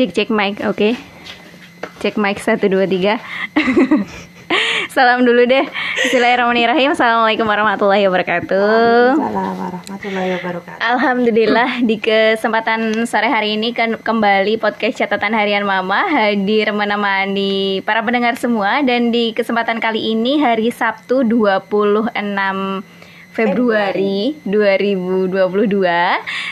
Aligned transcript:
Cek 0.00 0.16
cek 0.16 0.30
mic, 0.32 0.64
oke. 0.64 0.96
Cek 2.00 2.16
mic 2.16 2.40
satu 2.40 2.72
dua 2.72 2.88
tiga. 2.88 3.20
Salam 4.96 5.28
dulu 5.28 5.44
deh. 5.44 5.68
Bismillahirrahmanirrahim. 6.08 6.96
Assalamualaikum 6.96 7.44
warahmatullahi 7.44 8.08
wabarakatuh. 8.08 9.20
Waalaikumsalam 9.20 9.56
warahmatullahi 9.60 10.30
wabarakatuh. 10.40 10.80
Alhamdulillah 10.80 11.84
di 11.84 12.00
kesempatan 12.00 13.04
sore 13.04 13.28
hari 13.28 13.60
ini 13.60 13.76
kan 13.76 14.00
kembali 14.00 14.56
podcast 14.56 15.04
catatan 15.04 15.36
harian 15.36 15.68
Mama 15.68 16.08
hadir 16.08 16.72
menemani 16.72 17.84
para 17.84 18.00
pendengar 18.00 18.40
semua 18.40 18.80
dan 18.80 19.12
di 19.12 19.36
kesempatan 19.36 19.84
kali 19.84 20.16
ini 20.16 20.40
hari 20.40 20.72
Sabtu 20.72 21.28
26 21.28 22.16
Februari 23.40 24.36
2022 24.44 25.32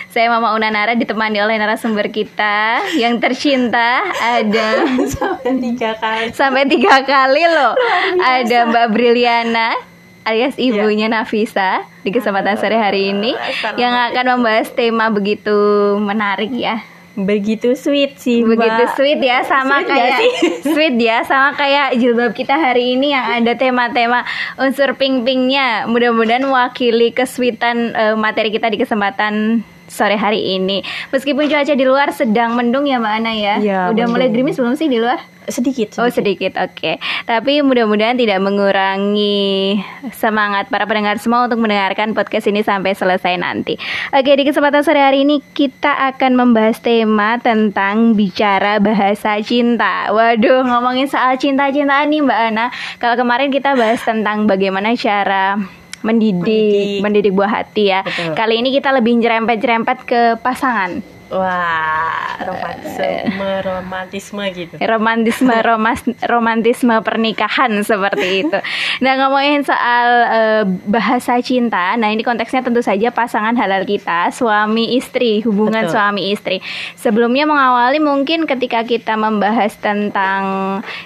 Saya 0.09 0.27
Mama 0.32 0.57
Unanara 0.57 0.96
ditemani 0.96 1.37
oleh 1.45 1.61
narasumber 1.61 2.09
kita 2.09 2.80
yang 2.96 3.20
tercinta 3.20 4.09
ada 4.16 4.88
Sampai 5.12 5.52
tiga 5.60 5.91
kali. 6.01 6.27
sampai 6.32 6.62
tiga 6.65 6.96
kali 7.05 7.45
loh. 7.45 7.77
Ada 8.24 8.73
Mbak 8.73 8.87
Briliana 8.96 9.77
alias 10.24 10.56
ibunya 10.56 11.12
Nafisa 11.12 11.84
di 12.05 12.12
kesempatan 12.12 12.56
sore 12.56 12.77
hari 12.77 13.12
ini 13.12 13.37
yang 13.80 13.93
akan 14.12 14.41
membahas 14.41 14.73
tema 14.73 15.12
begitu 15.12 15.57
menarik 16.01 16.52
ya 16.52 16.80
Begitu 17.19 17.75
sweet 17.75 18.15
sih, 18.23 18.47
begitu 18.47 18.83
Mbak. 18.87 18.95
sweet 18.95 19.19
ya 19.19 19.43
sama 19.43 19.83
Sweet 19.83 19.91
kayak 19.91 20.19
sweet 20.75 20.97
ya 21.03 21.17
sama 21.27 21.51
kayak 21.59 21.99
jilbab 21.99 22.31
kita 22.31 22.55
hari 22.55 22.95
ini 22.95 23.11
yang 23.11 23.43
ada 23.43 23.59
tema-tema 23.59 24.23
unsur 24.55 24.95
pink-pinknya 24.95 25.91
mudah-mudahan 25.91 26.47
mewakili 26.47 27.11
kesweetan 27.11 27.91
eh, 27.91 28.15
materi 28.15 28.55
kita 28.55 28.71
di 28.71 28.79
kesempatan 28.79 29.67
sore 29.88 30.15
hari 30.15 30.56
ini 30.56 30.84
meskipun 31.10 31.48
cuaca 31.48 31.74
di 31.74 31.84
luar 31.84 32.12
sedang 32.12 32.55
mendung 32.55 32.84
ya 32.84 33.01
Mbak 33.01 33.15
Ana 33.19 33.33
ya 33.34 33.55
Iya, 33.59 33.80
udah 33.91 34.04
mulai 34.07 34.29
mendung. 34.29 34.46
gerimis 34.46 34.57
belum 34.60 34.74
sih 34.76 34.87
di 34.87 35.01
luar 35.01 35.18
Sedikit. 35.49 35.96
Oh 35.96 36.13
sedikit, 36.13 36.60
oke. 36.60 37.01
Tapi 37.24 37.65
mudah-mudahan 37.65 38.21
tidak 38.21 38.37
mengurangi 38.45 39.80
semangat 40.13 40.68
para 40.68 40.85
pendengar 40.85 41.16
semua 41.16 41.48
untuk 41.48 41.65
mendengarkan 41.65 42.13
podcast 42.13 42.52
ini 42.52 42.60
sampai 42.60 42.93
selesai 42.93 43.40
nanti. 43.40 43.80
Oke, 44.13 44.37
di 44.37 44.45
kesempatan 44.45 44.85
sore 44.85 45.01
hari 45.01 45.24
ini 45.24 45.40
kita 45.57 46.13
akan 46.13 46.37
membahas 46.37 46.76
tema 46.85 47.41
tentang 47.41 48.13
bicara 48.13 48.76
bahasa 48.76 49.41
cinta. 49.41 50.13
Waduh, 50.13 50.68
ngomongin 50.68 51.09
soal 51.09 51.41
cinta-cintaan 51.41 52.13
nih 52.13 52.29
Mbak 52.29 52.41
Ana. 52.52 52.66
Kalau 53.01 53.16
kemarin 53.16 53.48
kita 53.48 53.73
bahas 53.73 54.04
tentang 54.04 54.45
bagaimana 54.45 54.93
cara 55.01 55.57
mendidik, 56.02 56.43
Mendidik. 56.45 57.01
mendidik 57.02 57.32
buah 57.35 57.52
hati 57.63 57.85
ya. 57.91 58.01
Betul. 58.07 58.35
Kali 58.38 58.54
ini 58.63 58.71
kita 58.71 58.95
lebih 58.95 59.18
nyerempet-nyerempet 59.18 59.99
ke 60.07 60.21
pasangan. 60.38 61.18
Wah, 61.29 62.40
romantisme, 62.40 63.51
romantisme 63.60 64.44
gitu. 64.56 64.75
romantisme 64.81 65.54
romas, 65.60 66.00
romantisme 66.25 66.97
pernikahan 67.04 67.84
seperti 67.84 68.48
itu. 68.48 68.59
Nah 69.04 69.12
ngomongin 69.20 69.60
soal 69.60 70.09
eh, 70.32 70.65
bahasa 70.88 71.37
cinta, 71.44 71.93
nah 72.00 72.09
ini 72.09 72.25
konteksnya 72.25 72.65
tentu 72.65 72.81
saja 72.81 73.12
pasangan 73.12 73.53
halal 73.60 73.84
kita, 73.84 74.32
suami 74.32 74.97
istri, 74.97 75.44
hubungan 75.44 75.84
Betul. 75.84 76.00
suami 76.00 76.22
istri. 76.32 76.65
Sebelumnya 76.97 77.44
mengawali 77.44 78.00
mungkin 78.00 78.48
ketika 78.48 78.88
kita 78.88 79.12
membahas 79.20 79.76
tentang 79.76 80.42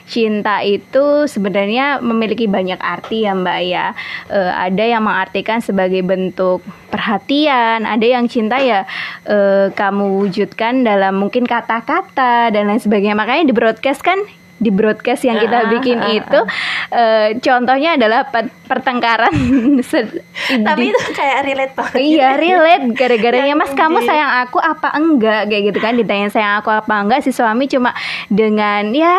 cinta 0.06 0.62
itu 0.62 1.26
sebenarnya 1.26 1.98
memiliki 1.98 2.46
banyak 2.46 2.78
arti 2.78 3.26
ya 3.26 3.34
Mbak 3.34 3.60
ya. 3.66 3.86
Eh, 4.30 4.52
ada 4.54 4.84
yang 4.86 5.02
mengartikan 5.02 5.58
sebagai 5.58 6.06
bentuk 6.06 6.62
perhatian, 6.92 7.88
ada 7.88 8.04
yang 8.04 8.28
cinta 8.28 8.60
ya 8.60 8.84
eh, 9.24 9.72
kamu 9.72 10.20
wujudkan 10.20 10.84
dalam 10.84 11.16
mungkin 11.16 11.48
kata-kata 11.48 12.52
dan 12.52 12.68
lain 12.68 12.84
sebagainya. 12.84 13.16
Makanya 13.16 13.48
di 13.48 13.54
broadcast 13.56 14.04
kan 14.04 14.20
di 14.62 14.70
broadcast 14.70 15.22
yang 15.22 15.36
kita 15.36 15.58
Ah, 15.58 15.68
bikin 15.68 15.98
ah, 15.98 16.06
ah. 16.06 16.14
itu 16.14 16.40
eh, 16.92 17.28
contohnya 17.36 17.90
adalah 17.94 18.22
pe- 18.24 18.54
pertengkaran 18.62 19.34
Tapi 20.42 20.82
itu 20.86 21.00
kayak 21.12 21.38
relate 21.42 21.74
banget. 21.74 21.98
Iya 21.98 22.28
relate 22.34 22.86
gara-garanya 22.92 23.54
mas 23.54 23.72
kamu 23.72 23.98
sayang 24.00 24.32
aku 24.40 24.58
apa 24.58 24.88
enggak 24.92 25.46
kayak 25.46 25.62
gitu 25.66 25.78
kan 25.78 25.94
ditanya 25.94 26.28
sayang 26.28 26.54
aku 26.56 26.70
apa 26.70 26.94
enggak 26.94 27.20
si 27.20 27.30
suami 27.30 27.66
cuma 27.66 27.90
dengan 28.28 28.90
ya 28.90 29.16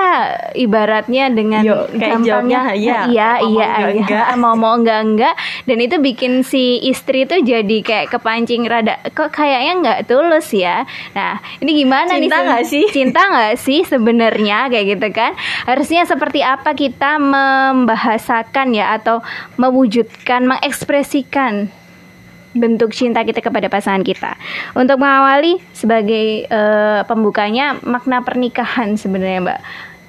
ibaratnya 0.54 1.30
dengan 1.30 1.62
Yo, 1.62 1.76
kayak 1.90 2.22
jawabnya, 2.22 2.74
iya. 2.74 3.00
iya 3.06 3.30
Mau 3.36 3.50
iya 3.52 3.68
enggak, 3.68 3.90
iya 3.90 4.02
enggak. 4.02 4.28
mau 4.38 4.56
mau 4.56 4.74
enggak 4.74 5.00
enggak 5.04 5.34
dan 5.64 5.78
itu 5.80 5.96
bikin 6.00 6.34
si 6.42 6.64
istri 6.82 7.24
tuh 7.24 7.40
jadi 7.40 7.78
kayak 7.80 8.08
kepancing 8.10 8.64
rada 8.64 8.96
kok 9.10 9.30
kayaknya 9.30 9.74
enggak 9.76 10.00
tulus 10.06 10.50
ya 10.50 10.86
nah 11.12 11.38
ini 11.60 11.72
gimana 11.76 12.12
nih 12.12 12.26
Cinta 12.26 12.38
nggak 12.42 12.64
sih? 12.64 12.86
cinta 12.90 13.22
nggak 13.22 13.54
sih 13.56 13.80
sebenarnya 13.84 14.58
kayak 14.68 14.86
gitu 14.92 15.08
kan 15.12 15.32
harusnya 15.68 16.04
seperti 16.08 16.42
apa 16.42 16.74
kita 16.74 17.18
membahasakan 17.20 18.74
ya 18.76 18.96
atau 18.98 19.22
mewujudkan 19.60 20.46
mengekspresikan 20.46 21.70
bentuk 22.54 22.94
cinta 22.94 23.26
kita 23.26 23.42
kepada 23.42 23.66
pasangan 23.66 24.06
kita. 24.06 24.38
Untuk 24.78 25.02
mengawali 25.02 25.58
sebagai 25.74 26.46
eh, 26.46 27.02
pembukanya 27.10 27.82
makna 27.82 28.22
pernikahan 28.22 28.94
sebenarnya 28.94 29.42
mbak 29.42 29.60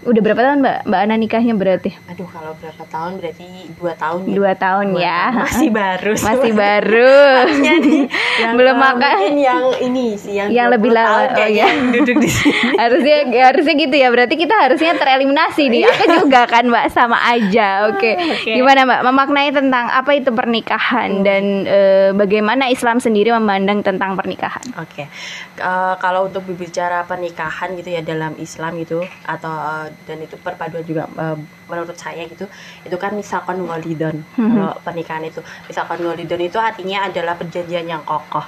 udah 0.05 0.21
berapa 0.21 0.41
tahun 0.41 0.59
mbak? 0.61 0.79
Mbak 0.85 1.01
Ana 1.01 1.15
nikahnya 1.17 1.55
berarti? 1.55 1.91
Aduh, 2.07 2.29
kalau 2.29 2.53
berapa 2.57 2.85
tahun? 2.87 3.13
Berarti 3.19 3.47
dua 3.75 3.93
tahun 3.95 4.21
ya. 4.25 4.35
dua 4.37 4.53
tahun 4.55 4.87
Dua 4.91 5.01
ya. 5.01 5.21
tahun. 5.25 5.45
Masih 5.45 5.71
baru. 5.71 6.13
masih 6.29 6.53
baru. 6.53 7.17
Nih, 7.49 8.03
yang, 8.45 8.55
belum 8.55 8.77
makan. 8.77 9.17
yang 9.35 9.63
ini 9.81 10.07
sih 10.15 10.33
yang, 10.37 10.49
yang 10.53 10.67
20 10.69 10.75
lebih 10.77 10.91
lama. 10.93 11.17
oh 11.35 11.49
ya 11.49 11.69
duduk 11.91 12.17
di 12.19 12.29
sini. 12.29 12.77
harusnya 12.83 13.17
harusnya 13.49 13.75
gitu 13.79 13.95
ya. 13.95 14.09
Berarti 14.13 14.35
kita 14.35 14.55
harusnya 14.55 14.93
tereliminasi 14.95 15.63
nih. 15.67 15.83
Aku 15.87 16.05
juga 16.23 16.41
kan 16.45 16.65
mbak 16.67 16.87
sama 16.91 17.19
aja. 17.25 17.89
Oke. 17.89 18.15
Oke. 18.15 18.53
gimana 18.53 18.85
mbak? 18.85 19.01
Memaknai 19.03 19.51
tentang 19.51 19.89
apa 19.89 20.11
itu 20.13 20.29
pernikahan 20.29 21.23
dan 21.23 21.65
eh, 21.65 22.11
bagaimana 22.13 22.69
Islam 22.69 22.99
sendiri 22.99 23.33
memandang 23.33 23.81
tentang 23.81 24.15
pernikahan? 24.15 24.65
Oke, 24.77 25.07
Eh, 25.55 25.95
kalau 25.97 26.27
untuk 26.27 26.43
berbicara 26.45 27.07
pernikahan 27.07 27.79
gitu 27.79 27.87
ya 27.89 28.03
dalam 28.03 28.35
Islam 28.37 28.75
gitu 28.75 29.07
atau 29.23 29.55
eh, 29.55 29.94
dan 30.05 30.19
itu 30.21 30.35
perpaduan 30.37 30.83
juga 30.83 31.07
eh, 31.07 31.39
menurut 31.71 31.97
saya 31.97 32.27
gitu, 32.27 32.51
itu 32.85 32.97
kan 32.99 33.15
misalkan 33.15 33.63
walidon 33.65 34.27
kalau 34.37 34.75
pernikahan 34.83 35.25
itu 35.25 35.41
misalkan 35.71 36.03
walidon 36.05 36.43
itu 36.43 36.59
artinya 36.61 37.09
adalah 37.09 37.39
perjanjian 37.39 37.87
yang 37.87 38.03
kokoh 38.05 38.45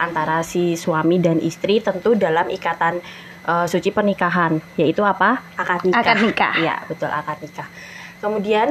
antara 0.00 0.40
si 0.42 0.74
suami 0.74 1.20
dan 1.22 1.38
istri 1.38 1.78
tentu 1.84 2.16
dalam 2.16 2.48
ikatan 2.50 3.00
eh, 3.46 3.66
suci 3.68 3.94
pernikahan 3.94 4.58
yaitu 4.80 5.04
apa 5.06 5.44
akad 5.56 5.86
nikah. 5.86 6.00
Akad 6.02 6.16
nikah. 6.24 6.52
Iya 6.58 6.76
betul 6.88 7.10
akad 7.12 7.38
nikah. 7.40 7.68
Kemudian 8.18 8.68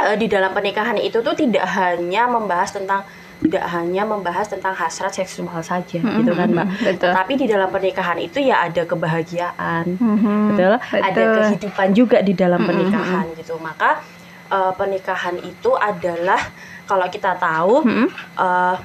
eh, 0.00 0.16
di 0.18 0.26
dalam 0.26 0.50
pernikahan 0.50 0.98
itu 0.98 1.22
tuh 1.22 1.36
tidak 1.36 1.64
hanya 1.76 2.26
membahas 2.26 2.74
tentang 2.74 3.06
tidak 3.40 3.64
hanya 3.66 4.02
membahas 4.02 4.46
tentang 4.46 4.72
hasrat 4.72 5.12
seksual 5.12 5.58
saja 5.60 5.98
gitu 5.98 6.32
kan 6.32 6.48
mbak 6.48 6.66
betul. 6.78 7.12
tapi 7.12 7.32
di 7.34 7.46
dalam 7.46 7.68
pernikahan 7.68 8.16
itu 8.16 8.38
ya 8.38 8.62
ada 8.62 8.82
kebahagiaan 8.84 9.96
Mhm, 9.96 10.54
betul 10.54 10.74
ada 10.78 11.10
betul. 11.10 11.34
kehidupan 11.40 11.88
juga 11.92 12.18
di 12.20 12.32
dalam 12.32 12.60
pernikahan 12.60 13.26
gitu 13.34 13.58
maka 13.58 14.00
eh, 14.46 14.72
pernikahan 14.72 15.36
itu 15.40 15.70
adalah 15.72 16.40
kalau 16.84 17.08
kita 17.08 17.34
tahu 17.34 17.82
Mhm. 17.82 18.06
eh, 18.38 18.76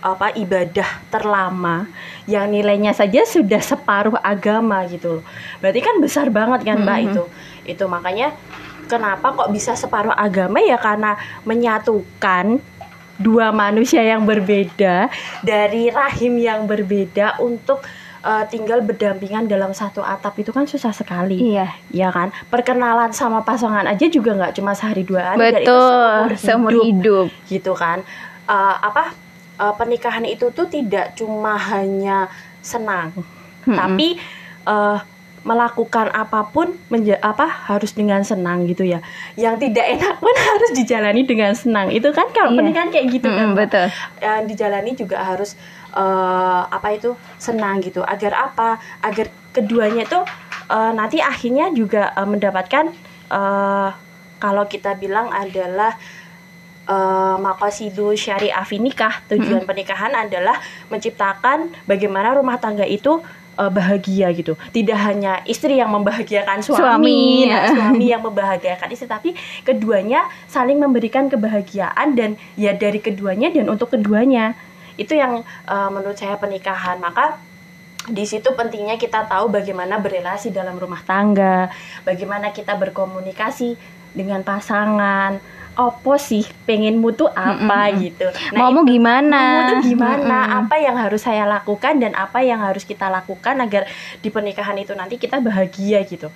apa 0.00 0.32
ibadah 0.32 0.88
terlama 1.08 1.84
yang 2.24 2.48
nilainya 2.48 2.90
saja 2.90 3.20
sudah 3.22 3.60
separuh 3.60 4.16
agama 4.16 4.80
gitu 4.88 5.20
loh. 5.20 5.24
Berarti 5.60 5.76
kan 5.78 6.00
besar 6.00 6.32
banget 6.32 6.64
kan 6.64 6.80
Mbak 6.80 6.98
itu. 7.04 7.24
Itu 7.68 7.84
makanya 7.84 8.32
kenapa 8.88 9.28
kok 9.30 9.52
bisa 9.52 9.76
separuh 9.76 10.10
agama 10.10 10.56
ya 10.58 10.80
karena 10.80 11.20
menyatukan 11.44 12.64
dua 13.20 13.52
manusia 13.52 14.00
yang 14.00 14.24
berbeda 14.24 15.12
dari 15.44 15.92
rahim 15.92 16.40
yang 16.40 16.64
berbeda 16.64 17.36
untuk 17.38 17.84
eh, 18.24 18.44
tinggal 18.48 18.80
berdampingan 18.80 19.44
dalam 19.44 19.76
satu 19.76 20.00
atap 20.00 20.40
itu 20.40 20.50
kan 20.50 20.64
susah 20.64 20.90
sekali. 20.90 21.36
iya 21.52 21.76
Ya 21.92 22.08
kan, 22.08 22.32
perkenalan 22.48 23.12
sama 23.12 23.44
pasangan 23.44 23.84
aja 23.84 24.08
juga 24.08 24.32
nggak 24.34 24.56
cuma 24.56 24.72
sehari 24.72 25.04
dua 25.04 25.36
hari, 25.36 25.38
dan 25.38 25.52
itu 25.60 25.68
betul 25.68 26.40
seumur 26.40 26.72
hidup 26.80 27.28
gitu 27.46 27.76
kan 27.76 28.00
Eh, 28.50 28.76
apa 28.82 29.14
eh, 29.62 29.74
pernikahan 29.78 30.26
itu 30.26 30.50
tuh 30.50 30.66
tidak 30.66 31.14
cuma 31.14 31.54
hanya 31.54 32.26
senang 32.58 33.14
Mm-mm. 33.62 33.78
tapi 33.78 34.18
eh, 34.66 34.98
melakukan 35.40 36.12
apa 36.12 36.44
pun 36.46 36.76
menja 36.88 37.16
apa 37.18 37.48
harus 37.48 37.90
dengan 37.90 38.20
senang 38.20 38.68
gitu 38.68 38.84
ya. 38.84 39.00
Yang 39.34 39.68
tidak 39.68 39.86
enak 39.96 40.14
pun 40.20 40.34
harus 40.52 40.70
dijalani 40.76 41.24
dengan 41.24 41.56
senang. 41.56 41.88
Itu 41.88 42.12
kan 42.12 42.28
kalau 42.30 42.52
Iya. 42.52 42.58
pernikahan 42.60 42.88
kayak 42.90 43.06
gitu 43.10 43.26
kan 43.26 43.36
Mm-mm, 43.40 43.52
Mbak. 43.52 43.60
betul. 43.64 43.86
Yang 44.20 44.40
dijalani 44.46 44.90
juga 44.94 45.16
harus 45.18 45.50
eh, 45.90 46.62
apa 46.68 46.88
itu 46.92 47.10
senang 47.36 47.80
gitu. 47.80 48.04
Agar 48.04 48.52
apa? 48.52 48.76
Agar 49.00 49.26
keduanya 49.50 50.04
itu 50.04 50.20
eh, 50.68 50.92
nanti 50.92 51.18
akhirnya 51.18 51.72
juga 51.72 52.12
eh, 52.12 52.28
mendapatkan 52.28 52.84
eh, 53.32 53.88
kalau 54.36 54.64
kita 54.66 54.92
bilang 54.94 55.32
adalah 55.32 55.96
eh, 56.84 57.36
makasidu 57.38 58.12
syariah 58.12 58.60
nikah. 58.76 59.24
Tujuan 59.26 59.64
pernikahan 59.64 60.12
adalah 60.12 60.60
menciptakan 60.88 61.72
bagaimana 61.84 62.36
rumah 62.36 62.56
tangga 62.56 62.84
itu 62.84 63.24
uh, 63.60 63.68
bahagia 63.68 64.32
gitu. 64.32 64.56
Tidak 64.56 64.96
hanya 64.96 65.44
istri 65.44 65.76
yang 65.76 65.92
membahagiakan 65.92 66.64
suami, 66.64 66.80
Suami, 66.80 67.52
ya. 67.52 67.68
suami 67.68 68.06
yang 68.08 68.24
membahagiakan 68.24 68.88
istri, 68.88 69.04
tapi 69.04 69.36
keduanya 69.68 70.24
saling 70.48 70.80
memberikan 70.80 71.28
kebahagiaan 71.28 72.16
dan 72.16 72.40
ya 72.56 72.72
dari 72.72 73.04
keduanya 73.04 73.52
dan 73.52 73.68
untuk 73.68 73.92
keduanya. 73.92 74.56
Itu 74.96 75.12
yang 75.12 75.44
uh, 75.68 75.90
menurut 75.92 76.16
saya 76.16 76.40
pernikahan. 76.40 76.96
Maka 77.00 77.36
di 78.08 78.24
situ 78.24 78.56
pentingnya 78.56 78.96
kita 78.96 79.28
tahu 79.28 79.52
bagaimana 79.52 80.00
berrelasi 80.00 80.48
dalam 80.48 80.80
rumah 80.80 81.04
tangga, 81.04 81.68
bagaimana 82.08 82.48
kita 82.56 82.72
berkomunikasi 82.80 83.76
dengan 84.16 84.40
pasangan. 84.40 85.60
Opo 85.80 86.20
sih 86.20 86.44
pengenmu 86.68 87.16
tuh 87.16 87.32
apa 87.32 87.88
Mm-mm. 87.88 88.04
gitu. 88.04 88.28
Maumu 88.52 88.84
itu- 88.84 89.00
gimana? 89.00 89.40
Maumu 89.40 89.62
tuh 89.64 89.78
gimana? 89.88 90.38
Mm-mm. 90.44 90.58
Apa 90.60 90.76
yang 90.76 90.96
harus 91.00 91.24
saya 91.24 91.48
lakukan 91.48 91.96
dan 91.96 92.12
apa 92.12 92.44
yang 92.44 92.60
harus 92.60 92.84
kita 92.84 93.08
lakukan 93.08 93.56
agar 93.56 93.88
di 94.20 94.28
pernikahan 94.28 94.76
itu 94.76 94.92
nanti 94.92 95.16
kita 95.16 95.40
bahagia 95.40 96.04
gitu. 96.04 96.28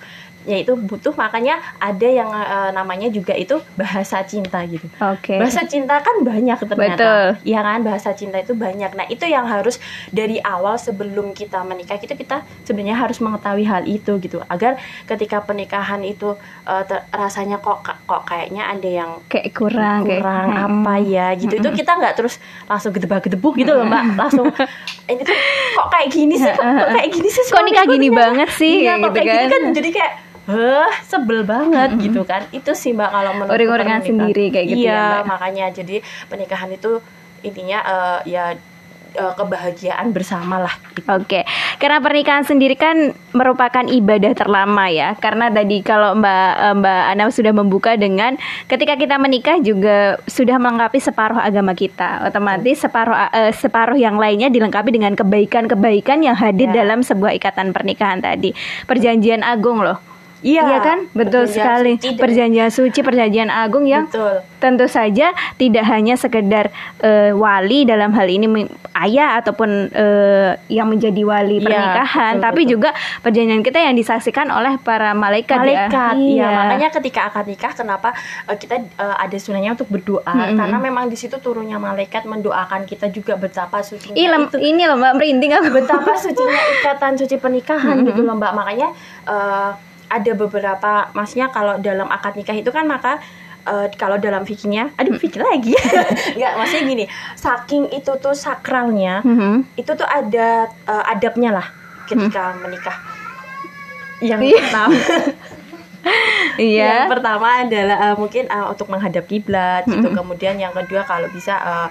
Yaitu 0.45 0.77
butuh 0.77 1.09
makanya 1.13 1.57
ada 1.77 2.05
yang 2.05 2.29
eh, 2.29 2.69
namanya 2.69 3.09
juga 3.09 3.33
itu 3.33 3.57
bahasa 3.73 4.21
cinta 4.21 4.61
gitu. 4.65 4.85
Oke. 4.97 5.37
Bahasa 5.37 5.65
cinta 5.65 5.97
kan 5.99 6.21
banyak 6.21 6.57
ternyata. 6.61 6.77
Betul. 6.97 7.25
Iya 7.45 7.59
kan 7.61 7.81
bahasa 7.81 8.09
cinta 8.13 8.37
itu 8.37 8.53
banyak. 8.53 8.93
Nah, 8.93 9.05
itu 9.05 9.25
yang 9.25 9.45
harus 9.45 9.81
dari 10.09 10.37
awal 10.41 10.77
sebelum 10.77 11.33
kita 11.33 11.61
menikah 11.61 11.97
itu 11.97 12.13
kita 12.13 12.45
sebenarnya 12.61 12.93
harus 12.93 13.17
mengetahui 13.17 13.65
hal 13.65 13.85
itu 13.85 14.21
gitu 14.21 14.37
agar 14.45 14.77
ketika 15.05 15.41
pernikahan 15.41 16.01
itu 16.01 16.37
ter- 16.63 17.05
rasanya 17.09 17.57
kok 17.57 17.81
kok 18.05 18.23
kayaknya 18.25 18.69
ada 18.69 18.89
yang 18.89 19.11
kayak 19.35 19.51
kurang, 19.51 20.01
kayak- 20.01 20.19
kurang 20.19 20.47
Mm-mm. 20.47 20.65
apa 20.79 20.93
ya 20.97 21.27
gitu 21.33 21.53
itu 21.53 21.69
kita 21.75 21.91
nggak 21.93 22.13
terus 22.13 22.39
langsung 22.63 22.91
gedebak-gedebuk 22.91 23.53
gitu 23.53 23.71
loh 23.71 23.83
mbak 23.83 24.03
langsung 24.15 24.47
ini 25.05 25.21
tuh 25.21 25.35
kok 25.75 25.87
kayak 25.89 26.07
gini 26.09 26.35
sih 26.35 26.47
kok, 26.47 26.63
kok 26.63 26.89
kayak 26.93 27.09
gini 27.11 27.27
sih 27.27 27.43
Kok 27.45 27.63
nikah 27.63 27.85
gini 27.85 28.07
ternyata?" 28.07 28.21
banget 28.21 28.49
sih, 28.51 28.73
iya, 28.77 28.85
kayak 28.87 28.97
kok 28.97 29.05
gitu 29.05 29.17
kayak 29.17 29.27
gini 29.27 29.45
kan. 29.45 29.61
kan 29.61 29.73
jadi 29.73 29.89
kayak 29.91 30.13
Heh, 30.45 30.91
sebel 31.01 31.41
banget 31.41 31.89
gitu 31.97 32.21
kan. 32.21 32.45
Itu 32.51 32.71
sih 32.71 32.93
Mbak 32.93 33.09
kalau 33.09 33.31
menurut 33.33 33.49
Uring-uringan 33.51 33.97
sendiri 33.99 34.53
kayak 34.53 34.67
gitu 34.67 34.77
iya, 34.79 34.93
ya, 34.93 35.01
Mbak. 35.01 35.23
makanya 35.25 35.65
jadi 35.73 35.95
pernikahan 36.25 36.69
itu 36.69 37.01
intinya 37.41 37.79
eh, 37.81 38.19
ya 38.27 38.53
eh, 39.15 39.33
kebahagiaan 39.33 40.11
bersama 40.11 40.61
lah 40.61 40.75
gitu. 40.93 41.07
Oke, 41.09 41.41
karena 41.79 42.03
pernikahan 42.03 42.43
sendiri 42.43 42.75
kan 42.75 43.15
merupakan 43.31 43.87
ibadah 43.87 44.35
terlama 44.35 44.91
ya. 44.91 45.15
Karena 45.17 45.47
tadi 45.49 45.81
kalau 45.81 46.13
Mbak 46.19 46.51
eh, 46.59 46.75
Mbak 46.75 47.01
Ana 47.15 47.23
sudah 47.31 47.53
membuka 47.55 47.95
dengan 47.95 48.35
ketika 48.67 48.99
kita 48.99 49.15
menikah 49.15 49.57
juga 49.63 50.19
sudah 50.27 50.59
melengkapi 50.59 50.99
separuh 50.99 51.39
agama 51.39 51.71
kita. 51.73 52.27
Otomatis 52.27 52.83
separuh 52.83 53.15
eh, 53.31 53.51
separuh 53.55 53.95
yang 53.95 54.19
lainnya 54.19 54.51
dilengkapi 54.51 54.91
dengan 54.91 55.15
kebaikan-kebaikan 55.15 56.21
yang 56.21 56.35
hadir 56.35 56.67
Ya. 56.73 56.81
dalam 56.81 57.05
sebuah 57.05 57.37
ikatan 57.37 57.71
pernikahan 57.77 58.25
tadi. 58.25 58.49
Perjanjian 58.89 59.45
agung 59.45 59.85
loh. 59.85 60.14
Iya, 60.45 60.77
kan? 60.77 60.99
Betul 61.09 61.43
perjanjian 61.43 61.57
sekali. 61.57 61.93
suci 61.97 62.09
Perjanjian 62.15 62.69
suci, 62.69 62.99
perjanjian 63.01 63.49
agung 63.49 63.83
yang 63.83 64.05
Betul. 64.05 64.45
tentu 64.55 64.85
saja 64.85 65.29
tidak 65.55 65.85
hanya 65.85 66.13
sekedar 66.13 66.69
eh, 66.99 67.33
wali 67.33 67.81
dalam 67.83 68.13
hal 68.13 68.25
ini 68.25 68.69
ayah 68.95 69.37
ataupun 69.37 69.69
eh, 69.89 70.53
yang 70.69 70.85
menjadi 70.85 71.17
wali 71.21 71.57
Iya, 71.57 71.65
pernikahan, 71.65 72.33
betul, 72.35 72.45
tapi 72.45 72.61
betul. 72.61 72.71
juga 72.71 72.89
perjanjian 73.19 73.61
kita 73.61 73.79
yang 73.81 73.95
disaksikan 73.95 74.47
oleh 74.49 74.77
para 74.77 75.11
malaikat. 75.13 75.57
ya. 75.57 75.89
malaikat 75.89 76.15
Iya. 76.15 76.43
ya 76.43 76.49
makanya 76.55 76.89
ketika 76.91 77.19
akad 77.25 77.45
nikah 77.45 77.73
kenapa 77.73 78.09
eh, 78.45 78.55
kita 78.55 78.75
eh, 78.77 79.15
ada 79.17 79.35
sunahnya 79.35 79.73
untuk 79.73 79.89
berdoa 79.89 80.21
Mm-mm. 80.23 80.55
karena 80.55 80.77
memang 80.79 81.05
di 81.05 81.15
situ 81.15 81.35
turunnya 81.37 81.75
malaikat 81.77 82.21
mendoakan 82.23 82.85
kita 82.85 83.09
juga 83.09 83.33
betapa 83.35 83.81
sucinya 83.81 84.13
itu 84.13 84.57
ini 84.57 84.83
loh 84.83 84.95
Mbak 84.95 85.13
merinding 85.15 85.51
aku. 85.53 85.69
betapa 85.73 86.13
sucinya 86.15 86.53
ikatan 86.75 87.13
suci 87.15 87.35
pernikahan 87.35 87.97
Mm-mm. 87.97 88.07
gitu 88.07 88.21
loh 88.21 88.35
mbak 88.35 88.53
makanya 88.53 88.93
eh, 89.25 89.71
ada 90.07 90.31
beberapa 90.33 90.91
maksudnya 91.11 91.49
kalau 91.49 91.77
dalam 91.77 92.07
akad 92.07 92.33
nikah 92.33 92.53
itu 92.53 92.69
kan 92.69 92.85
maka 92.85 93.17
eh, 93.63 93.87
kalau 93.93 94.15
dalam 94.15 94.43
fikihnya 94.43 94.93
aduh 94.93 95.15
fikih 95.15 95.41
lagi 95.41 95.73
nggak 96.37 96.53
maksudnya 96.55 96.83
gini 96.85 97.05
saking 97.33 97.89
itu 97.89 98.11
tuh 98.15 98.33
sakralnya 98.33 99.19
Mhm. 99.21 99.75
itu 99.75 99.91
tuh 99.91 100.05
ada 100.05 100.49
eh, 100.67 101.03
adabnya 101.09 101.51
lah 101.53 101.67
ketika 102.05 102.53
menikah 102.57 102.97
yang 104.19 104.39
Iya. 104.39 104.61
pertama 104.61 104.95
Iya. 106.55 106.85
yang 107.01 107.09
pertama 107.09 107.65
adalah 107.65 107.97
eh, 108.03 108.15
mungkin 108.15 108.45
eh, 108.45 108.65
untuk 108.65 108.87
menghadap 108.87 109.25
kiblat 109.25 109.83
gitu. 109.85 110.13
Kemudian 110.13 110.55
yang 110.55 110.69
kedua 110.71 111.01
kalau 111.01 111.25
bisa 111.27 111.57
eh, 111.57 111.89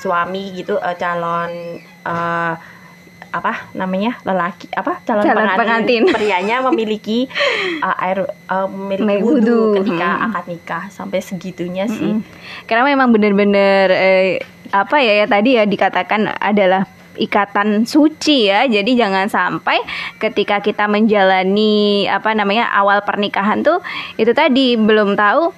suami 0.00 0.56
gitu 0.56 0.80
eh, 0.80 0.96
calon 0.96 1.52
eh, 1.84 2.54
apa 3.32 3.72
namanya 3.72 4.20
lelaki 4.22 4.68
apa 4.70 5.00
calon, 5.02 5.24
Calon 5.24 5.48
pengantin. 5.56 6.04
prianya 6.06 6.60
memiliki 6.68 7.26
eh, 7.80 8.04
air 8.04 8.28
eh, 8.28 8.68
memiliki 8.68 9.24
wudhu 9.24 9.80
ketika 9.80 10.08
Hmm. 10.12 10.24
akad 10.28 10.44
nikah 10.46 10.84
sampai 10.88 11.18
segitunya 11.18 11.88
sih. 11.88 12.16
Mm. 12.16 12.22
Karena 12.68 12.84
memang 12.84 13.08
benar-benar 13.08 13.88
eh, 13.88 14.36
apa 14.68 15.00
ya 15.00 15.24
ya 15.24 15.26
tadi 15.26 15.56
ya 15.56 15.64
dikatakan 15.64 16.36
adalah 16.36 16.84
ikatan 17.12 17.84
suci 17.84 18.48
ya. 18.48 18.64
Jadi 18.64 18.96
jangan 18.96 19.28
sampai 19.28 19.80
ketika 20.16 20.60
kita 20.60 20.84
menjalani 20.86 22.08
apa 22.08 22.32
namanya 22.32 22.68
awal 22.72 23.00
pernikahan 23.00 23.60
tuh 23.60 23.80
itu 24.16 24.32
tadi 24.32 24.76
belum 24.76 25.12
tahu 25.12 25.52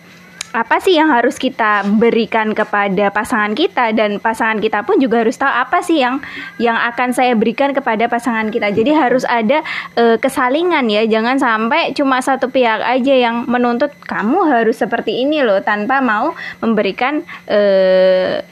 apa 0.54 0.78
sih 0.78 0.94
yang 0.94 1.10
harus 1.10 1.34
kita 1.34 1.82
berikan 1.98 2.54
kepada 2.54 3.10
pasangan 3.10 3.58
kita 3.58 3.90
dan 3.90 4.22
pasangan 4.22 4.62
kita 4.62 4.86
pun 4.86 5.02
juga 5.02 5.26
harus 5.26 5.34
tahu 5.34 5.50
apa 5.50 5.82
sih 5.82 5.98
yang 5.98 6.22
yang 6.62 6.78
akan 6.78 7.10
saya 7.10 7.34
berikan 7.34 7.74
kepada 7.74 8.06
pasangan 8.06 8.54
kita. 8.54 8.70
Jadi 8.70 8.94
harus 8.94 9.26
ada 9.26 9.66
eh, 9.98 10.16
kesalingan 10.22 10.86
ya. 10.86 11.02
Jangan 11.10 11.42
sampai 11.42 11.90
cuma 11.98 12.22
satu 12.22 12.54
pihak 12.54 12.86
aja 12.86 13.14
yang 13.18 13.50
menuntut 13.50 13.90
kamu 14.06 14.46
harus 14.46 14.78
seperti 14.78 15.26
ini 15.26 15.42
loh 15.42 15.58
tanpa 15.58 15.98
mau 15.98 16.38
memberikan 16.62 17.26
eh, 17.50 18.46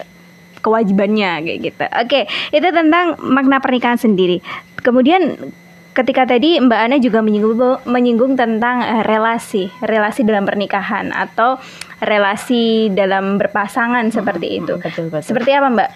kewajibannya 0.58 1.43
kayak 1.46 1.58
gitu. 1.62 1.84
Oke, 1.87 2.20
itu 2.50 2.69
tentang 2.75 3.14
makna 3.22 3.62
pernikahan 3.62 3.99
sendiri. 3.99 4.43
Kemudian 4.82 5.54
ketika 5.93 6.25
tadi 6.25 6.56
Mbak 6.61 6.81
Ana 6.81 6.97
juga 6.99 7.21
menyinggung 7.21 7.85
menyinggung 7.85 8.33
tentang 8.37 8.81
eh, 8.81 9.05
relasi, 9.05 9.69
relasi 9.85 10.25
dalam 10.25 10.49
pernikahan 10.49 11.12
atau 11.12 11.61
relasi 12.03 12.91
dalam 12.91 13.39
berpasangan 13.39 14.09
seperti 14.11 14.59
itu. 14.59 14.75
betul, 14.81 15.12
betul. 15.12 15.23
Seperti 15.23 15.50
apa, 15.55 15.69
Mbak? 15.71 15.91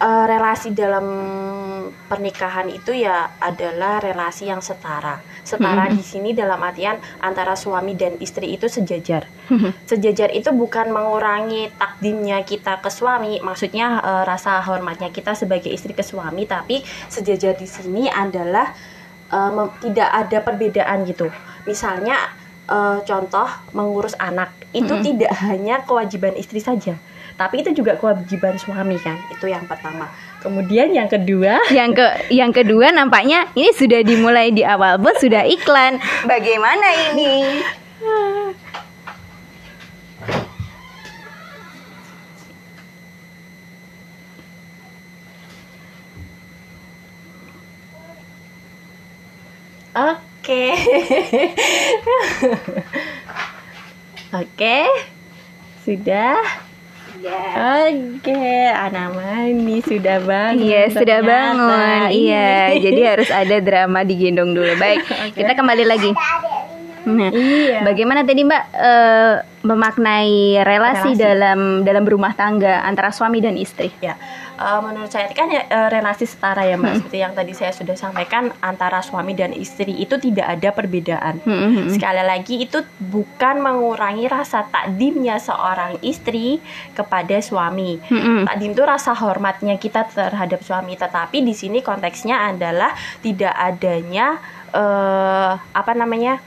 Eh, 0.00 0.24
relasi 0.24 0.72
dalam 0.72 1.04
pernikahan 2.08 2.72
itu 2.72 2.88
ya 2.96 3.36
adalah 3.36 4.00
relasi 4.00 4.48
yang 4.48 4.64
setara. 4.64 5.20
Setara 5.44 5.92
di 5.92 6.00
sini 6.00 6.32
dalam 6.32 6.56
artian 6.56 6.96
antara 7.20 7.52
suami 7.52 7.92
dan 8.00 8.16
istri 8.16 8.56
itu 8.56 8.64
sejajar. 8.64 9.28
Sejajar 9.84 10.32
itu 10.32 10.56
bukan 10.56 10.88
mengurangi 10.88 11.68
takdimnya 11.76 12.40
kita 12.48 12.80
ke 12.80 12.88
suami, 12.88 13.44
maksudnya 13.44 14.00
eh, 14.00 14.24
rasa 14.24 14.64
hormatnya 14.64 15.12
kita 15.12 15.36
sebagai 15.36 15.68
istri 15.68 15.92
ke 15.92 16.00
suami, 16.00 16.48
tapi 16.48 16.80
sejajar 17.12 17.60
di 17.60 17.68
sini 17.68 18.08
adalah 18.08 18.72
eh, 19.30 19.50
mem- 19.50 19.74
tidak 19.80 20.08
ada 20.10 20.38
perbedaan 20.42 21.06
gitu. 21.06 21.30
Misalnya 21.64 22.18
eh, 22.66 22.98
contoh 23.06 23.48
mengurus 23.72 24.14
anak 24.18 24.52
itu 24.70 24.94
tidak 25.02 25.34
hanya 25.42 25.82
kewajiban 25.82 26.34
istri 26.38 26.62
saja, 26.62 26.94
tapi 27.34 27.66
itu 27.66 27.74
juga 27.74 27.98
kewajiban 27.98 28.54
suami 28.54 28.94
kan. 29.02 29.18
Itu 29.34 29.50
yang 29.50 29.66
pertama. 29.66 30.06
Kemudian 30.40 30.94
yang 30.94 31.10
kedua 31.10 31.60
Yang 31.78 32.00
ke 32.00 32.06
yang 32.32 32.52
kedua 32.54 32.94
nampaknya 32.94 33.50
ini 33.52 33.70
sudah 33.76 34.00
dimulai 34.00 34.54
di 34.54 34.64
awal 34.64 34.96
bos 34.96 35.18
sudah 35.20 35.44
iklan. 35.44 36.00
Bagaimana 36.24 37.12
ini? 37.12 37.60
Oke. 50.00 50.66
Oke. 54.32 54.78
Sudah. 55.82 56.36
Oke, 57.84 58.32
anak 58.70 59.12
mani 59.12 59.84
sudah 59.84 60.24
bangun. 60.24 60.64
Iya 60.64 60.82
sudah 60.88 61.18
ternyata. 61.20 61.28
bangun. 61.28 62.00
Iya, 62.10 62.50
jadi 62.80 63.00
harus 63.12 63.28
ada 63.28 63.56
drama 63.60 64.00
digendong 64.00 64.56
dulu. 64.56 64.72
Baik, 64.74 65.04
kita 65.36 65.52
kembali 65.52 65.84
lagi. 65.84 66.10
Nah, 67.00 67.28
Iya. 67.28 67.84
bagaimana 67.84 68.24
tadi 68.24 68.40
Mbak? 68.40 68.64
Eh, 68.72 69.34
memaknai 69.60 70.64
relasi, 70.64 71.12
Relasi. 71.12 71.20
dalam 71.20 71.84
dalam 71.84 72.02
berumah 72.08 72.32
tangga 72.32 72.80
antara 72.80 73.12
suami 73.12 73.44
dan 73.44 73.60
istri. 73.60 73.92
Ya, 74.00 74.16
eh, 74.56 74.80
menurut 74.80 75.12
saya 75.12 75.28
kan 75.36 75.52
ya, 75.52 75.68
eh, 75.68 75.88
relasi 75.92 76.24
setara 76.24 76.64
ya 76.64 76.80
mbak. 76.80 76.88
Hmm. 76.88 76.98
Seperti 77.04 77.18
yang 77.20 77.32
tadi 77.36 77.52
saya 77.52 77.72
sudah 77.76 77.92
sampaikan 77.92 78.48
antara 78.64 79.04
suami 79.04 79.36
dan 79.36 79.52
istri 79.52 80.00
itu 80.00 80.16
tidak 80.16 80.48
ada 80.48 80.72
perbedaan. 80.72 81.44
Hmm, 81.44 81.52
hmm, 81.52 81.72
hmm. 81.76 81.88
Sekali 81.92 82.22
lagi 82.24 82.54
itu 82.64 82.80
bukan 82.98 83.60
mengurangi 83.60 84.26
rasa 84.32 84.64
takdimnya 84.64 85.36
seorang 85.36 86.00
istri 86.00 86.64
kepada 86.96 87.36
suami. 87.44 88.00
Hmm, 88.08 88.20
hmm. 88.20 88.42
Takdim 88.48 88.72
itu 88.72 88.84
rasa 88.84 89.12
hormatnya 89.12 89.76
kita 89.76 90.08
terhadap 90.08 90.64
suami, 90.64 90.96
tetapi 90.96 91.44
di 91.44 91.52
sini 91.52 91.84
konteksnya 91.84 92.48
adalah 92.48 92.96
tidak 93.20 93.52
adanya 93.52 94.40
eh 94.70 95.52
apa 95.58 95.92
namanya? 95.98 96.38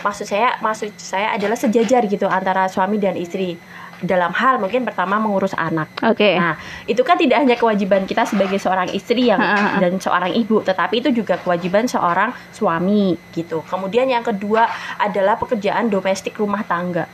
Maksud 0.00 0.24
saya 0.24 0.56
maksud 0.58 0.94
saya 0.94 1.34
adalah 1.34 1.54
sejajar 1.54 2.04
gitu 2.04 2.24
antara 2.24 2.66
suami 2.66 2.96
dan 2.96 3.14
istri 3.14 3.58
dalam 4.00 4.32
hal 4.32 4.56
mungkin 4.56 4.80
pertama 4.80 5.16
mengurus 5.16 5.52
anak. 5.52 5.92
Oke. 6.00 6.32
Nah, 6.32 6.56
itu 6.86 7.00
kan 7.00 7.14
tidak 7.14 7.36
hanya 7.38 7.52
kewajiban 7.54 8.04
kita 8.04 8.24
sebagai 8.24 8.56
seorang 8.56 8.88
istri 8.90 9.28
yang 9.28 9.36
Ha, 9.36 9.44
ha, 9.46 9.60
ha. 9.60 9.78
dan 9.78 10.00
seorang 10.00 10.32
ibu, 10.32 10.64
tetapi 10.64 11.04
itu 11.04 11.12
juga 11.12 11.36
kewajiban 11.36 11.84
seorang 11.84 12.32
suami 12.50 13.12
gitu. 13.30 13.60
Kemudian 13.62 14.08
yang 14.08 14.24
kedua 14.24 14.64
adalah 14.96 15.36
pekerjaan 15.36 15.86
domestik 15.86 16.32
rumah 16.34 16.64
tangga. 16.64 17.04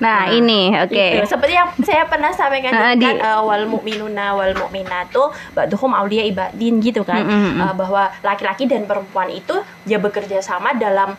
Nah, 0.00 0.24
Nah, 0.24 0.32
ini 0.32 0.72
oke. 0.72 0.96
Itu, 1.12 1.28
seperti 1.28 1.52
yang 1.52 1.68
saya 1.84 2.08
pernah 2.08 2.32
sampaikan 2.32 2.72
Ah, 2.72 2.96
juga 2.96 3.04
di- 3.04 3.04
kan 3.04 3.16
eh, 3.20 3.40
wal 3.44 3.68
mukminuna 3.68 4.32
wal 4.32 4.56
mukminatu 4.56 5.28
ba'duhum 5.52 5.92
auliya 5.92 6.24
ibadin 6.24 6.80
gitu 6.80 7.04
kan. 7.04 7.20
Mm, 7.20 7.28
mm, 7.28 7.52
mm. 7.52 7.60
Eh, 7.60 7.74
bahwa 7.76 8.02
laki-laki 8.24 8.64
dan 8.64 8.88
perempuan 8.88 9.28
itu 9.28 9.60
ya 9.84 10.00
bekerja 10.00 10.40
sama 10.40 10.72
dalam 10.72 11.12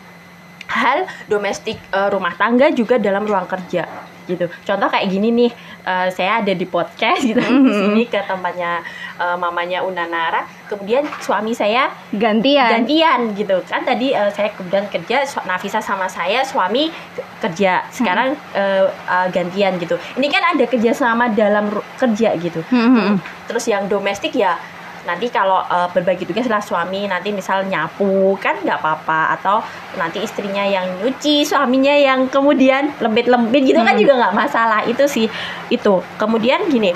hal 0.74 0.98
domestik 1.26 1.76
eh, 1.78 2.08
rumah 2.08 2.32
tangga 2.32 2.68
juga 2.70 2.96
dalam 2.96 3.22
ruang 3.22 3.44
kerja 3.44 3.84
gitu. 4.22 4.46
Contoh 4.62 4.86
kayak 4.86 5.06
gini 5.08 5.28
nih, 5.30 5.50
eh, 5.82 6.08
saya 6.08 6.38
ada 6.38 6.52
di 6.52 6.62
podcast 6.64 7.20
gitu 7.20 7.36
di 7.36 7.50
Mhm. 7.60 7.74
sini 7.74 8.02
ke 8.06 8.22
tempatnya 8.22 8.80
eh, 9.14 9.36
mamanya 9.36 9.82
Unanara, 9.82 10.40
kemudian 10.64 11.02
suami 11.18 11.52
saya 11.52 11.90
Gantian. 12.08 12.80
gantian 12.80 13.20
gitu 13.34 13.60
kan 13.62 13.82
tadi 13.82 14.10
eh, 14.10 14.30
saya 14.30 14.50
kemudian 14.50 14.88
kerja 14.88 15.22
Nafisa 15.42 15.78
sama 15.78 16.06
saya 16.06 16.42
suami 16.42 16.86
ke- 16.88 17.22
kerja 17.40 17.82
sekarang 17.88 18.32
eh, 18.52 18.82
eh, 18.88 19.26
gantian 19.28 19.76
gitu 19.76 19.94
ini 20.16 20.26
kan 20.26 20.42
ada 20.48 20.64
kerjasama 20.64 21.28
dalam 21.30 21.68
kerja 21.94 22.34
gitu 22.36 22.62
Hmm, 22.64 22.88
hmm, 22.88 23.04
hmm. 23.04 23.16
terus 23.44 23.66
yang 23.66 23.84
domestik 23.84 24.32
ya 24.32 24.54
nanti 25.02 25.26
kalau 25.28 25.62
eh, 25.62 25.88
berbagi 25.90 26.22
tugas 26.22 26.46
lah 26.46 26.58
suami 26.58 27.04
nanti 27.04 27.30
misal 27.30 27.64
nyapu 27.64 28.34
kan 28.36 28.54
nggak 28.56 28.78
apa-apa 28.78 29.34
atau 29.34 29.58
nanti 29.94 30.20
istrinya 30.20 30.62
yang 30.62 30.86
nyuci 30.96 31.42
suaminya 31.42 31.90
yang 31.92 32.26
kemudian 32.26 32.94
lembit-lembit 32.96 33.62
gitu 33.64 33.78
kan 33.78 33.92
Hmm. 33.92 34.00
juga 34.00 34.14
nggak 34.16 34.34
masalah 34.36 34.80
itu 34.84 35.04
sih 35.04 35.26
itu 35.68 35.94
kemudian 36.16 36.64
gini 36.66 36.94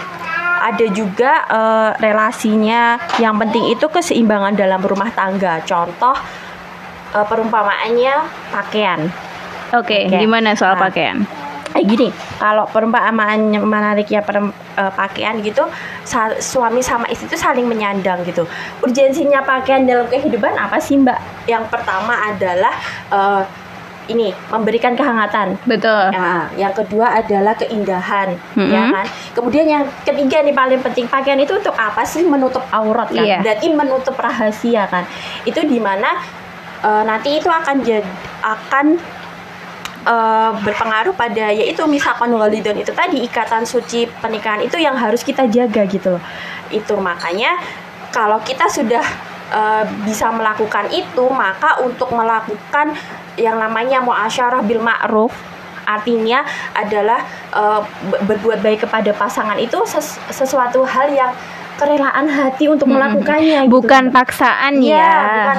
ada 0.57 0.87
juga 0.89 1.33
eh, 1.47 1.91
relasinya 1.99 2.83
yang 3.17 3.37
penting 3.37 3.69
itu 3.69 3.87
keseimbangan 3.87 4.55
dalam 4.55 4.81
rumah 4.81 5.11
tangga 5.11 5.61
contoh 5.61 6.15
eh, 7.13 7.27
perumpamaannya 7.27 8.15
pakaian 8.51 9.11
Oke, 9.69 10.07
Oke. 10.07 10.15
gimana 10.17 10.55
soal 10.55 10.79
Nah. 10.79 10.87
pakaian? 10.87 11.27
Eh 11.77 11.85
gini 11.85 12.09
kalau 12.41 12.65
perumpamaan 12.65 13.53
yang 13.53 13.63
menariknya 13.63 14.25
perem- 14.25 14.57
eh, 14.75 14.93
pakaian 14.93 15.37
gitu 15.39 15.69
sa- 16.03 16.41
suami 16.41 16.81
sama 16.81 17.05
istri 17.07 17.29
itu 17.29 17.37
saling 17.37 17.69
menyandang 17.69 18.25
gitu 18.25 18.49
urgensinya 18.81 19.45
pakaian 19.45 19.85
dalam 19.85 20.09
kehidupan 20.09 20.57
apa 20.57 20.81
sih 20.81 20.97
mbak 20.97 21.21
yang 21.45 21.69
pertama 21.69 22.17
adalah 22.27 22.73
eh, 23.13 23.43
ini 24.07 24.31
memberikan 24.49 24.95
kehangatan 24.95 25.59
Betul. 25.67 26.15
Nah, 26.15 26.47
yang 26.55 26.71
kedua 26.71 27.11
adalah 27.19 27.59
keindahan, 27.59 28.39
Mm-mm. 28.55 28.71
ya 28.71 28.83
kan. 28.87 29.07
Kemudian 29.35 29.67
yang 29.67 29.83
ketiga 30.07 30.47
nih 30.47 30.55
paling 30.55 30.79
penting 30.79 31.11
pakaian 31.11 31.35
itu 31.43 31.59
untuk 31.59 31.75
apa 31.75 32.07
sih? 32.07 32.23
Menutup 32.23 32.63
aurat 32.71 33.11
kan. 33.11 33.27
Iya. 33.27 33.43
Berarti 33.43 33.67
menutup 33.75 34.15
rahasia 34.15 34.87
kan. 34.87 35.03
Itu 35.43 35.59
di 35.67 35.83
mana 35.83 36.23
eh, 36.87 37.03
nanti 37.03 37.35
itu 37.35 37.51
akan 37.51 37.83
jadi 37.83 38.07
akan 38.47 38.95
eh, 40.07 40.51
berpengaruh 40.63 41.13
pada 41.13 41.51
yaitu 41.51 41.83
misalkan 41.91 42.31
walidon 42.31 42.79
itu 42.79 42.95
tadi 42.95 43.27
ikatan 43.27 43.67
suci 43.67 44.07
pernikahan 44.23 44.63
itu 44.63 44.79
yang 44.79 44.95
harus 44.95 45.27
kita 45.27 45.51
jaga 45.51 45.83
gitu 45.91 46.17
loh. 46.17 46.23
Itu 46.71 46.95
makanya 46.97 47.59
kalau 48.15 48.39
kita 48.41 48.71
sudah 48.71 49.03
eh, 49.51 49.85
bisa 50.07 50.31
melakukan 50.31 50.89
itu 50.95 51.27
maka 51.29 51.83
untuk 51.83 52.15
melakukan 52.15 52.95
yang 53.37 53.61
namanya 53.61 54.01
muasyarah 54.01 54.65
bil 54.65 54.81
ma'ruf 54.81 55.35
artinya 55.87 56.43
adalah 56.75 57.23
be- 58.11 58.23
berbuat 58.27 58.59
baik 58.59 58.91
kepada 58.91 59.15
pasangan 59.15 59.55
itu 59.55 59.79
ses- 59.87 60.19
sesuatu 60.35 60.83
hal 60.83 61.15
yang 61.15 61.31
kerelaan 61.77 62.27
hati 62.27 62.65
untuk 62.67 62.89
melakukannya 62.89 63.65
gitu. 63.65 63.73
Bukan 63.73 64.09
paksaan 64.09 64.81
Iya, 64.81 64.97
ya. 64.97 65.13
bukan. 65.23 65.57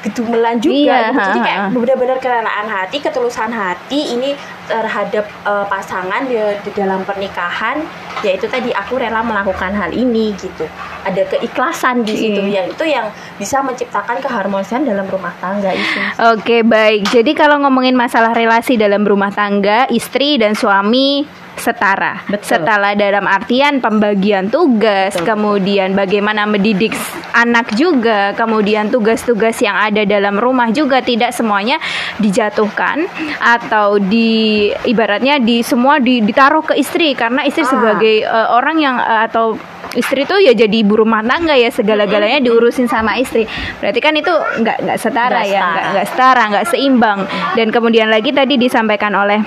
Gedumelan 0.00 0.56
juga 0.56 0.72
Iya, 0.72 1.00
gitu. 1.06 1.20
jadi 1.20 1.38
kayak 1.42 1.60
benar-benar 1.76 2.18
kerelaan 2.18 2.66
hati 2.66 2.96
ketulusan 2.98 3.52
hati 3.52 4.16
ini 4.16 4.32
terhadap 4.64 5.28
eh, 5.44 5.66
pasangan 5.66 6.24
di, 6.24 6.38
di 6.62 6.70
dalam 6.72 7.02
pernikahan 7.02 7.84
yaitu 8.20 8.46
tadi 8.46 8.70
aku 8.70 8.96
rela 8.96 9.20
melakukan 9.20 9.70
hal 9.70 9.90
ini 9.90 10.32
gitu 10.34 10.64
ada 11.00 11.20
keikhlasan 11.26 12.00
di 12.00 12.14
situ 12.14 12.40
Iya. 12.40 12.54
yang 12.54 12.66
itu 12.70 12.84
yang 12.86 13.06
bisa 13.36 13.60
menciptakan 13.60 14.20
keharmonisan 14.20 14.82
dalam 14.82 15.04
rumah 15.04 15.36
tangga 15.36 15.68
itu 15.70 15.98
Oke, 16.32 16.62
baik. 16.62 17.10
Jadi 17.10 17.34
kalau 17.34 17.60
ngomongin 17.60 17.92
masalah 17.92 18.30
relasi 18.30 18.76
dalam 18.76 19.02
rumah 19.02 19.28
tangga, 19.28 19.84
istri 19.90 20.36
dan 20.36 20.54
suami 20.54 21.26
setara. 21.60 22.24
Betul. 22.24 22.56
Setara 22.64 22.96
dalam 22.96 23.28
artian 23.28 23.78
pembagian 23.78 24.48
tugas, 24.48 25.12
Betul. 25.14 25.36
kemudian 25.36 25.92
bagaimana 25.92 26.48
mendidik 26.48 26.96
anak 27.30 27.76
juga, 27.76 28.32
kemudian 28.34 28.88
tugas-tugas 28.88 29.60
yang 29.60 29.76
ada 29.76 30.02
dalam 30.02 30.40
rumah 30.40 30.72
juga 30.72 31.04
tidak 31.04 31.36
semuanya 31.36 31.76
dijatuhkan 32.16 33.04
atau 33.38 34.00
di 34.00 34.70
ibaratnya 34.88 35.36
di 35.36 35.60
semua 35.60 36.00
di- 36.00 36.24
ditaruh 36.24 36.64
ke 36.64 36.74
istri 36.80 37.12
karena 37.12 37.44
istri 37.44 37.62
Ah. 37.62 37.70
sebagai 37.70 38.24
eh, 38.24 38.48
orang 38.50 38.76
yang 38.80 38.96
eh, 38.96 39.22
atau 39.28 39.54
istri 39.92 40.22
tuh 40.22 40.38
ya 40.38 40.54
jadi 40.54 40.86
ibu 40.86 40.94
rumah 40.94 41.18
tangga 41.20 41.58
ya 41.58 41.66
segala-galanya 41.68 42.38
diurusin 42.38 42.86
sama 42.86 43.18
istri. 43.18 43.42
Berarti 43.82 43.98
kan 43.98 44.14
itu 44.14 44.30
nggak 44.30 44.86
nggak 44.86 44.98
setara 44.98 45.42
ya, 45.42 45.58
setara. 45.58 45.70
nggak 45.70 45.86
nggak 45.90 46.06
setara, 46.06 46.42
nggak 46.50 46.66
seimbang. 46.70 47.20
Dan 47.58 47.68
kemudian 47.74 48.06
lagi 48.06 48.30
tadi 48.30 48.54
disampaikan 48.54 49.10
oleh 49.12 49.42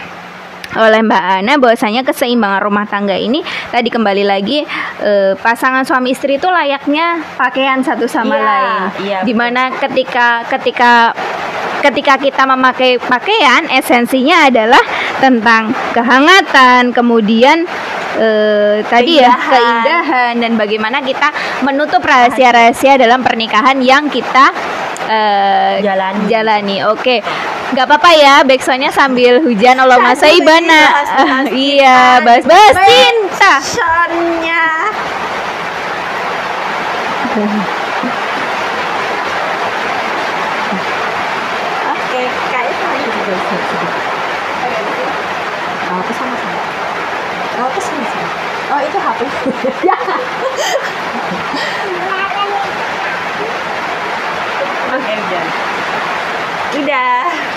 oleh 0.73 1.01
Mbak 1.01 1.23
Ana 1.37 1.53
bahwasanya 1.57 2.01
keseimbangan 2.01 2.61
rumah 2.61 2.85
tangga 2.85 3.13
ini 3.13 3.41
tadi 3.69 3.87
kembali 3.87 4.23
lagi 4.23 4.65
eh, 4.99 5.33
pasangan 5.37 5.83
suami 5.83 6.11
istri 6.11 6.35
itu 6.35 6.47
layaknya 6.47 7.21
pakaian 7.35 7.79
satu 7.79 8.05
sama 8.05 8.33
Iya, 8.33 8.43
lain. 8.43 8.81
iya, 9.05 9.19
Di 9.21 9.33
mana 9.33 9.69
ketika 9.73 10.41
ketika 10.47 11.13
ketika 11.79 12.15
kita 12.15 12.43
memakai 12.47 12.95
pakaian 12.97 13.67
esensinya 13.69 14.47
adalah 14.47 14.79
tentang 15.19 15.75
kehangatan, 15.91 16.89
kemudian 16.89 17.67
eh, 18.15 18.79
tadi 18.87 19.19
ya 19.19 19.29
Keindahan. 19.29 19.51
keindahan 19.51 20.33
dan 20.39 20.51
bagaimana 20.55 20.97
kita 20.99 21.27
menutup 21.61 21.99
rahasia-rahasia 21.99 22.95
dalam 22.95 23.19
pernikahan 23.19 23.83
yang 23.83 24.07
kita 24.07 24.49
eh, 25.05 25.83
Jalani. 25.83 26.23
jalani. 26.25 26.77
Oke, 26.87 27.19
nggak 27.75 27.85
apa-apa 27.85 28.09
ya, 28.15 28.35
backsoundnya 28.43 28.87
sambil 28.87 29.43
hujan 29.43 29.75
Allah 29.75 29.99
masa 29.99 30.31
Bahas-bahas 30.93 31.47
iya, 31.51 31.97
cinta. 32.17 32.25
bahas-bahas 32.25 32.75
cinta. 32.87 33.51
Passionnya. 33.59 34.65
Oke, 41.93 42.21
kayaknya 42.53 42.75
sama 42.77 42.95
ini 42.95 43.09
juga 43.11 43.35
sedikit. 43.41 43.81
Oh, 48.73 48.79
itu 48.81 48.97
HP. 48.97 49.19
ya. 49.85 49.97
Oke, 54.93 55.13
udah. 55.13 55.45
Udah. 56.73 57.52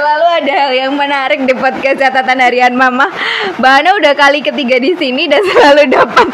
Selalu 0.00 0.26
ada 0.32 0.52
hal 0.64 0.72
yang 0.72 0.92
menarik 0.96 1.44
di 1.44 1.52
podcast 1.52 2.00
catatan 2.00 2.40
harian 2.40 2.72
Mama. 2.72 3.12
Mbak 3.60 3.72
Ana 3.84 3.90
udah 4.00 4.16
kali 4.16 4.40
ketiga 4.40 4.80
di 4.80 4.96
sini 4.96 5.28
dan 5.28 5.44
selalu 5.52 5.92
dapat 5.92 6.28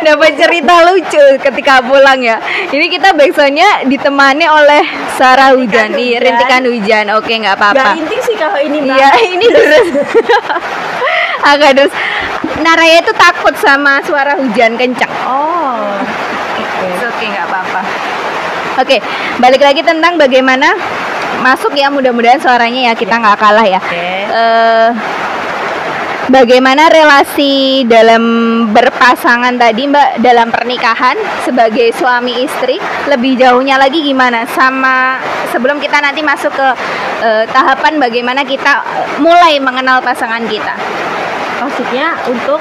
dapat 0.00 0.32
cerita 0.32 0.88
lucu 0.88 1.20
ketika 1.36 1.84
pulang 1.84 2.24
ya. 2.24 2.40
Ini 2.72 2.88
kita 2.88 3.12
backsoundnya 3.12 3.84
ditemani 3.92 4.48
oleh 4.48 4.88
Sarah 5.20 5.52
Hujan, 5.52 5.92
hujan. 5.92 6.24
rintikan 6.24 6.64
hujan. 6.64 7.12
Oke, 7.12 7.36
nggak 7.36 7.60
apa-apa. 7.60 7.92
Gak 7.92 8.20
sih 8.24 8.36
kalau 8.40 8.56
ini. 8.56 8.88
Iya, 8.88 9.20
ini 9.28 9.44
terus 9.44 9.88
agak 11.52 11.76
terus. 11.76 11.92
Naraya 12.64 13.04
itu 13.04 13.12
takut 13.20 13.52
sama 13.60 14.00
suara 14.00 14.32
hujan 14.40 14.80
kencang. 14.80 15.12
Oh. 15.28 15.92
Oke. 16.56 16.88
Oke, 17.04 17.24
nggak 17.28 17.52
apa-apa. 17.52 17.80
Oke, 18.80 18.96
balik 19.44 19.60
lagi 19.60 19.84
tentang 19.84 20.16
bagaimana 20.16 20.72
masuk 21.44 21.76
ya 21.76 21.92
mudah-mudahan 21.92 22.40
suaranya 22.40 22.88
ya 22.88 22.92
kita 22.96 23.20
nggak 23.20 23.36
kalah 23.36 23.66
ya. 23.68 23.80
Oke. 23.84 24.08
Eh, 24.32 24.88
bagaimana 26.32 26.88
relasi 26.88 27.84
dalam 27.84 28.24
berpasangan 28.72 29.52
tadi 29.60 29.84
Mbak 29.92 30.24
dalam 30.24 30.48
pernikahan 30.48 31.20
sebagai 31.44 31.92
suami 31.92 32.48
istri 32.48 32.80
lebih 33.12 33.36
jauhnya 33.36 33.76
lagi 33.76 34.00
gimana 34.00 34.48
sama 34.48 35.20
sebelum 35.52 35.76
kita 35.76 36.00
nanti 36.00 36.24
masuk 36.24 36.56
ke 36.56 36.68
eh, 37.20 37.44
tahapan 37.52 38.00
bagaimana 38.00 38.40
kita 38.48 38.80
mulai 39.20 39.60
mengenal 39.60 40.00
pasangan 40.00 40.48
kita. 40.48 40.72
Maksudnya 41.64 42.12
untuk 42.28 42.60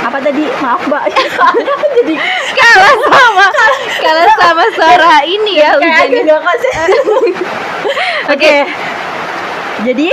apa 0.00 0.18
tadi? 0.22 0.46
Maaf 0.62 0.86
Mbak. 0.86 1.04
Soalnya 1.34 1.74
jadi 1.98 2.14
Kalah 2.54 2.94
sama 3.02 3.46
kalah 3.98 4.28
sama 4.38 4.64
suara 4.78 5.12
ini 5.26 5.58
ya 5.58 5.74
kayak 5.74 6.06
hujannya. 6.06 6.36
konsen. 6.38 6.88
Oke. 8.34 8.54
Jadi 9.82 10.08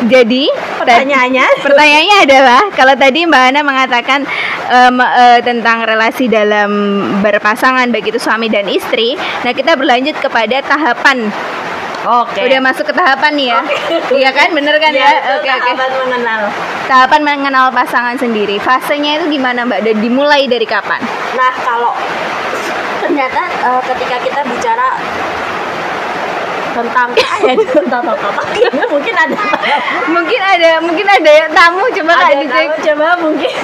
Jadi 0.00 0.48
pertanyaannya 0.80 1.60
Pertanyaannya 1.60 2.16
adalah 2.24 2.62
kalau 2.72 2.96
tadi 2.96 3.28
Mbak 3.28 3.42
Ana 3.52 3.60
mengatakan 3.60 4.24
em, 4.72 4.96
eh, 4.96 5.38
tentang 5.44 5.84
relasi 5.84 6.24
dalam 6.24 6.70
berpasangan 7.20 7.84
baik 7.92 8.08
itu 8.08 8.16
suami 8.16 8.48
dan 8.48 8.64
istri, 8.64 9.12
nah 9.44 9.52
kita 9.52 9.76
berlanjut 9.76 10.16
kepada 10.16 10.64
tahapan. 10.64 11.28
Oke. 12.00 12.40
Udah 12.42 12.60
masuk 12.60 12.88
ke 12.88 12.94
tahapan 12.94 13.32
nih 13.34 13.46
ya? 13.46 13.60
Iya 14.10 14.30
kan, 14.30 14.48
bener 14.50 14.72
kan 14.76 14.88
Ya, 14.90 15.04
ya? 15.04 15.36
Oke 15.36 15.46
oke. 15.46 15.70
tahapan 15.70 15.90
mengenal. 16.00 16.40
Tahapan 16.88 17.20
mengenal 17.22 17.66
pasangan 17.68 18.16
sendiri. 18.16 18.56
Fasenya 18.56 19.20
itu 19.20 19.28
gimana 19.30 19.62
Mbak? 19.62 19.80
Dan 19.84 19.96
dimulai 19.98 20.44
dari 20.44 20.64
kapan? 20.64 20.96
Nah, 21.36 21.52
kalau 21.58 21.92
ternyata 23.00 23.42
eh, 23.44 23.80
ketika 23.84 24.16
kita 24.18 24.40
bicara 24.44 24.96
tentang 26.70 27.08
tentang 27.74 28.00
tentang 28.00 28.04
mungkin 28.94 29.14
ada 29.14 29.36
Mungkin 30.06 30.40
ada 30.40 30.70
mungkin 30.80 31.04
ada 31.04 31.30
yang 31.36 31.50
tamu 31.50 31.82
coba 31.90 32.12
ada 32.16 32.34
dicek 32.38 32.68
tamu, 32.70 32.84
coba 32.86 33.06
mungkin 33.18 33.54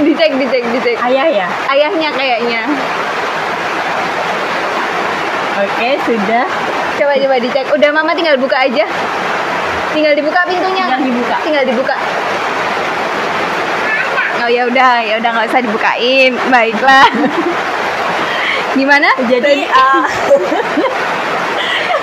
dicek 0.00 0.30
dicek 0.38 0.64
dicek. 0.70 0.96
ayah 1.02 1.26
ya 1.28 1.46
Ayahnya 1.68 2.08
kayaknya. 2.14 2.62
oke 5.58 5.90
sudah 6.06 6.46
Coba 7.00 7.16
coba 7.16 7.36
dicek. 7.40 7.64
Udah 7.72 7.88
Mama 7.96 8.12
tinggal 8.12 8.36
buka 8.36 8.60
aja. 8.60 8.84
Tinggal 9.96 10.12
dibuka 10.12 10.44
pintunya. 10.44 10.84
Tinggal 10.84 11.00
dibuka. 11.08 11.36
Tinggal 11.40 11.64
dibuka. 11.64 11.96
Oh 14.44 14.48
ya 14.52 14.68
udah, 14.68 15.00
ya 15.00 15.16
udah 15.16 15.30
nggak 15.32 15.48
usah 15.48 15.64
dibukain. 15.64 16.36
Baiklah. 16.52 17.08
Gimana? 18.78 19.08
jadi 19.26 19.64
eh, 19.64 20.04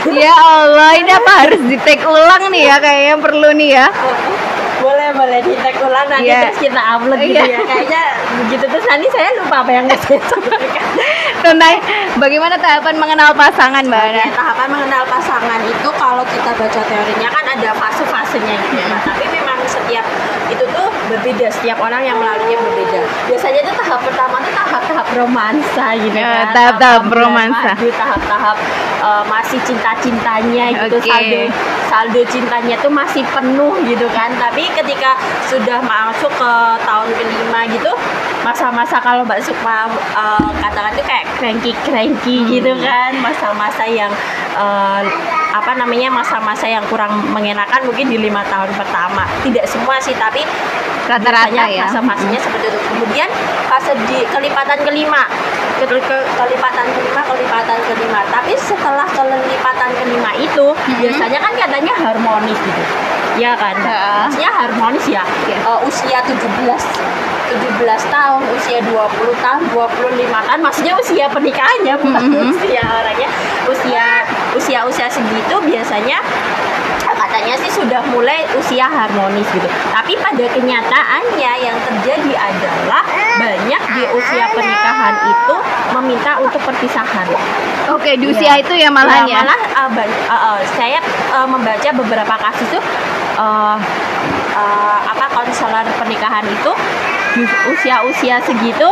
Ya 0.18 0.34
Allah, 0.34 0.98
ini 0.98 1.12
apa 1.14 1.32
harus 1.46 1.62
di 1.68 1.78
take 1.84 2.02
ulang 2.02 2.50
nih 2.50 2.64
ya 2.66 2.76
kayaknya 2.82 3.16
perlu 3.22 3.50
nih 3.54 3.70
ya. 3.78 3.88
Boleh 5.08 5.40
boleh 5.40 5.40
di 5.40 5.54
tag 5.56 5.76
ulang 5.80 6.08
nanti 6.12 6.28
Iya. 6.28 6.40
terus 6.52 6.60
kita 6.60 6.82
upload 6.96 7.20
gitu 7.22 7.40
Iya. 7.40 7.46
ya 7.48 7.60
kayaknya 7.64 8.02
begitu 8.44 8.66
terus 8.68 8.86
nanti 8.88 9.08
saya 9.14 9.30
lupa 9.40 9.56
apa 9.64 9.72
yang 9.72 9.86
saya 9.88 10.20
sampaikan 10.28 10.86
Tentang 11.38 11.76
bagaimana 12.18 12.58
tahapan 12.58 12.98
mengenal 12.98 13.30
pasangan, 13.32 13.86
Mbak 13.86 14.02
Ana? 14.10 14.26
Oke, 14.26 14.34
tahapan 14.34 14.68
mengenal 14.74 15.04
pasangan 15.06 15.62
itu 15.64 15.90
kalau 15.96 16.26
kita 16.26 16.50
baca 16.50 16.82
teorinya 16.82 17.30
kan 17.30 17.46
ada 17.46 17.70
fase-fasenya 17.78 18.56
gitu 18.58 18.76
ya. 18.76 18.86
Nah, 18.90 19.02
tapi 19.06 19.26
memang 19.30 19.57
berbeda, 21.08 21.48
setiap 21.50 21.78
orang 21.80 22.04
yang 22.04 22.18
melaluinya 22.20 22.60
berbeda. 22.60 23.00
Biasanya 23.28 23.62
tuh 23.64 23.76
tahap 23.80 24.00
pertama 24.04 24.36
tuh 24.40 24.54
tahap-tahap 24.54 25.08
romansa 25.16 25.86
gitu 26.00 26.18
Ya, 26.18 26.28
kan. 26.28 26.46
tahap-tahap 26.54 27.02
bulan 27.08 27.24
romansa. 27.24 27.70
madu, 27.74 27.88
tahap-tahap 27.92 28.58
eh, 29.02 29.24
masih 29.28 29.60
cinta-cintanya 29.66 30.66
gitu. 30.76 30.98
Oke. 31.00 31.10
Saldo 31.10 31.42
saldo 31.88 32.22
cintanya 32.30 32.76
tuh 32.84 32.92
masih 32.92 33.24
penuh 33.32 33.74
gitu 33.88 34.08
kan. 34.12 34.30
Tapi 34.38 34.68
ketika 34.76 35.16
sudah 35.48 35.80
masuk 35.82 36.30
ke 36.30 36.52
tahun 36.84 37.10
kelima 37.16 37.60
gitu, 37.72 37.92
masa-masa 38.42 38.98
kalau 38.98 39.24
Mbak 39.24 39.42
Sukma 39.42 39.88
eh, 39.92 40.50
katakan 40.60 40.92
tuh 40.94 41.04
kayak 41.04 41.26
cranky-cranky 41.36 42.36
Hmm. 42.38 42.50
gitu 42.50 42.72
kan, 42.78 43.12
masa-masa 43.18 43.84
yang 43.84 44.12
eh, 44.54 45.02
apa 45.50 45.72
namanya 45.74 46.10
masa-masa 46.12 46.66
yang 46.66 46.86
kurang 46.86 47.10
mengenakan 47.28 47.82
mungkin 47.84 48.08
di 48.08 48.18
lima 48.20 48.46
tahun 48.46 48.70
pertama. 48.72 49.26
Tidak 49.42 49.66
semua 49.66 49.98
sih, 49.98 50.14
tapi 50.14 50.46
Rata-rata 51.08 51.66
ya. 51.66 51.88
fase-fasenya 51.88 52.36
seperti 52.38 52.68
itu. 52.68 52.80
Kemudian 52.86 53.30
fase 53.66 53.96
di 54.06 54.28
kelipatan 54.28 54.80
kelima, 54.84 55.24
ke, 55.74 55.88
ke- 55.88 56.28
kelipatan 56.36 56.86
kelima, 56.92 57.22
kelipatan 57.24 57.78
kelima. 57.86 58.20
Tapi 58.28 58.54
setelah 58.56 59.08
kelipatan 59.08 59.90
kelima 59.96 60.32
itu 60.36 60.66
Hmm. 60.68 60.96
biasanya 61.00 61.40
kan 61.40 61.54
katanya 61.56 61.94
harmonis 61.96 62.60
gitu. 62.60 62.84
Ya 63.38 63.54
kan? 63.54 63.78
Maksudnya 64.26 64.50
harmonis 64.52 65.06
ya. 65.08 65.24
Iya. 65.48 65.58
Eh, 65.64 65.80
usia 65.86 66.20
17 66.20 66.82
17 67.48 68.04
tahun, 68.04 68.27
usia 68.36 68.80
20 68.84 69.36
tahun, 69.40 69.62
25 69.72 70.42
tahun, 70.44 70.60
maksudnya 70.60 70.94
usia 71.00 71.26
pernikahannya 71.32 71.94
bukan 71.98 72.24
Mhm. 72.28 72.52
usia 72.52 72.84
orangnya. 72.84 73.30
Usia 73.68 74.06
usia 74.56 74.80
usia 74.84 75.08
segitu 75.08 75.56
biasanya 75.64 76.20
katanya 77.18 77.54
sih 77.60 77.72
sudah 77.72 78.02
mulai 78.14 78.46
usia 78.56 78.88
harmonis 78.88 79.46
gitu. 79.52 79.68
Tapi 79.92 80.14
pada 80.18 80.46
kenyataannya 80.48 81.52
yang 81.60 81.78
terjadi 81.86 82.34
adalah 82.34 83.04
banyak 83.38 83.82
di 83.94 84.04
usia 84.16 84.46
pernikahan 84.52 85.16
itu 85.28 85.56
meminta 85.94 86.32
untuk 86.40 86.62
perpisahan. 86.64 87.28
Oke, 87.94 88.18
di 88.18 88.26
usia 88.28 88.58
itu 88.58 88.74
ya 88.74 88.90
malahan 88.90 89.28
ya. 89.28 89.44
malah 89.44 89.60
uh, 89.76 89.90
ban- 89.92 90.20
uh, 90.28 90.34
uh, 90.34 90.58
saya 90.78 90.98
uh, 91.34 91.46
membaca 91.46 91.90
beberapa 91.94 92.36
kasus 92.42 92.68
tuh 92.74 92.84
uh, 93.38 93.78
uh, 94.56 94.98
apa 95.06 95.26
konselor 95.32 95.86
pernikahan 96.00 96.46
itu 96.48 96.72
usia-usia 97.46 98.42
segitu 98.42 98.88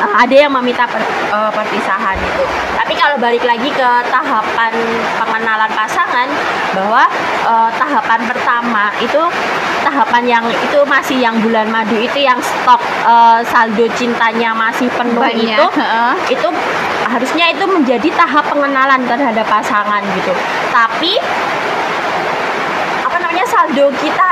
uh, 0.00 0.14
ada 0.16 0.34
yang 0.34 0.52
meminta 0.52 0.88
per- 0.88 1.06
uh, 1.30 1.50
perpisahan 1.52 2.16
itu. 2.16 2.44
Tapi 2.74 2.92
kalau 2.96 3.16
balik 3.20 3.44
lagi 3.44 3.68
ke 3.70 3.90
tahapan 4.08 4.72
pengenalan 5.20 5.70
pasangan 5.76 6.28
bahwa 6.74 7.04
uh, 7.44 7.70
tahapan 7.76 8.20
pertama 8.26 8.90
itu 8.98 9.22
tahapan 9.80 10.24
yang 10.28 10.44
itu 10.44 10.80
masih 10.84 11.18
yang 11.18 11.36
bulan 11.40 11.66
madu 11.72 11.96
itu 11.96 12.20
yang 12.20 12.36
stok 12.38 12.80
uh, 13.04 13.40
saldo 13.48 13.88
cintanya 13.96 14.52
masih 14.52 14.86
penuh 14.92 15.24
Banyak. 15.24 15.56
itu 15.56 15.64
heeh. 15.80 16.12
itu 16.36 16.48
harusnya 17.08 17.50
itu 17.50 17.64
menjadi 17.66 18.08
tahap 18.14 18.44
pengenalan 18.46 19.02
terhadap 19.08 19.46
pasangan 19.48 20.04
gitu 20.14 20.32
tapi 20.70 21.16
saldo 23.70 23.86
kita 23.96 24.26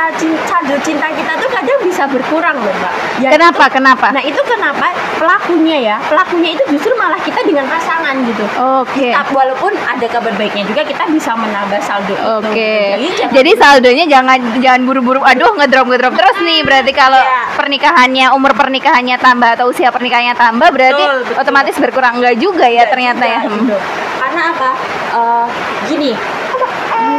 saldo 0.44 0.74
cinta 0.83 1.07
kita 1.09 1.33
tuh 1.38 1.46
kadang 1.48 1.79
bisa 1.81 2.03
berkurang 2.07 2.59
loh 2.59 2.74
mbak 2.74 2.92
Ya, 3.18 3.31
Kenapa? 3.31 3.66
itu- 3.66 3.74
Kenapa? 3.74 4.07
nah 4.11 4.22
itu 4.22 4.38
kenapa 4.44 4.87
pelakunya 5.14 5.79
ya 5.85 5.96
pelakunya 6.01 6.55
itu 6.55 6.62
justru 6.68 6.90
malah 6.94 7.18
kita 7.18 7.38
dengan 7.42 7.66
pasangan 7.66 8.14
gitu 8.24 8.42
Oke. 8.79 9.11
Tapi 9.11 9.31
walaupun 9.33 9.74
ada 9.77 10.07
kabar 10.09 10.35
baiknya 10.35 10.62
juga 10.64 10.83
kita 10.83 11.07
bisa 11.09 11.35
menambah 11.35 11.79
saldo 11.81 12.14
itu 12.14 12.31
Oke. 12.40 12.51
gitu. 12.98 13.22
Jadi 13.22 13.35
Jadi 13.38 13.51
saldonya 13.55 14.05
jangan 14.09 14.38
jangan 14.59 14.83
buru-buru. 14.85 15.20
Aduh, 15.20 15.55
ngedrop 15.57 15.87
ngedrop 15.87 16.14
terus 16.14 16.38
nih. 16.40 16.62
Berarti 16.62 16.92
kalau 16.92 17.18
Iya. 17.18 17.55
pernikahannya 17.55 18.27
umur 18.33 18.53
pernikahannya 18.53 19.16
tambah 19.16 19.51
atau 19.53 19.66
usia 19.68 19.90
pernikahannya 19.90 20.35
tambah 20.35 20.68
berarti 20.68 20.98
Betul, 21.01 21.18
betul. 21.24 21.35
otomatis 21.38 21.77
berkurang 21.77 22.14
enggak 22.18 22.35
juga 22.37 22.66
ya 22.66 22.83
Enggak 22.83 22.90
ternyata 22.92 23.18
juga, 23.20 23.29
ya. 23.29 23.40
Hmm. 23.40 23.55
gitu. 23.57 23.77
Karena 24.18 24.42
apa? 24.48 24.70
Eh, 25.09 25.46
gini, 25.88 26.11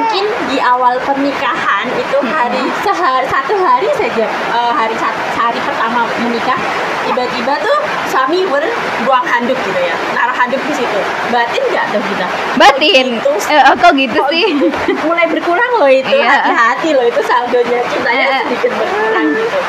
mungkin 0.10 0.26
di 0.50 0.58
awal 0.58 0.98
pernikahan 1.06 1.86
itu 1.94 2.18
Hmm. 2.18 2.34
hari 2.34 2.66
sehari 2.82 3.30
satu 3.30 3.54
hari 3.62 3.86
saja 3.94 4.26
eh, 4.26 4.72
hari 4.74 4.98
satu 4.98 5.22
hari 5.38 5.62
pertama 5.62 6.02
menikah 6.20 6.58
tiba-tiba 7.06 7.54
tuh 7.62 7.78
suami 8.10 8.42
berbuang 8.44 9.22
handuk 9.22 9.54
gitu 9.62 9.78
ya 9.78 9.94
naruh 10.18 10.34
handuk 10.34 10.58
di 10.66 10.74
situ 10.74 11.00
batin 11.30 11.62
nggak 11.62 11.86
tuh 11.94 12.02
kita 12.02 12.26
Batin. 12.58 13.22
Kok 13.22 13.38
gitu, 13.38 13.54
Eh, 13.54 13.62
oh, 13.62 13.76
kok 13.78 13.94
gitu 13.94 14.18
kok 14.18 14.30
sih? 14.34 14.46
gitu? 14.50 14.68
mulai 15.06 15.30
berkurang 15.30 15.72
loh 15.78 15.86
itu 15.88 16.10
Iya. 16.10 16.42
hati-hati 16.42 16.90
loh 16.98 17.06
itu 17.06 17.22
saldonya 17.22 17.80
cintanya 17.86 18.26
Eh. 18.26 18.42
sedikit 18.44 18.72
berkurang 18.74 19.28
gitu 19.38 19.60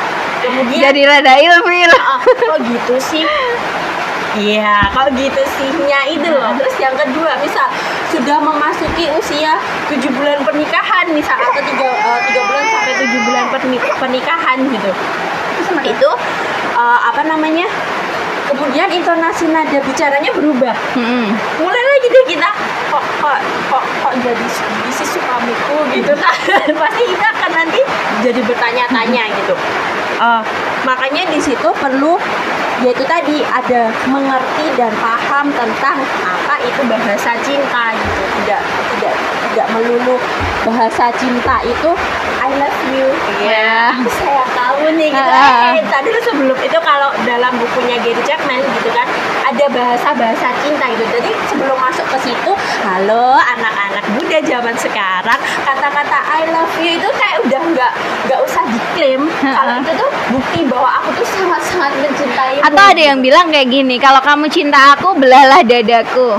kemudian 0.40 0.81
Jadi 0.83 1.00
rada 1.05 1.35
ilfil. 1.37 1.92
Ah, 2.00 2.16
kok 2.24 2.59
gitu 2.64 2.94
sih 2.96 3.29
Iya, 4.31 4.87
kok 4.95 5.11
gitu 5.19 5.43
sihnya 5.59 6.01
itu 6.07 6.29
loh. 6.31 6.55
Terus 6.55 6.75
yang 6.79 6.95
kedua, 6.95 7.35
misal 7.43 7.66
sudah 8.14 8.38
memasuki 8.38 9.11
usia 9.11 9.59
7 9.90 9.99
bulan 10.14 10.38
pernikahan, 10.47 11.11
misal 11.11 11.35
atau 11.35 11.59
3, 11.59 11.66
tiga 12.31 12.40
bulan 12.47 12.64
sampai 12.71 12.95
7 12.95 13.27
bulan 13.27 13.45
perni- 13.51 13.95
pernikahan 13.99 14.59
gitu. 14.71 14.90
Itu 15.83 16.11
eh, 16.79 16.99
apa 17.11 17.27
namanya? 17.27 17.66
Kemudian 18.51 18.90
intonasi 18.90 19.47
nada 19.47 19.79
bicaranya 19.79 20.31
berubah. 20.35 20.75
Mm-mm. 20.99 21.31
Mulai 21.62 21.85
lagi 21.87 22.07
deh 22.11 22.25
kita 22.35 22.51
kok 22.90 23.05
kok 23.23 23.38
kok 23.71 23.85
kok 24.03 24.12
jadi 24.19 24.43
jadi 24.43 24.90
si 24.90 25.05
suamiku 25.07 25.87
gitu 25.95 26.12
kan. 26.19 26.35
Pasti 26.83 27.03
kita 27.07 27.27
akan 27.31 27.51
nanti 27.55 27.81
jadi 28.27 28.40
bertanya-tanya 28.43 29.23
gitu. 29.38 29.55
Eh, 30.19 30.43
makanya 30.83 31.29
di 31.29 31.38
situ 31.38 31.69
perlu 31.73 32.16
yaitu 32.81 33.05
tadi 33.05 33.45
ada 33.45 33.93
mengerti 34.09 34.66
dan 34.73 34.88
paham 34.97 35.53
tentang 35.53 36.01
apa 36.25 36.55
itu 36.64 36.81
bahasa 36.88 37.37
cinta 37.45 37.93
gitu 37.93 38.23
tidak 38.40 38.61
tidak 38.97 39.14
tidak 39.51 39.66
melulu 39.77 40.16
bahasa 40.62 41.12
cinta 41.14 41.61
itu 41.61 41.90
I 42.40 42.49
love 42.57 42.81
you 42.90 43.07
Iya. 43.40 44.01
Terus 44.01 44.16
saya 44.16 44.45
tahu 44.51 44.97
nih 44.97 45.09
gitu 45.12 45.31
Ah. 45.31 45.77
eh, 45.77 45.85
tadi 45.87 46.09
tuh 46.11 46.23
sebelum 46.25 46.57
itu 46.57 46.79
kalau 46.81 47.11
dalam 47.23 47.53
bukunya 47.61 48.01
Gary 48.01 48.23
Chapman 48.25 48.61
gitu 48.81 48.88
kan 48.90 49.07
ada 49.45 49.64
bahasa-bahasa 49.81 50.53
cinta 50.61 50.85
gitu 50.93 51.05
jadi 51.09 51.31
sebelum 51.49 51.79
masuk 51.81 52.05
ke 52.12 52.19
situ 52.29 52.53
halo 52.85 53.33
anak-anak 53.40 54.05
muda 54.12 54.38
zaman 54.45 54.77
sekarang 54.77 55.40
kata-kata 55.64 56.19
I 56.21 56.53
love 56.53 56.75
you 56.85 57.01
itu 57.01 57.09
kayak 57.16 57.40
udah 57.49 57.61
nggak 57.73 57.93
nggak 58.29 58.40
usah 58.45 58.61
diklaim 58.69 59.25
kalau 59.40 59.81
itu 59.81 59.93
tuh 59.97 60.11
bukti 60.37 60.61
bahwa 60.69 61.01
aku 61.01 61.09
tuh 61.16 61.27
sangat-sangat 61.33 61.93
mencintai 61.97 62.61
Atau 62.61 62.85
ada 62.93 63.01
yang 63.01 63.25
bilang 63.25 63.49
kayak 63.49 63.73
gini, 63.73 63.97
kalau 63.97 64.21
kamu 64.21 64.51
cinta 64.53 64.93
aku, 64.93 65.16
belalah 65.16 65.64
dadaku. 65.64 66.37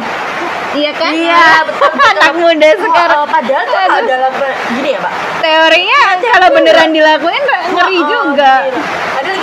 Iya 0.72 0.92
kan? 0.94 1.12
Iya, 1.12 1.66
betul, 1.68 1.90
betul. 1.92 2.08
Anak 2.14 2.34
muda 2.38 2.70
sekarang. 2.78 3.18
Oh, 3.20 3.28
padahal 3.28 3.64
tuh 3.66 3.76
kalau 3.82 4.02
dalam 4.08 4.32
gini 4.72 4.90
ya 4.96 5.00
pak 5.02 5.14
Teorinya 5.42 6.02
kalau 6.32 6.48
beneran 6.54 6.90
dilakuin 6.94 7.42
ngeri 7.42 7.98
Oh, 7.98 8.06
juga. 8.08 8.54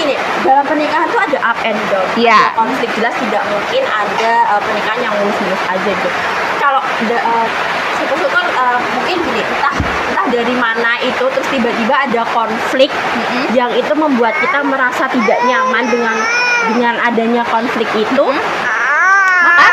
Gini, 0.09 0.17
dalam 0.41 0.65
pernikahan 0.65 1.05
tuh 1.13 1.21
ada 1.21 1.39
up 1.53 1.61
and 1.69 1.77
down. 1.93 2.09
Iya. 2.17 2.33
Ada 2.33 2.57
konflik 2.57 2.89
jelas 2.97 3.13
tidak 3.21 3.45
mungkin 3.45 3.85
ada 3.85 4.33
uh, 4.57 4.61
pernikahan 4.65 5.01
yang 5.05 5.13
mulus-mulus 5.21 5.63
aja 5.69 5.91
gitu. 5.93 6.09
Kalau 6.57 6.81
da- 6.81 7.25
uh, 7.29 7.47
syukur-syukur 8.01 8.41
uh, 8.57 8.81
mungkin 8.97 9.21
gini, 9.21 9.45
entah 9.45 9.77
entah 10.09 10.27
dari 10.33 10.57
mana 10.57 10.97
itu 11.05 11.25
terus 11.29 11.45
tiba-tiba 11.53 11.93
ada 11.93 12.25
konflik 12.33 12.89
yang 13.53 13.69
itu 13.77 13.93
membuat 13.93 14.33
kita 14.41 14.65
merasa 14.65 15.13
tidak 15.13 15.45
nyaman 15.45 15.85
dengan 15.93 16.17
dengan 16.73 16.95
adanya 17.05 17.45
konflik 17.53 17.93
itu. 17.93 18.27
Maka 19.45 19.69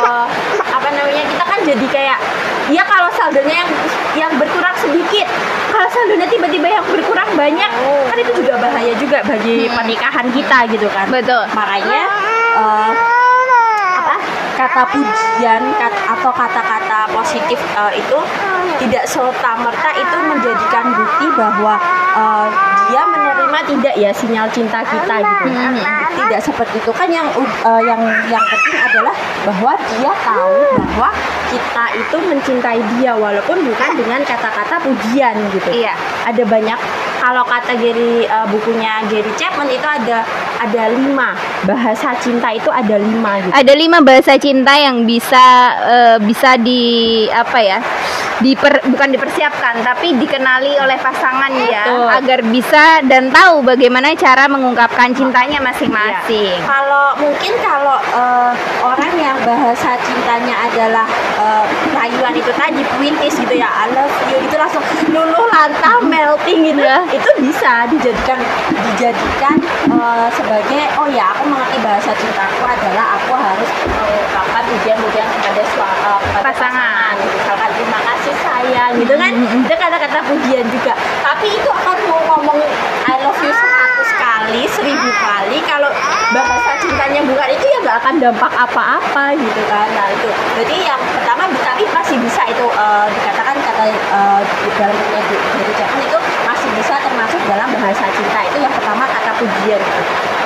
uh, 0.00 0.26
apa 0.64 0.88
namanya 0.96 1.28
kita 1.28 1.44
kan 1.44 1.60
jadi 1.60 1.86
kayak 1.92 2.18
ya 2.68 2.82
kalau 2.84 3.08
saldonya 3.16 3.64
yang 3.64 3.70
yang 4.16 4.32
berkurang 4.36 4.76
sedikit. 4.76 5.26
Kalau 5.68 5.88
saldonya 5.92 6.26
tiba-tiba 6.28 6.68
yang 6.68 6.84
berkurang 6.88 7.28
banyak 7.36 7.70
kan 8.08 8.16
itu 8.18 8.32
juga 8.44 8.60
bahaya 8.60 8.92
juga 8.96 9.24
bagi 9.24 9.68
pernikahan 9.68 10.26
kita 10.32 10.58
gitu 10.72 10.88
kan. 10.92 11.06
Betul. 11.08 11.44
makanya 11.52 12.02
uh, 12.56 12.92
apa 13.98 14.16
kata 14.58 14.82
pujian 14.90 15.62
kat- 15.78 16.02
atau 16.18 16.30
kata-kata 16.34 17.06
positif 17.14 17.58
uh, 17.78 17.92
itu 17.94 18.18
tidak 18.78 19.04
serta 19.06 19.58
merta 19.58 19.90
itu 19.94 20.16
menjadikan 20.22 20.86
bukti 20.94 21.26
bahwa 21.34 21.74
uh, 22.14 22.48
dia 22.88 23.02
menerima 23.04 23.58
tidak 23.68 23.94
ya 24.00 24.10
sinyal 24.12 24.48
cinta 24.48 24.80
kita 24.80 25.16
gitu. 25.20 25.48
tidak 26.24 26.40
seperti 26.40 26.76
itu. 26.80 26.90
Kan 26.92 27.08
yang 27.12 27.28
uh, 27.36 27.82
yang 27.84 28.00
yang 28.32 28.44
penting 28.48 28.78
adalah 28.80 29.14
bahwa 29.44 29.72
dia 29.76 30.12
tahu 30.24 30.60
bahwa 30.76 31.10
kita 31.48 31.84
itu 31.96 32.16
mencintai 32.16 32.80
dia 32.96 33.12
walaupun 33.16 33.56
bukan 33.64 33.90
dengan 33.96 34.20
kata-kata 34.24 34.76
pujian 34.84 35.36
gitu. 35.52 35.70
Iya. 35.72 35.94
ada 36.28 36.42
banyak 36.44 36.80
kalau 37.18 37.42
kata 37.44 37.74
Gary 37.76 38.24
uh, 38.24 38.46
bukunya 38.48 39.04
Gary 39.10 39.30
Chapman 39.34 39.68
itu 39.68 39.84
ada 39.84 40.24
ada 40.58 40.84
lima 40.90 41.38
bahasa 41.66 42.14
cinta 42.18 42.50
itu 42.50 42.70
ada 42.70 42.98
lima 42.98 43.42
gitu 43.42 43.52
Ada 43.54 43.72
lima 43.74 43.98
bahasa 44.02 44.34
cinta 44.38 44.74
yang 44.74 45.06
bisa 45.06 45.44
eh, 45.86 46.16
bisa 46.22 46.58
di 46.58 46.82
apa 47.30 47.58
ya? 47.62 47.78
Diper, 48.38 48.86
bukan 48.94 49.10
dipersiapkan 49.10 49.82
tapi 49.82 50.14
dikenali 50.14 50.78
oleh 50.78 50.94
pasangan 51.02 51.50
ya 51.66 51.90
Betul. 51.90 52.06
agar 52.22 52.40
bisa 52.46 52.84
dan 53.02 53.34
tahu 53.34 53.66
bagaimana 53.66 54.14
cara 54.14 54.46
mengungkapkan 54.46 55.10
cintanya 55.10 55.58
masing-masing. 55.58 56.62
Kalau 56.62 57.18
mungkin 57.18 57.52
kalau 57.58 57.98
eh, 57.98 58.52
orang 58.78 59.12
yang 59.18 59.38
bahasa 59.42 59.98
cintanya 60.06 60.70
adalah 60.70 61.06
eh, 62.58 62.68
itu 62.68 62.82
tadi 62.82 62.82
puitis 62.96 63.34
gitu 63.38 63.54
ya, 63.54 63.68
I 63.70 63.86
love 63.94 64.10
you 64.28 64.38
gitu 64.42 64.56
langsung 64.58 64.82
luluh 65.08 65.46
lantah 65.48 66.02
melting 66.02 66.66
gitu 66.66 66.82
ya, 66.82 67.06
itu 67.06 67.30
bisa 67.38 67.86
dijadikan 67.86 68.38
dijadikan 68.92 69.56
eh, 69.88 70.28
sebagai 70.34 70.82
oh 70.98 71.06
ya 71.08 71.30
aku 71.32 71.46
mengerti 71.46 71.78
bahasa 71.80 72.10
cintaku 72.14 72.62
adalah 72.66 73.14
aku 73.16 73.32
harus 73.34 73.70
mengungkapkan 73.86 74.62
pujian-pujian 74.66 75.26
kepada 75.38 75.62
sua- 75.72 75.98
eh, 76.02 76.20
kepada 76.20 76.42
Pasangan. 76.48 77.14
misalkan 77.18 77.70
terima 77.76 78.00
kasih 78.02 78.34
sayang 78.40 78.90
gitu 78.98 79.14
kan, 79.14 79.32
itu 79.36 79.74
kata-kata 79.76 80.18
pujian 80.26 80.64
juga. 80.68 80.92
Tapi 81.22 81.46
itu 81.52 81.68
akan 81.68 81.96
mau 82.08 82.20
ngomong 82.34 82.58
I 83.06 83.14
love 83.22 83.38
you 83.40 83.52
100 83.52 83.77
kali, 84.48 84.64
seribu 84.72 85.08
kali. 85.20 85.60
Kalau 85.68 85.92
bahasa 86.32 86.80
cintanya 86.80 87.20
bukan 87.20 87.48
itu 87.52 87.64
ya 87.68 87.78
nggak 87.84 87.96
akan 88.00 88.14
dampak 88.16 88.52
apa-apa 88.56 89.36
gitu 89.36 89.62
kan. 89.68 89.88
Nah 89.92 90.08
itu. 90.08 90.28
Jadi 90.64 90.88
yang 90.88 90.96
pertama 90.96 91.44
tapi 91.60 91.84
masih 91.92 92.16
bisa 92.24 92.42
itu 92.48 92.64
eh, 92.64 93.06
dikatakan 93.12 93.56
kata 93.60 93.84
di 93.92 94.68
dalam 94.80 94.96
dunia 94.96 95.20
Jepang 95.76 96.00
itu 96.00 96.18
masih 96.48 96.68
bisa 96.80 96.94
termasuk 96.96 97.40
dalam 97.44 97.68
bahasa 97.76 98.08
cinta. 98.08 98.40
Itu 98.48 98.58
yang 98.64 98.72
pertama 98.72 99.04
kata 99.04 99.36
pujian. 99.36 99.80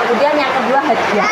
Kemudian 0.03 0.35
yang 0.35 0.51
kedua 0.51 0.79
hadiah 0.83 1.29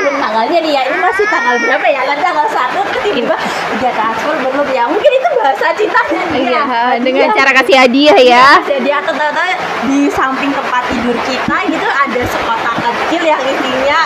belum 0.00 0.16
tanggalnya 0.16 0.58
nih 0.64 0.72
ya 0.72 0.82
ini 0.88 0.96
masih 0.98 1.26
tanggal 1.28 1.54
berapa 1.60 1.86
ya 1.86 2.02
kan 2.08 2.18
tanggal 2.24 2.46
satu 2.48 2.80
tiba-tiba 2.90 3.34
udah 3.76 3.92
transfer 3.92 4.34
belum 4.40 4.68
ya 4.72 4.84
mungkin 4.88 5.10
itu 5.12 5.28
bahasa 5.36 5.66
cintanya 5.76 6.22
dia. 6.32 6.40
Iya, 6.40 6.62
Hadiah. 6.64 7.04
dengan 7.04 7.28
cara 7.36 7.50
kasih 7.62 7.76
hadiah 7.76 8.18
ya. 8.18 8.46
jadi 8.64 8.90
atau 9.04 9.12
ternyata 9.12 9.42
di 9.88 10.08
samping 10.08 10.50
tempat 10.52 10.82
tidur 10.88 11.16
kita 11.28 11.56
gitu 11.68 11.88
ada 11.88 12.20
sekotak 12.26 12.76
kecil 12.80 13.22
yang 13.26 13.42
isinya 13.42 14.00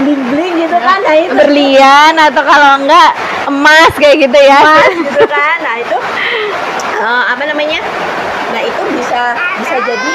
bling 0.00 0.22
bling 0.32 0.54
gitu 0.64 0.78
kan 0.80 0.98
nah 1.04 1.14
itu 1.14 1.32
Berlian 1.36 2.14
atau 2.16 2.42
kalau 2.42 2.70
enggak 2.80 3.10
emas 3.46 3.92
kayak 4.00 4.16
gitu 4.28 4.38
ya. 4.40 4.60
emas 4.64 4.92
gitu 4.96 5.22
kan 5.28 5.56
nah 5.60 5.76
itu 5.76 5.96
eh, 6.98 7.22
apa 7.36 7.42
namanya 7.44 7.80
nah 8.48 8.62
itu 8.64 8.82
bisa 8.96 9.36
bisa 9.60 9.76
jadi 9.84 10.14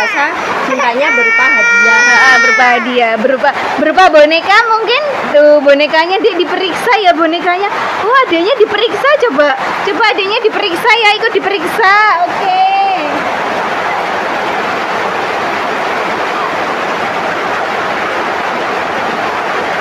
bahasa 0.00 0.32
cintanya 0.64 1.12
berupa 1.12 1.44
hadiah 1.44 2.04
Ah, 2.10 2.36
berupa 2.40 2.64
hadiah, 2.76 3.12
berupa 3.20 3.50
berupa 3.76 4.04
boneka 4.08 4.56
mungkin 4.72 5.02
tuh 5.32 5.60
bonekanya 5.60 6.16
dia 6.24 6.34
diperiksa 6.40 6.92
ya 7.04 7.12
bonekanya. 7.12 7.68
Oh 8.04 8.16
adanya 8.24 8.54
diperiksa 8.56 9.08
coba 9.28 9.52
coba 9.84 10.02
adanya 10.08 10.38
diperiksa 10.40 10.88
ya 10.88 11.10
ikut 11.20 11.32
diperiksa. 11.36 11.92
Oke. 12.24 12.60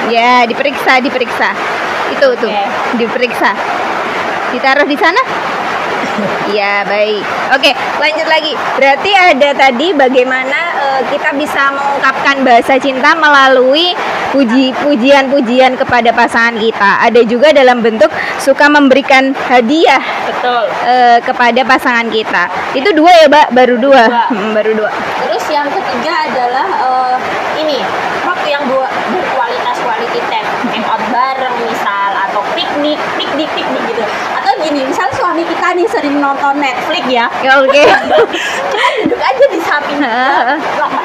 Ya 0.10 0.44
diperiksa 0.50 1.00
diperiksa 1.06 1.54
itu 2.10 2.28
tuh 2.42 2.50
Oke. 2.50 2.66
diperiksa 2.98 3.54
ditaruh 4.52 4.88
di 4.90 4.98
sana. 4.98 5.22
Ya 6.50 6.82
baik. 6.86 7.22
Oke, 7.54 7.72
lanjut 8.02 8.28
lagi. 8.28 8.54
Berarti 8.78 9.12
ada 9.14 9.50
tadi 9.54 9.88
bagaimana 9.94 10.60
eh, 10.78 11.02
kita 11.14 11.34
bisa 11.38 11.70
mengungkapkan 11.74 12.42
bahasa 12.42 12.76
cinta 12.82 13.14
melalui 13.14 13.94
puji 14.30 14.74
pujian-pujian 14.86 15.78
kepada 15.78 16.10
pasangan 16.14 16.58
kita. 16.58 17.06
Ada 17.06 17.22
juga 17.26 17.54
dalam 17.54 17.82
bentuk 17.82 18.10
suka 18.38 18.70
memberikan 18.70 19.34
hadiah 19.50 20.02
betul 20.26 20.64
eh, 20.86 21.18
kepada 21.22 21.62
pasangan 21.66 22.08
kita. 22.10 22.50
Itu 22.74 22.94
dua 22.94 23.12
ya, 23.14 23.26
Mbak? 23.30 23.48
Baru 23.54 23.76
dua. 23.78 24.04
Dua. 24.10 24.26
Hmm, 24.30 24.52
baru 24.54 24.72
dua. 24.74 24.92
terus 25.30 25.46
yang 25.50 25.70
ketiga 25.70 26.14
adalah 26.30 26.68
eh, 26.68 27.16
ini 27.62 27.80
waktu 28.26 28.48
yang 28.50 28.64
buat 28.66 28.90
berkualitas 29.14 29.78
quality 29.86 30.22
time 30.30 30.48
hangout 30.74 31.02
bareng 31.14 31.56
misal 31.66 32.12
atau 32.30 32.42
piknik 32.58 32.98
piknik 33.18 33.50
piknik 33.54 33.84
gitu 33.90 34.04
atau 34.34 34.52
gini 34.62 34.86
misal 34.86 35.06
suami 35.14 35.46
kita 35.46 35.69
nih 35.80 35.88
sering 35.88 36.16
nonton 36.20 36.60
Netflix 36.60 37.04
ya. 37.08 37.32
Ya, 37.40 37.52
Oke. 37.64 37.84
kita 38.72 38.88
duduk 39.08 39.22
aja 39.24 39.46
di 39.48 39.60
samping 39.64 40.00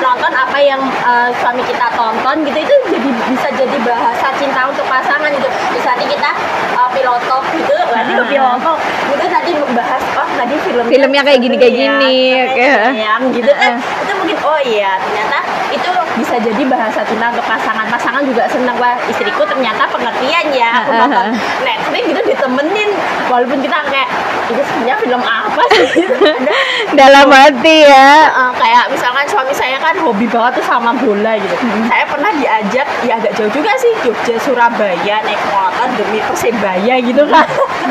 nonton 0.03 0.33
apa 0.35 0.59
yang 0.59 0.83
eh, 0.83 1.31
suami 1.39 1.63
kita 1.63 1.87
tonton 1.95 2.43
gitu 2.43 2.59
itu 2.59 2.75
jadi 2.91 3.09
bisa 3.31 3.49
jadi 3.55 3.77
bahasa 3.87 4.35
cinta 4.35 4.67
untuk 4.67 4.83
pasangan 4.91 5.31
gitu. 5.31 5.47
Misalnya 5.71 6.07
kita 6.11 6.31
uh, 6.75 6.91
pilotok 6.91 7.43
gitu 7.55 7.75
nanti 7.95 8.13
ke 8.19 8.19
Heeh. 8.19 8.33
pilotok. 8.35 8.79
Gitu 9.15 9.25
tadi 9.31 9.51
membahas 9.55 10.03
oh 10.19 10.29
tadi 10.35 10.55
filmnya 10.67 10.91
Filmnya 10.91 11.23
kayak 11.23 11.41
gini, 11.41 11.57
kayak 11.61 11.75
gini, 11.75 12.15
ya, 12.59 12.91
sayang 12.91 13.23
gitu 13.31 13.53
kan. 13.55 13.79
Itu 13.79 14.13
mungkin 14.19 14.37
oh 14.43 14.61
iya 14.67 14.99
ternyata 14.99 15.39
itu 15.71 15.89
bisa 16.15 16.39
jadi 16.39 16.63
bahasa 16.71 17.03
cinta 17.07 17.35
untuk 17.35 17.47
pasangan 17.47 17.87
pasangan 17.91 18.23
juga 18.23 18.47
senang 18.47 18.79
wah 18.79 18.95
istriku 19.11 19.43
ternyata 19.47 19.83
pengertian 19.91 20.47
ya 20.55 20.83
aku 20.83 20.93
nonton 21.03 21.27
Netflix 21.67 22.03
gitu 22.07 22.21
ditemenin 22.23 22.91
walaupun 23.27 23.59
kita 23.59 23.79
kayak 23.91 24.09
itu 24.45 24.61
sebenarnya 24.61 24.97
film 25.01 25.23
apa 25.25 25.63
sih 25.73 25.89
gitu. 26.05 26.15
Ada 26.25 26.53
Dalam 26.95 27.29
hati 27.33 27.77
ya. 27.89 28.29
Uh, 28.31 28.53
kayak 28.61 28.85
misalkan 28.93 29.25
suami 29.29 29.53
saya 29.57 29.77
kan 29.81 29.97
hobi 30.01 30.29
banget 30.29 30.61
tuh 30.61 30.67
sama 30.69 30.93
bola 30.97 31.33
gitu. 31.41 31.55
Saya 31.89 32.05
pernah 32.05 32.31
diajak 32.37 32.87
ya 33.09 33.17
agak 33.17 33.33
jauh 33.37 33.51
juga 33.53 33.73
sih 33.81 33.93
Jogja 34.05 34.37
Surabaya 34.41 35.17
naik 35.25 35.41
motor 35.49 35.89
demi 35.97 36.21
Persebaya 36.25 36.95
gitu 37.01 37.25
kan. 37.29 37.49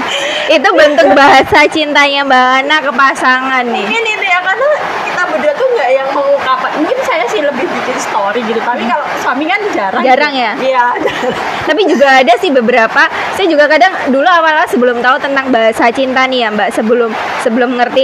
Itu 0.56 0.70
bentuk 0.76 1.08
bahasa 1.18 1.66
cintanya 1.72 2.22
Mbak 2.28 2.46
Ana 2.64 2.78
ke 2.84 2.92
pasangan 2.94 3.64
nih. 3.66 3.86
Mungkin 3.88 4.04
ini 4.06 4.28
ya 4.28 4.40
karena 4.44 4.68
kita 5.08 5.22
berdua 5.30 5.54
tuh 5.56 5.68
nggak 5.74 5.90
yang 5.94 6.10
mengungkapkan 6.14 6.53
mungkin 6.76 6.98
saya 7.02 7.26
sih 7.26 7.40
lebih 7.40 7.64
bikin 7.64 7.98
story 7.98 8.42
gitu 8.42 8.60
tapi 8.60 8.84
kalau 8.84 9.06
suami 9.20 9.46
kan 9.46 9.60
jarang 9.72 10.02
Jarang 10.02 10.32
gitu. 10.32 10.42
ya? 10.42 10.52
iya 10.60 10.86
Tapi 11.64 11.82
juga 11.86 12.08
ada 12.18 12.34
sih 12.36 12.50
beberapa. 12.50 13.08
Saya 13.34 13.48
juga 13.48 13.66
kadang 13.66 13.92
dulu 14.10 14.26
awalnya 14.26 14.66
sebelum 14.66 15.00
tahu 15.00 15.16
tentang 15.18 15.48
bahasa 15.48 15.88
cinta 15.90 16.26
nih 16.26 16.44
ya 16.44 16.50
Mbak, 16.50 16.70
sebelum 16.72 17.12
sebelum 17.40 17.70
ngerti 17.74 18.04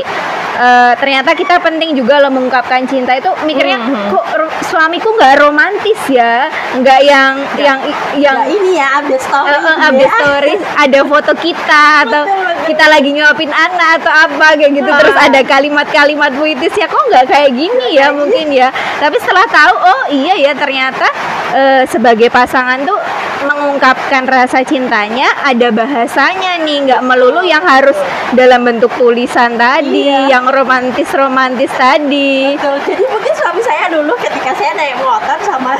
eh, 0.51 0.93
ternyata 0.95 1.31
kita 1.31 1.55
penting 1.57 1.93
juga 1.93 2.19
loh 2.19 2.27
mengungkapkan 2.29 2.83
cinta 2.83 3.13
itu 3.13 3.31
mikirnya 3.43 3.79
Mhm. 3.79 4.09
kok 4.09 4.25
ro- 4.33 4.51
suamiku 4.61 5.09
nggak 5.13 5.39
romantis 5.39 5.95
ya, 6.09 6.47
nggak 6.73 6.99
yang 7.01 7.33
yang 7.57 7.79
yang 8.17 8.37
ya 8.37 8.49
ini 8.49 8.75
ya 8.75 8.99
update 8.99 9.21
story 9.21 9.47
Eh, 9.49 9.61
eh, 9.61 9.77
update 9.81 10.13
stories 10.13 10.61
ada 10.83 10.99
foto 11.05 11.31
kita 11.33 11.83
atau 12.03 12.21
Betul, 12.21 12.43
betul. 12.43 12.65
kita 12.67 12.85
lagi 12.87 13.09
nyuapin 13.09 13.51
anak 13.51 13.89
atau 13.97 14.11
apa 14.11 14.47
kayak 14.53 14.71
gitu 14.73 14.89
terus 14.93 15.15
Ah. 15.15 15.27
ada 15.27 15.39
kalimat-kalimat 15.43 16.31
puitis 16.33 16.73
ya 16.73 16.87
kok 16.87 17.03
nggak 17.07 17.25
kayak 17.25 17.51
gini 17.51 17.87
ya 17.93 18.07
mungkin 18.11 18.47
ya 18.49 18.58
tapi 18.97 19.15
setelah 19.17 19.47
tahu 19.47 19.73
oh 19.73 20.01
iya 20.11 20.35
ya 20.35 20.51
ternyata 20.53 21.07
eh, 21.51 21.81
sebagai 21.85 22.27
pasangan 22.27 22.83
tuh 22.83 22.99
mengungkapkan 23.41 24.27
rasa 24.27 24.59
cintanya 24.61 25.31
ada 25.41 25.71
bahasanya 25.71 26.59
nih 26.59 26.77
nggak 26.83 27.01
melulu 27.01 27.39
yang 27.41 27.63
harus 27.63 27.95
dalam 28.31 28.61
bentuk 28.61 28.91
tulisan 28.93 29.55
tadi 29.55 29.87
Iya. 30.01 30.27
yang 30.29 30.45
romantis-romantis 30.45 31.71
tadi 31.71 32.53
Betul. 32.53 32.77
Jadi 32.85 33.03
mungkin 33.05 33.33
suami 33.33 33.61
saya 33.61 33.87
dulu 33.87 34.11
ketika 34.17 34.51
saya 34.53 34.71
naik 34.73 34.99
motor 34.99 35.39
sama 35.41 35.71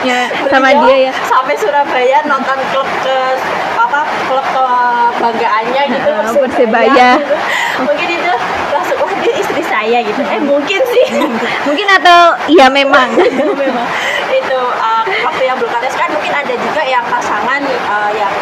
Ya, 0.00 0.30
sama 0.46 0.70
dia 0.78 1.10
ya. 1.10 1.12
sampai 1.24 1.54
Surabaya 1.54 2.22
nonton 2.24 2.54
klub 2.70 2.86
ke 3.02 3.16
apa 3.74 4.00
klub 4.26 4.46
kebanggaannya 4.48 5.82
gitu 5.90 6.10
Ah, 6.10 6.30
Persebaya. 6.32 7.08
gitu. 7.18 7.34
Mungkin 7.82 8.08
itu 8.12 8.32
langsung 8.70 8.96
wah 8.98 9.12
dia 9.18 9.34
istri 9.34 9.62
saya 9.78 9.98
gitu. 10.02 10.20
Eh 10.26 10.42
mungkin 10.42 10.80
sih. 10.90 11.06
mungkin 11.68 11.86
atau 11.86 12.34
iya 12.50 12.66
memang. 12.66 13.06
Memang. 13.62 13.86
Itu 14.28 14.58
uh, 14.58 15.04
waktu 15.06 15.42
yang 15.46 15.56
belum 15.62 15.70
kades 15.70 15.94
kan 15.94 16.10
mungkin 16.10 16.34
ada 16.34 16.54
juga 16.58 16.82
yang 16.82 17.04
pasangan 17.06 17.62
uh, 17.86 18.10
yang 18.10 18.32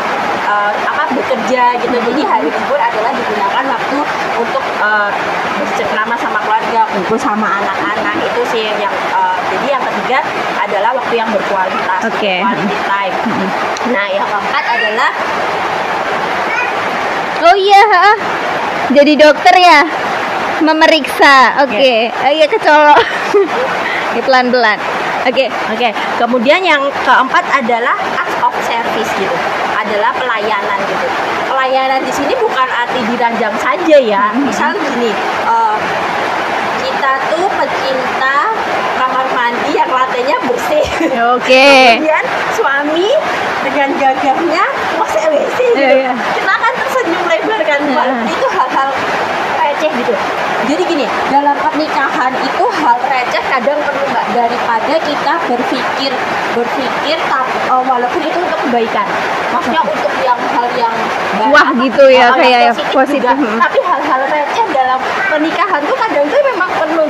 uh, 0.49 0.73
apa 0.73 1.05
bekerja 1.13 1.77
gitu. 1.85 1.97
Jadi 2.13 2.23
hari 2.25 2.49
libur 2.49 2.81
adalah 2.81 3.13
digunakan 3.13 3.65
waktu 3.69 3.99
untuk 4.41 4.65
uh, 4.81 5.13
bercengkrama 5.61 6.17
sama 6.17 6.41
keluarga 6.41 6.89
kumpul 6.97 7.21
sama 7.21 7.61
anak-anak. 7.61 8.17
Itu 8.33 8.41
sih 8.49 8.73
yang 8.81 8.95
uh, 9.13 9.37
jadi 9.53 9.77
yang 9.77 9.83
ketiga 9.85 10.19
adalah 10.57 10.91
waktu 10.97 11.15
yang 11.21 11.29
berkualitas 11.29 12.01
Oke. 12.09 12.41
quality 12.41 12.79
time. 12.89 13.17
Nah 13.93 14.07
yang 14.09 14.25
keempat 14.25 14.65
adalah 14.65 15.11
Oh 17.37 17.53
iya, 17.53 17.85
jadi 18.97 19.13
dokter 19.13 19.55
ya, 19.61 19.85
memeriksa. 20.63 21.61
Oke, 21.65 22.09
Oh 22.11 22.33
iya 22.33 22.47
kecolok. 22.49 22.99
Ini 24.17 24.21
pelan-pelan. 24.25 24.79
Oke, 25.27 25.51
Oke, 25.75 25.91
kemudian 26.23 26.63
yang 26.63 26.87
keempat 27.03 27.43
adalah 27.51 27.99
acts 28.15 28.39
of 28.47 28.55
service 28.63 29.11
gitu, 29.19 29.35
adalah 29.75 30.15
pelayanan 30.15 30.79
gitu. 30.87 31.07
Pelayanan 31.51 31.99
di 32.07 32.13
sini 32.15 32.33
bukan 32.39 32.69
arti 32.71 33.03
diranjang 33.11 33.51
saja 33.59 33.97
ya. 33.99 34.31
Misal 34.39 34.71
gini, 34.79 35.11
eh, 35.51 35.77
kita 36.87 37.13
tuh 37.35 37.51
pecinta 37.59 38.55
kamar 38.97 39.27
mandi 39.35 39.75
yang 39.75 39.91
lantainya 39.91 40.39
bersih. 40.47 40.87
oke. 41.35 41.67
Kemudian 41.99 42.25
suami 42.55 43.11
dengan 43.67 43.89
gagahnya 43.99 44.65
masuk 44.95 45.23
WC 45.27 45.59
gitu. 45.59 45.83
Iya, 45.83 45.91
iya. 46.07 46.13
Kita 46.39 46.55
kan 46.55 46.73
tersenyum 46.79 47.25
lebar 47.27 47.61
kan, 47.67 47.81
walaupun 47.83 48.31
itu 48.31 48.49
hal-hal 48.55 48.89
receh 49.77 49.93
gitu. 49.93 50.15
Jadi 50.67 50.83
gini, 50.89 51.07
dalam 51.29 51.53
pernikahan 51.61 52.33
itu 52.41 52.65
hal 52.81 52.97
receh 53.05 53.45
kadang 53.45 53.77
perlu 53.85 54.05
mbak 54.09 54.27
daripada 54.33 54.95
kita 55.05 55.33
berpikir 55.53 56.13
berpikir 56.57 57.17
tapi 57.29 57.57
eh, 57.69 57.83
walaupun 57.85 58.21
itu 58.25 58.39
untuk 58.41 58.59
kebaikan. 58.65 59.05
Maksudnya 59.53 59.85
untuk 59.85 60.13
yang 60.25 60.41
hal 60.57 60.69
yang 60.81 60.95
baik, 61.37 61.53
Wah, 61.53 61.69
gitu 61.77 62.05
ya, 62.09 62.33
kayak 62.33 62.61
yang 62.73 62.77
positif. 62.89 63.21
juga. 63.21 63.37
Hmm. 63.37 63.61
Tapi 63.61 63.79
hal-hal 63.85 64.21
receh 64.25 64.67
dalam 64.73 64.99
pernikahan 65.29 65.81
tuh 65.85 65.97
kadang 66.01 66.25
tuh 66.33 66.41
memang 66.41 66.71
perlu. 66.73 67.05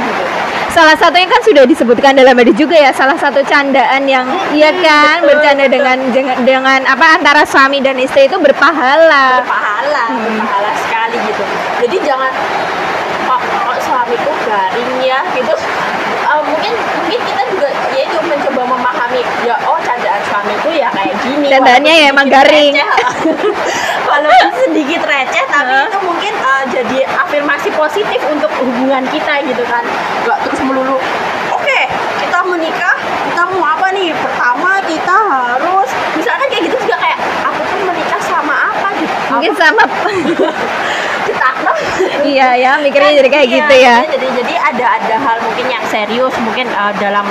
Salah 0.77 0.93
satunya 1.01 1.25
kan 1.25 1.41
sudah 1.41 1.65
disebutkan 1.65 2.13
dalam 2.13 2.37
hadis 2.37 2.53
juga 2.53 2.77
ya, 2.77 2.93
salah 2.93 3.17
satu 3.17 3.41
candaan 3.49 4.05
yang 4.05 4.29
iya 4.53 4.69
kan 4.77 5.25
bercanda 5.25 5.65
dengan 5.73 5.97
dengan 6.45 6.85
apa 6.85 7.17
antara 7.17 7.49
suami 7.49 7.81
dan 7.81 7.97
istri 7.97 8.29
itu 8.29 8.37
berpahala. 8.37 9.41
berpahala 9.41 10.03
Hmm. 10.13 10.21
berpahala 10.21 10.71
sekali 10.85 11.17
gitu 11.33 11.43
jadi 11.81 11.97
jangan 12.05 12.33
kok, 13.25 13.41
kok 13.41 13.79
suamiku 13.89 14.31
garing 14.45 14.93
ya 15.01 15.25
gitu 15.33 15.57
Eh, 16.27 16.43
mungkin 16.43 16.73
mungkin 16.75 17.21
kita 17.23 17.43
juga 17.55 17.69
ya 17.95 18.03
itu 18.03 18.19
mencoba 18.19 18.63
memahami 18.67 19.23
ya 19.47 19.55
oh 19.63 19.79
suamiku 20.37 20.69
ya 20.77 20.89
kayak 20.93 21.17
gini 21.25 21.49
walaupun 21.49 21.81
ya 21.89 22.13
emang 22.13 22.29
garing. 22.29 22.73
receh. 22.77 22.89
walaupun 24.11 24.51
sedikit 24.69 25.01
receh 25.09 25.45
tapi 25.49 25.73
Heeh. 25.73 25.89
itu 25.89 25.99
mungkin 26.05 26.35
eh, 26.37 26.65
jadi 26.77 26.99
afirmasi 27.25 27.69
positif 27.73 28.21
untuk 28.29 28.53
hubungan 28.61 29.05
kita 29.09 29.41
gitu 29.49 29.65
kan 29.65 29.81
nggak 30.29 30.39
terus 30.45 30.61
melulu 30.61 31.01
oke 31.57 31.79
kita 32.21 32.39
menikah 32.45 32.95
kita 33.33 33.43
mau 33.57 33.65
apa 33.65 33.89
nih 33.97 34.13
pertama 34.13 34.77
kita 34.85 35.17
harus 35.17 35.89
misalkan 36.13 36.47
kayak 36.53 36.63
gitu 36.69 36.77
juga 36.85 36.97
kayak 37.01 37.19
aku 37.49 37.61
tuh 37.65 37.79
menikah 37.89 38.21
sama 38.21 38.55
apa 38.77 38.89
gitu 39.01 39.15
Mungkin 39.27 39.53
sama 39.57 39.83
ditakno 39.89 40.53
iya 42.27 42.49
ya, 42.59 42.73
mikirnya 42.83 43.13
jadi 43.23 43.29
kayak 43.31 43.47
Iya, 43.47 43.55
gitu 43.57 43.75
ya. 43.79 43.97
jadi 44.11 44.27
jadi 44.43 44.55
ada 44.59 44.87
ada 44.99 45.17
hal 45.17 45.37
mungkin 45.43 45.67
yang 45.71 45.85
serius 45.89 46.35
mungkin 46.43 46.67
uh, 46.75 46.93
dalam 46.99 47.25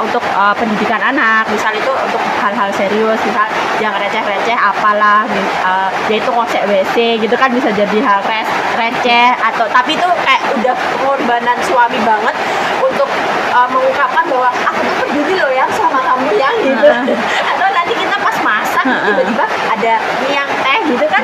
untuk 0.00 0.22
uh, 0.34 0.54
pendidikan 0.56 1.00
anak. 1.00 1.46
Misal 1.48 1.72
itu 1.76 1.92
untuk 1.92 2.22
hal-hal 2.40 2.70
serius 2.74 3.20
misal 3.22 3.46
yang 3.78 3.94
receh-receh 3.96 4.56
apalah 4.56 5.24
uh, 5.64 5.88
yaitu 6.10 6.28
konsep 6.32 6.60
WC 6.66 7.20
gitu 7.20 7.34
kan 7.36 7.48
bisa 7.52 7.70
jadi 7.72 7.98
hal 8.02 8.20
res, 8.26 8.48
receh 8.76 9.28
atau 9.40 9.64
tapi 9.70 9.96
itu 9.96 10.06
kayak 10.24 10.42
udah 10.60 10.74
pengorbanan 10.98 11.56
suami 11.64 11.98
banget 12.04 12.34
untuk 12.80 13.08
uh, 13.54 13.68
mengungkapkan 13.70 14.24
bahwa 14.28 14.50
aku 14.66 14.80
tuh 14.84 14.94
peduli 15.06 15.34
loh 15.38 15.52
ya 15.52 15.64
sama 15.72 16.00
kamu 16.02 16.28
yang 16.36 16.54
gitu. 16.60 16.88
Atau 17.50 17.66
nanti 17.72 17.92
kita 17.96 18.16
pas 18.20 18.36
masak 18.42 18.84
tiba-tiba 18.84 19.44
ada 19.70 19.94
yang 20.28 20.48
teh 20.64 20.78
gitu 20.88 21.06
kan 21.06 21.22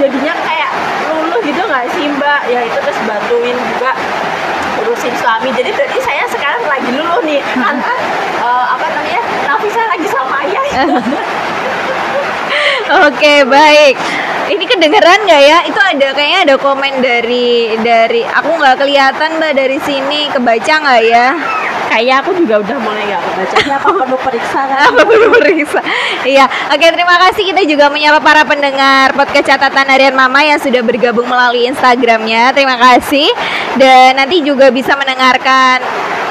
jadinya 0.00 0.34
kayak 0.40 0.70
luluh 1.12 1.40
gitu 1.44 1.60
nggak 1.60 1.84
sih 1.92 2.08
mbak? 2.16 2.40
Ya 2.48 2.64
itu 2.64 2.78
terus 2.80 2.98
bantuin 3.04 3.56
juga 3.76 3.92
urusin 4.80 5.12
suami. 5.20 5.52
Jadi 5.52 5.70
berarti 5.76 5.98
saya 6.00 6.24
sekarang 6.32 6.64
lagi 6.64 6.90
luluh 6.96 7.20
nih. 7.20 7.44
Karena 7.52 7.92
eh, 8.40 8.66
apa 8.72 8.86
namanya 8.88 9.20
Nafisa 9.44 9.82
lagi 9.84 10.08
sama 10.08 10.34
ayah. 10.48 10.66
Oke 13.06 13.44
baik. 13.44 13.96
Ini 14.50 14.64
kedengeran 14.66 15.30
nggak 15.30 15.42
ya? 15.46 15.58
Itu 15.70 15.78
ada 15.78 16.08
kayaknya 16.10 16.40
ada 16.50 16.56
komen 16.58 16.98
dari 16.98 17.78
dari 17.86 18.26
aku 18.26 18.50
nggak 18.58 18.76
kelihatan 18.82 19.38
mbak 19.38 19.54
dari 19.54 19.78
sini 19.78 20.26
kebaca 20.34 20.74
nggak 20.82 21.02
ya? 21.06 21.26
kayak 21.90 22.22
aku 22.22 22.30
juga 22.38 22.62
udah 22.62 22.78
mulai 22.78 23.02
nggak 23.10 23.22
kebacanya 23.26 23.74
apa 23.82 23.90
perlu 23.90 24.18
periksa 24.22 24.60
kan 24.70 24.78
Apa 24.94 25.02
perlu 25.02 25.28
periksa? 25.34 25.80
Iya. 26.22 26.46
Oke 26.70 26.86
terima 26.94 27.16
kasih 27.28 27.42
kita 27.50 27.62
juga 27.66 27.90
menyapa 27.90 28.22
para 28.22 28.46
pendengar 28.46 29.10
podcast 29.18 29.50
catatan 29.50 29.90
harian 29.90 30.14
Mama 30.14 30.46
yang 30.46 30.62
sudah 30.62 30.86
bergabung 30.86 31.26
melalui 31.26 31.66
Instagramnya. 31.66 32.54
Terima 32.54 32.78
kasih. 32.78 33.26
Dan 33.74 34.22
nanti 34.22 34.46
juga 34.46 34.70
bisa 34.70 34.94
mendengarkan 34.94 35.82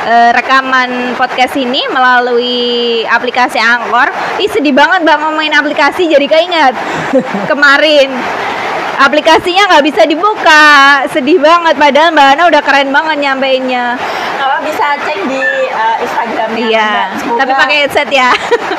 eh, 0.08 0.32
rekaman 0.32 1.20
podcast 1.20 1.60
ini 1.60 1.84
melalui 1.92 3.04
aplikasi 3.04 3.60
Angkor. 3.60 4.08
Ih 4.40 4.48
sedih 4.48 4.72
banget 4.72 5.04
mbak 5.04 5.18
mau 5.20 5.36
main 5.36 5.52
aplikasi 5.52 6.08
jadi 6.08 6.24
keinget 6.26 6.74
kemarin 7.52 8.09
aplikasinya 8.98 9.64
nggak 9.66 9.86
bisa 9.86 10.02
dibuka 10.04 10.64
sedih 11.08 11.40
banget 11.40 11.76
padahal 11.76 12.12
mbak 12.12 12.36
Ana 12.36 12.44
udah 12.46 12.62
keren 12.62 12.90
banget 12.90 13.18
nyampeinnya 13.22 13.96
apa 14.38 14.58
bisa 14.62 14.96
cek 14.98 15.20
di 15.26 15.40
eh, 15.66 15.96
Instagramnya 16.00 16.64
iya. 16.66 16.92
Semoga- 17.16 17.40
tapi 17.42 17.52
pakai 17.54 17.76
headset 17.82 18.10
ya 18.10 18.32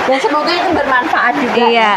dan 0.05 0.19
semoga 0.19 0.51
itu 0.51 0.71
bermanfaat 0.71 1.35
juga 1.37 1.63
Iya. 1.63 1.93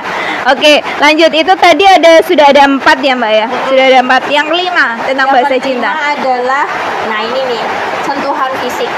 Oke, 0.46 0.74
lanjut 1.00 1.32
itu 1.32 1.54
tadi 1.56 1.84
ada 1.84 2.20
sudah 2.20 2.46
ada 2.46 2.68
empat 2.68 3.00
ya 3.00 3.16
mbak 3.16 3.32
ya. 3.34 3.48
Sudah 3.64 3.84
ada 3.86 4.00
empat. 4.02 4.22
Yang 4.28 4.48
kelima 4.52 4.86
tentang 5.02 5.32
Yang 5.32 5.36
bahasa 5.40 5.56
cinta. 5.58 5.90
adalah 6.12 6.66
nah 7.08 7.20
ini 7.24 7.42
nih 7.48 7.64
sentuhan 8.02 8.52
fisik 8.60 8.92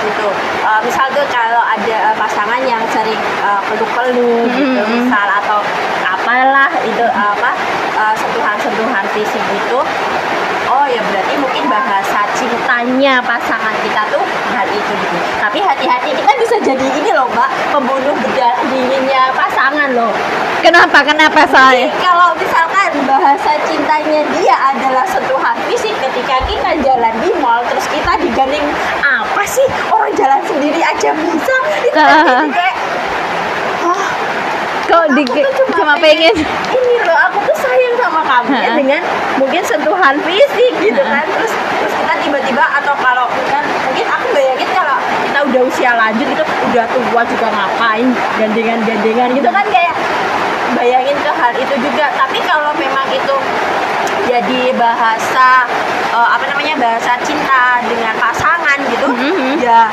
gitu 0.00 0.28
Eh, 0.62 0.80
misal 0.80 1.10
tuh 1.10 1.26
kalau 1.26 1.58
ada 1.60 1.96
eh, 2.06 2.16
pasangan 2.16 2.62
yang 2.62 2.78
sering 2.88 3.18
eh, 3.18 3.60
peluk-peluk 3.66 4.46
gitu 4.48 4.78
Mm-mm. 4.78 5.02
misal 5.02 5.26
atau 5.36 5.58
apalah 6.00 6.70
itu 6.80 7.02
eh, 7.02 7.10
apa 7.34 7.50
eh, 9.12 9.26
sentuhan-sentuhan 9.26 9.36
fisik 9.36 9.44
itu 9.52 9.78
oh 10.64 10.86
ya 10.88 11.00
berarti 11.04 11.34
mungkin 11.36 11.64
bahasa 11.68 12.20
cintanya 12.32 13.20
pasangan 13.20 13.74
kita 13.84 14.02
tuh 14.08 14.24
hal 14.50 14.66
itu 14.66 14.92
gitu 14.96 15.16
tapi 15.36 15.58
hati-hati 15.60 16.10
kita 16.16 16.32
bisa 16.38 16.56
jadi 16.64 16.86
ini 16.96 17.10
loh 17.12 17.28
mbak 17.28 17.50
pembunuh 17.70 18.14
berdarah 18.16 18.64
dinginnya 18.68 19.28
pasangan 19.32 19.92
loh 19.92 20.12
Kenapa? 20.62 21.02
Kenapa 21.02 21.42
jadi 21.42 21.50
soalnya? 21.50 21.88
kalau 21.98 22.30
misalkan 22.38 22.94
bahasa 23.02 23.58
cintanya 23.66 24.22
dia 24.30 24.54
adalah 24.70 25.02
sentuhan 25.04 25.58
fisik 25.66 25.90
ketika 25.98 26.38
kita 26.46 26.70
jalan 26.80 27.14
di 27.20 27.30
mall 27.42 27.60
terus 27.66 27.84
kita 27.90 28.14
digandeng 28.16 28.62
apa 29.02 29.42
sih 29.42 29.66
orang 29.90 30.14
jalan 30.14 30.40
sendiri 30.46 30.78
aja 30.80 31.10
bisa 31.12 31.56
itu 31.82 31.98
kan 31.98 32.06
Ah. 32.22 32.46
kayak 32.46 32.76
"Wah, 33.82 34.06
kok 34.86 35.04
di, 35.18 35.22
cuma 35.74 35.98
pengen 35.98 36.34
ini 36.70 36.94
loh 37.02 37.18
aku 37.26 37.41
ya 38.22 38.38
Ha-ha. 38.64 38.74
dengan 38.74 39.02
mungkin 39.36 39.62
sentuhan 39.62 40.14
fisik 40.20 40.72
gitu 40.78 41.02
kan 41.02 41.24
terus 41.28 41.50
terus 41.52 41.92
kita 41.94 42.14
tiba-tiba 42.20 42.64
atau 42.74 42.94
kalau 42.96 43.26
kan 43.46 43.60
mungkin 43.82 44.06
aku 44.06 44.26
bayangin 44.32 44.68
kalau 44.70 44.96
kita 45.22 45.38
udah 45.42 45.62
usia 45.64 45.90
lanjut 45.92 46.26
itu 46.26 46.42
udah 46.70 46.84
tua 46.86 47.22
juga 47.24 47.46
ngapain 47.48 48.06
gandengan-gandengan 48.36 49.28
gitu 49.32 49.48
kan 49.48 49.66
kayak 49.68 49.94
bayangin 50.72 51.16
ke 51.16 51.30
hal 51.30 51.52
itu 51.54 51.74
juga 51.78 52.06
tapi 52.12 52.38
kalau 52.40 52.72
memang 52.74 53.06
itu 53.08 53.36
jadi 54.24 54.72
bahasa 54.72 55.66
eh, 56.08 56.28
apa 56.30 56.44
namanya 56.46 56.74
bahasa 56.76 57.18
cinta 57.20 57.62
dengan 57.82 58.14
pasangan 58.16 58.78
gitu 58.86 59.06
Mhm. 59.08 59.60
ya 59.60 59.90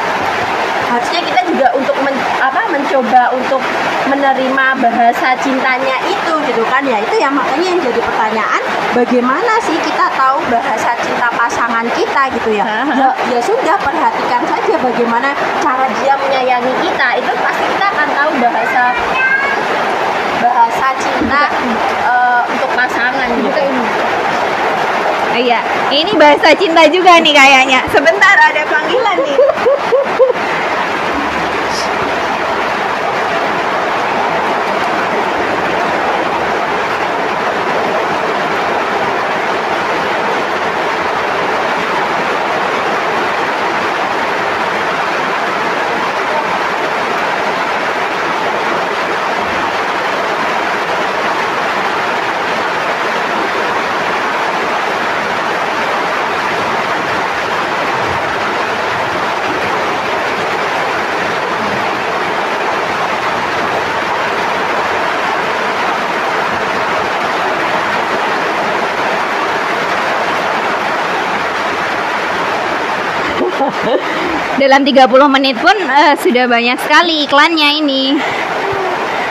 harusnya 0.89 1.21
kita 1.21 1.41
juga 1.45 1.67
untuk 1.77 1.95
men- 2.01 2.25
apa 2.41 2.65
mencoba 2.73 3.29
untuk 3.37 3.61
menerima 4.09 4.65
bahasa 4.81 5.37
cintanya 5.37 6.01
itu 6.09 6.33
gitu 6.49 6.63
kan? 6.65 6.81
Ya 6.81 6.97
itu 6.97 7.15
ya 7.21 7.29
makanya 7.29 7.77
yang 7.77 7.81
jadi 7.85 8.01
pertanyaan 8.01 8.61
bagaimana 8.97 9.53
sih 9.61 9.77
kita 9.85 10.09
tahu 10.17 10.41
bahasa 10.49 10.97
cinta 11.05 11.29
pasangan 11.29 11.85
kita 11.93 12.21
gitu 12.41 12.57
ya? 12.57 12.65
Ya, 12.89 13.09
ya 13.29 13.39
sudah 13.39 13.77
perhatikan 13.77 14.41
saja 14.49 14.75
bagaimana 14.81 15.29
cara 15.61 15.85
dia 16.01 16.17
menyayangi 16.17 16.73
kita. 16.81 17.07
Itu 17.21 17.31
pasti 17.37 17.65
kita 17.77 17.85
akan 17.93 18.07
tahu 18.17 18.31
bahasa 18.41 18.83
bahasa 20.39 20.87
cinta 20.97 21.43
eh, 22.09 22.41
untuk 22.49 22.69
pasangan 22.73 23.29
gitu. 23.37 23.61
Iya, 25.39 25.61
ini 25.93 26.11
bahasa 26.19 26.51
cinta 26.57 26.83
juga 26.89 27.15
nih 27.21 27.31
kayaknya. 27.31 27.79
Sebentar 27.87 28.35
ada 28.35 28.65
panggilan 28.67 29.17
nih. 29.23 29.37
Dalam 74.69 74.85
30 74.85 75.01
menit 75.33 75.57
pun 75.57 75.73
eh, 75.73 76.13
sudah 76.15 76.45
banyak 76.45 76.77
sekali 76.77 77.25
iklannya 77.25 77.81
ini. 77.81 78.13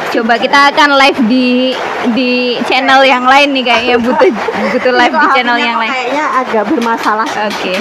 Coba 0.08 0.34
kita 0.34 0.72
akan 0.72 0.98
live 0.98 1.20
di 1.24 1.70
di 2.10 2.30
channel 2.64 3.04
yang 3.04 3.22
lain 3.22 3.52
nih 3.52 3.62
kayaknya 3.62 3.96
butuh 4.00 4.34
butuh 4.72 4.90
live 4.90 5.14
di 5.14 5.26
channel 5.30 5.54
yang 5.54 5.78
lain. 5.78 5.86
kayaknya 5.86 6.24
agak 6.34 6.64
bermasalah 6.66 7.28
Oke, 7.46 7.76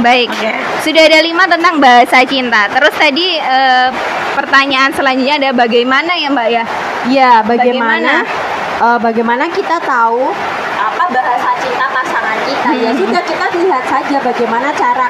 baik. 0.00 0.26
Oke. 0.28 0.50
Sudah 0.82 1.02
ada 1.04 1.22
lima 1.22 1.46
tentang 1.46 1.78
bahasa 1.78 2.26
cinta. 2.26 2.66
Terus 2.66 2.90
tadi 2.96 3.38
eh, 3.38 3.88
pertanyaan 4.34 4.90
selanjutnya 4.90 5.36
ada 5.38 5.50
bagaimana 5.54 6.10
ya 6.10 6.26
Mbak 6.28 6.48
ya? 6.50 6.64
Ya, 7.06 7.32
Bagaimana? 7.40 7.46
bagaimana 7.46 8.12
eh, 8.82 8.98
bagaimana 8.98 9.44
kita 9.46 9.78
tahu 9.78 10.34
apa 10.76 11.04
bahasa 11.06 11.50
cinta 11.60 11.86
pasangan 11.86 12.38
kita? 12.42 12.68
Ya 12.74 12.90
Hmm. 12.90 12.98
sudah 12.98 13.22
kita 13.22 13.46
lihat 13.54 13.84
saja 13.86 14.16
bagaimana 14.18 14.74
cara 14.74 15.06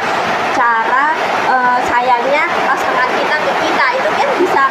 eh, 1.47 1.79
sayangnya 1.87 2.43
pasangan 2.67 3.09
kita 3.15 3.37
ke 3.39 3.53
kita. 3.63 3.87
Itu 3.95 4.11
kan 4.11 4.29
bisa 4.37 4.63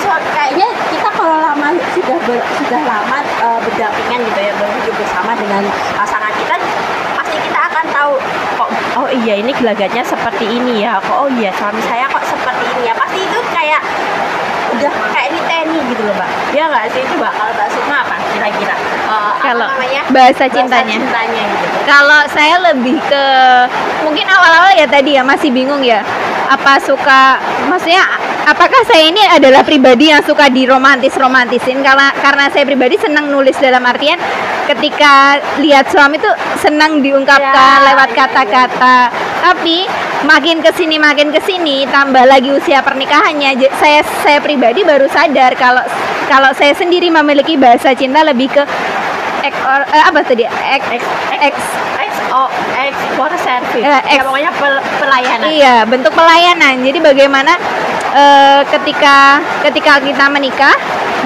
so- 0.00 0.24
kayaknya 0.32 0.64
kita 0.88 1.08
kalau 1.10 1.36
lama 1.38 1.68
sudah 1.92 2.13
ber- 2.24 2.46
sudah 2.56 2.80
lama 2.82 3.18
eh, 3.20 3.58
berdampingan 3.62 4.20
gitu 4.24 4.40
ya 4.40 4.52
berhidup 4.56 4.94
bersama 4.96 5.32
dengan 5.34 5.62
pasangan 5.94 6.32
kita. 6.34 6.54
Pasti 7.14 7.36
kita 7.40 7.60
akan 7.62 7.84
tahu 7.88 8.12
kok 8.54 8.68
oh 8.94 9.08
iya 9.10 9.34
ini 9.36 9.50
gelagatnya 9.50 10.02
seperti 10.02 10.46
ini 10.46 10.82
ya 10.82 10.98
kok 10.98 11.16
oh 11.16 11.28
iya 11.30 11.50
suami 11.54 11.80
saya 11.84 12.06
kok 12.08 12.24
seperti 12.24 12.64
ini 12.74 12.82
ya. 12.88 12.94
Pasti 12.94 13.18
itu 13.20 13.38
kayak 13.50 13.82
udah 14.74 14.92
kayak 15.12 15.26
ini 15.30 15.40
teni 15.46 15.78
gitu 15.88 16.02
loh 16.02 16.14
mbak. 16.14 16.28
Ya 16.50 16.64
nggak 16.66 16.84
sih? 16.90 17.02
Coba 17.06 17.30
kalau 17.30 17.52
mbak 17.52 17.68
Sukma 17.70 17.96
apa 18.02 18.16
kira-kira? 18.34 18.74
Eh, 19.04 19.32
Kalau 19.44 19.68
namanya? 19.70 20.02
bahasa 20.10 20.44
cintanya. 20.48 20.96
cintanya 20.98 21.42
gitu. 21.46 21.66
Kalau 21.84 22.20
saya 22.32 22.56
lebih 22.72 22.96
ke 23.06 23.24
mungkin 24.02 24.26
awal-awal 24.26 24.72
ya 24.74 24.86
tadi 24.88 25.14
ya 25.14 25.22
masih 25.22 25.52
bingung 25.54 25.84
ya. 25.84 26.02
Apa 26.44 26.76
suka 26.78 27.38
maksudnya 27.70 28.02
apakah 28.44 28.82
saya 28.86 29.08
ini 29.08 29.20
adalah 29.24 29.64
pribadi 29.64 30.08
yang 30.08 30.22
suka 30.22 30.48
diromantis-romantisin? 30.48 31.80
Karena 31.80 32.12
karena 32.14 32.48
saya 32.52 32.64
pribadi 32.64 32.96
senang 32.96 33.28
nulis 33.28 33.56
dalam 33.58 33.82
artian 33.82 34.20
ketika 34.64 35.36
lihat 35.60 35.88
suami 35.88 36.16
tuh 36.16 36.32
senang 36.60 37.00
diungkapkan 37.00 37.52
Ya, 37.80 37.86
lewat 37.92 38.10
kata-kata. 38.16 39.12
Tapi 39.44 39.84
makin 40.24 40.64
ke 40.64 40.72
sini 40.72 40.96
makin 40.96 41.28
ke 41.28 41.40
sini 41.44 41.84
tambah 41.88 42.24
lagi 42.24 42.48
usia 42.48 42.80
pernikahannya. 42.80 43.60
Saya 43.76 44.00
saya 44.24 44.38
pribadi 44.40 44.80
baru 44.84 45.04
sadar 45.08 45.52
kalau 45.56 45.84
kalau 46.24 46.50
saya 46.56 46.72
sendiri 46.72 47.12
memiliki 47.12 47.60
bahasa 47.60 47.92
cinta 47.92 48.24
lebih 48.24 48.48
ke 48.48 48.62
ek, 49.44 49.52
or- 49.60 49.88
eh, 49.92 50.04
apa 50.08 50.24
tadi? 50.24 50.44
Ek, 50.48 50.80
X 50.80 51.02
X 51.40 51.54
X. 52.00 52.12
O 52.32 52.48
X 52.72 52.94
for 53.14 53.30
service. 53.36 53.84
Ya, 53.84 54.00
ya 54.00 54.18
X. 54.18 54.20
pokoknya 54.24 54.50
pel- 54.56 54.84
pelayanan. 54.98 55.46
Iya, 55.52 55.74
bentuk 55.84 56.10
pelayanan. 56.16 56.80
Jadi 56.80 56.98
bagaimana 56.98 57.52
eh, 58.14 58.60
ketika 58.70 59.42
ketika 59.66 59.98
kita 59.98 60.24
menikah, 60.30 60.76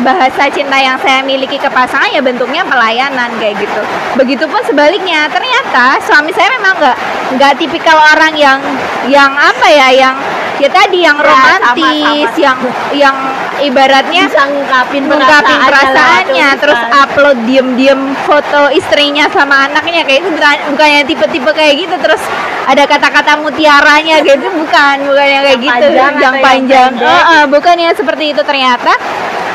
bahasa 0.00 0.48
cinta 0.48 0.78
yang 0.78 0.96
saya 1.02 1.20
miliki 1.22 1.60
ke 1.60 1.68
pasangan 1.68 2.08
ya 2.10 2.24
bentuknya 2.24 2.64
pelayanan 2.64 3.30
kayak 3.36 3.60
gitu. 3.60 3.82
Begitupun 4.16 4.60
sebaliknya. 4.64 5.28
Ternyata 5.28 6.00
suami 6.02 6.32
saya 6.32 6.48
memang 6.58 6.74
nggak 6.80 6.96
nggak 7.36 7.52
tipikal 7.60 7.98
orang 8.16 8.34
yang 8.34 8.58
yang 9.10 9.30
apa 9.36 9.66
ya, 9.68 9.88
yang 9.92 10.16
ya 10.58 10.68
tadi 10.68 10.98
yang 11.00 11.16
Ya, 11.16 11.24
romantis, 11.24 11.82
sama-sama. 11.82 12.36
yang 12.36 12.58
yang 12.92 13.16
ibaratnya 13.60 14.22
bisa 14.26 14.42
ngungkapin 14.44 15.02
mengungkapin 15.04 15.58
perasaannya 15.60 16.48
terus 16.56 16.80
upload 16.92 17.38
diem-diem 17.44 17.98
foto 18.22 18.70
istrinya 18.70 19.26
sama 19.28 19.66
anaknya 19.66 20.02
kayak 20.02 20.22
itu 20.22 20.30
bukan 20.30 20.56
bukannya 20.70 21.02
tipe-tipe 21.04 21.50
kayak 21.52 21.74
gitu 21.78 21.94
terus 21.98 22.22
ada 22.64 22.84
kata-kata 22.84 23.34
mutiaranya 23.36 24.20
gitu 24.20 24.46
bukan 24.52 24.96
bukan 25.04 25.26
yang 25.26 25.42
kayak 25.42 25.54
Yang 25.54 25.62
gitu 25.64 25.86
panjang 25.88 25.94
yang 25.96 26.14
yang 26.18 26.34
panjang. 26.38 26.90
pendek? 26.92 27.08
Oh, 27.08 27.22
oh, 27.32 27.42
bukan 27.48 27.76
yang 27.76 27.94
seperti 27.94 28.24
itu 28.28 28.42
ternyata. 28.42 28.92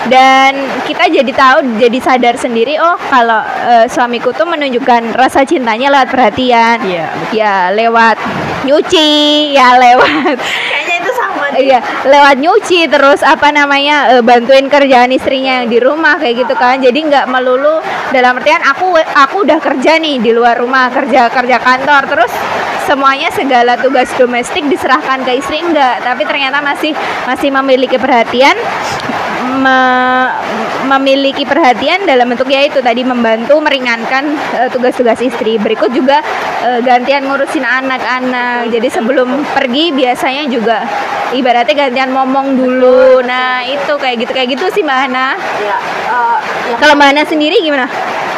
Dan 0.03 0.51
kita 0.83 1.07
jadi 1.07 1.31
tahu 1.31 1.79
jadi 1.79 1.95
sadar 1.97 2.35
sendiri 2.35 2.75
oh 2.75 2.99
kalau 3.07 3.39
eh, 3.39 3.87
suamiku 3.87 4.35
tuh 4.35 4.43
menunjukkan 4.43 5.15
rasa 5.15 5.43
cintanya 5.43 5.87
lewat 5.89 6.11
perhatian. 6.11 6.83
Iya, 6.83 7.07
ya 7.31 7.55
lewat 7.71 8.19
nyuci 8.63 9.11
ya 9.51 9.75
lewat 9.77 10.35
kayaknya 10.39 10.95
itu 10.97 11.11
sama 11.13 11.42
deh. 11.42 11.42
Iya, 11.53 11.79
lewat 12.09 12.35
nyuci 12.41 12.89
terus 12.89 13.21
apa 13.21 13.53
namanya 13.53 14.17
eh, 14.17 14.23
bantuin 14.25 14.65
kerjaan 14.67 15.13
istrinya 15.13 15.61
yang 15.61 15.67
di 15.69 15.77
rumah 15.77 16.17
kayak 16.17 16.45
gitu 16.45 16.53
kan. 16.57 16.81
Jadi 16.81 16.99
nggak 17.09 17.25
melulu 17.29 17.79
dalam 18.09 18.37
artian 18.41 18.61
aku 18.65 18.97
aku 18.97 19.45
udah 19.45 19.59
kerja 19.61 20.01
nih 20.01 20.17
di 20.17 20.31
luar 20.33 20.57
rumah 20.57 20.89
kerja 20.89 21.29
kerja 21.29 21.57
kantor 21.61 22.01
terus 22.09 22.31
semuanya 22.83 23.31
segala 23.31 23.79
tugas 23.79 24.11
domestik 24.19 24.67
diserahkan 24.67 25.23
ke 25.23 25.39
istri 25.39 25.63
enggak, 25.63 26.03
tapi 26.03 26.27
ternyata 26.27 26.59
masih 26.59 26.91
masih 27.23 27.47
memiliki 27.47 27.95
perhatian 27.95 28.59
me- 29.63 30.31
memiliki 30.83 31.47
perhatian 31.47 32.03
dalam 32.03 32.27
bentuk 32.27 32.51
ya 32.51 32.59
itu 32.67 32.83
tadi 32.83 33.07
membantu 33.07 33.55
meringankan 33.63 34.35
eh, 34.59 34.67
tugas-tugas 34.67 35.15
istri. 35.23 35.55
Berikut 35.55 35.95
juga 35.95 36.19
eh, 36.59 36.83
gantian 36.83 37.23
ngurusin 37.23 37.63
anak-anak. 37.63 38.67
Jadi 38.67 38.87
sebelum 38.91 39.47
pergi 39.55 39.95
biasanya 39.95 40.51
juga 40.51 40.83
ibaratnya 41.43 41.75
gantian 41.75 42.09
ngomong 42.15 42.55
dulu. 42.55 43.19
Nah, 43.27 43.67
itu 43.67 43.93
kayak 43.99 44.23
gitu 44.23 44.31
kayak 44.31 44.55
gitu 44.55 44.65
sih 44.71 44.79
Mbak 44.79 44.97
Hana. 45.11 45.35
ya, 45.59 45.77
eh, 46.07 46.37
yang 46.71 46.79
Kalau 46.79 46.95
Mbak 46.95 47.07
Hana 47.11 47.23
sendiri 47.27 47.59
gimana? 47.59 47.91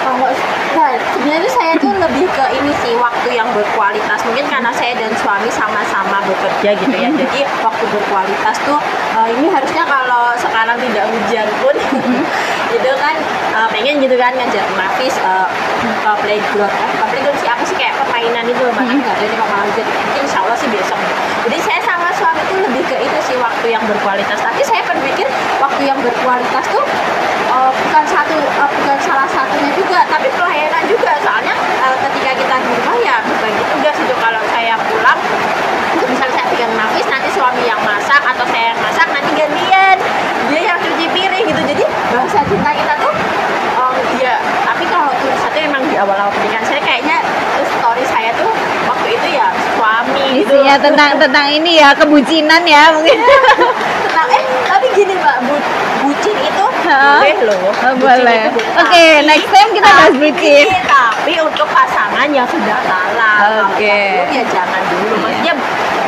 kalau 0.05 0.29
nah, 0.77 0.91
sebenarnya 1.17 1.49
saya 1.49 1.73
tuh 1.81 1.89
lebih 1.97 2.29
ke 2.29 2.45
ini 2.53 2.71
sih 2.85 2.93
waktu 2.93 3.33
yang 3.33 3.49
berkualitas 3.55 4.21
mungkin 4.21 4.45
karena 4.45 4.69
saya 4.69 4.93
dan 4.93 5.09
suami 5.17 5.49
sama-sama 5.49 6.21
bekerja 6.30 6.77
gitu 6.77 6.93
ya 6.93 7.09
jadi 7.25 7.39
waktu 7.65 7.86
berkualitas 7.89 8.55
tuh 8.61 8.77
eh, 9.17 9.30
ini 9.39 9.47
harusnya 9.49 9.84
kalau 9.88 10.36
sekarang 10.38 10.77
tidak 10.77 11.09
hujan 11.09 11.47
pun 11.57 11.75
itu 12.77 12.91
kan 13.01 13.15
eh, 13.56 13.68
pengen 13.72 14.03
gitu 14.03 14.16
kan 14.20 14.32
ngajak 14.36 14.66
Nafis 14.76 15.16
eh, 15.16 15.47
ke 16.03 16.12
playground. 16.22 16.74
Eh, 16.76 17.08
playground 17.12 17.38
sih 17.39 17.47
apa 17.47 17.64
sih 17.64 17.76
kayak 17.80 17.93
ke 17.95 18.03
mainan 18.12 18.45
itu 18.51 18.64
bahkan 18.76 18.97
nggak 18.99 19.16
ada 19.16 19.26
tembak 19.32 19.49
malam 19.49 19.70
jadi 19.74 19.91
mungkin 19.91 20.24
insya 20.28 20.39
Allah 20.43 20.58
sih 20.60 20.70
besok. 20.70 20.99
Jadi 21.45 21.58
saya 21.62 21.80
sama 21.86 22.10
suami 22.18 22.41
tuh 22.49 22.58
lebih 22.58 22.84
ke 22.89 22.97
itu 22.99 23.20
sih 23.22 23.38
waktu 23.38 23.68
yang 23.70 23.84
berkualitas. 23.86 24.39
Tapi 24.41 24.62
saya 24.66 24.82
berpikir 24.84 25.28
waktu 25.62 25.82
yang 25.86 25.99
berkualitas 26.01 26.66
tuh 26.74 26.84
uh, 27.53 27.72
bukan 27.72 28.06
satu 28.10 28.34
uh, 28.34 28.70
bukan 28.82 28.97
salah 29.06 29.30
satunya 29.30 29.72
juga 29.78 30.03
tapi 30.10 30.28
pelayanan 30.34 30.84
juga. 30.89 31.14
Soalnya 31.22 31.56
uh, 31.86 31.95
ketika 32.10 32.32
kita 32.34 32.56
di 32.60 32.68
rumah 32.82 32.97
ya 32.99 33.16
berbagi 33.24 33.64
tugas 33.72 33.95
itu 34.01 34.16
kalau 34.18 34.41
saya 34.51 34.76
pulang 34.89 35.20
misal 36.06 36.30
saya 36.34 36.45
pegang 36.51 36.74
nafis 36.76 37.08
nanti 37.08 37.30
suami 37.34 37.64
yang 37.66 37.82
masak 37.82 38.22
atau 38.22 38.45
saya 38.49 38.74
yang 38.74 38.80
masak 38.82 39.08
nanti 39.14 39.32
gantian. 39.38 39.97
Dia 40.49 40.62
yang 40.74 40.78
cuci 40.82 41.06
piring 41.14 41.45
gitu. 41.45 41.62
Jadi 41.62 41.84
bahasa 42.10 42.41
cinta 42.49 42.72
kita 42.74 42.93
tuh 43.06 43.14
um, 43.78 43.95
ya 44.18 44.34
tapi 44.66 44.86
kalau 44.89 45.14
tulis 45.22 45.39
satu 45.45 45.58
emang 45.62 45.84
di 45.95 46.03
awal-awal 46.03 46.27
pernikahan 46.27 46.65
saya 46.67 46.81
kayaknya 46.83 47.23
story 47.71 48.03
saya 48.03 48.35
tuh 48.35 48.51
waktu 48.85 49.07
itu 49.09 49.27
ya 49.31 49.47
suami 49.71 50.23
gitu 50.35 50.51
Isinya 50.51 50.75
tentang 50.77 51.15
tentang 51.15 51.47
ini 51.47 51.79
ya 51.79 51.95
kebucinan 51.95 52.67
ya 52.67 52.91
mungkin. 52.91 53.15
tentang 54.03 54.27
eh 54.29 54.43
tapi 54.65 54.91
gini 54.91 55.15
mbak 55.15 55.39
bu, 55.41 55.55
bucin 56.03 56.35
itu 56.37 56.65
boleh 56.83 57.35
loh 57.41 57.71
Oh, 57.77 57.93
Bucin 57.95 57.97
boleh. 57.97 58.41
Oke, 58.51 58.75
Tapi- 58.75 59.23
next 59.23 59.47
time 59.49 59.69
kita 59.71 59.87
bahas 59.87 60.13
bucin. 60.13 60.65
tapi 60.83 61.33
untuk 61.39 61.63
pasangan 61.65 62.27
yang 62.29 62.43
sudah 62.45 62.77
kalah 62.83 63.39
Oke. 63.65 63.87
yang 63.87 64.27
belum, 64.27 64.35
ya 64.35 64.43
jangan 64.51 64.81
dulu 64.85 65.07
Iya. 65.07 65.23
maksudnya 65.23 65.53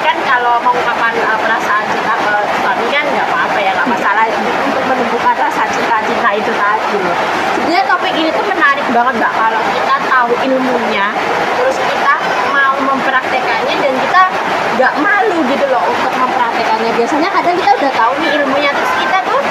kan 0.03 0.17
kalau 0.21 0.53
mengungkapkan 0.59 1.13
uh, 1.23 1.38
perasaan 1.38 1.85
cinta 1.88 2.13
ke 2.17 2.33
suami 2.57 2.85
kan 2.89 3.05
nggak 3.07 3.25
apa-apa 3.25 3.57
ya 3.57 3.71
nggak 3.73 3.89
masalah 3.89 4.23
untuk 4.35 4.83
menumbuhkan 4.85 5.35
rasa 5.38 5.63
cinta-cinta 5.67 6.29
itu 6.33 6.51
tadi 6.53 6.97
sebenarnya 7.55 7.83
topik 7.85 8.13
ini 8.13 8.29
tuh 8.29 8.45
menarik 8.45 8.85
banget 8.89 9.13
mbak 9.17 9.31
tahu 10.18 10.34
ilmunya 10.49 11.13
terus 11.61 11.78
kita 11.78 12.15
mau 12.49 12.74
mempraktekannya 12.82 13.76
dan 13.78 13.93
kita 14.01 14.24
nggak 14.82 14.93
malu 14.97 15.45
gitu 15.45 15.65
loh 15.70 15.86
untuk 15.86 16.13
mempraktekannya 16.18 16.89
biasanya 16.97 17.30
kadang 17.30 17.53
kita 17.53 17.72
udah 17.78 17.93
tahu 17.93 18.13
nih 18.26 18.32
ilmunya 18.41 18.74
terus 18.74 18.93
kita 18.97 19.18
tuh 19.30 19.41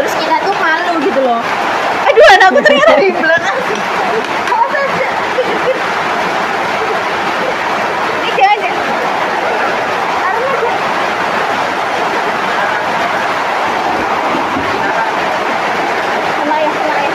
terus 0.00 0.12
kita 0.16 0.36
tuh 0.48 0.56
malu 0.64 0.96
gitu 1.04 1.20
loh 1.20 1.44
Aduh, 2.06 2.26
anakku 2.38 2.60
ternyata 2.62 2.94
di 3.02 3.10
belakang. 3.10 3.58
Awas 4.46 4.72
aja. 4.78 5.08
Ini 8.14 8.30
jangan 8.38 8.58
ya. 8.62 8.72
Taruh 10.22 10.42
aja. 10.46 10.70
Kena 16.38 16.56
ya, 16.56 16.70
kena 16.70 16.96
ya. 17.02 17.10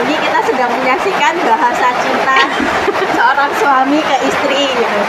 Jadi 0.00 0.14
kita 0.16 0.38
sedang 0.48 0.59
menyaksikan 0.72 1.34
bahasa 1.42 1.88
cinta 1.98 2.36
seorang 3.10 3.50
suami 3.56 3.98
ke 3.98 4.16
istri 4.22 4.62
gitu. 4.70 5.00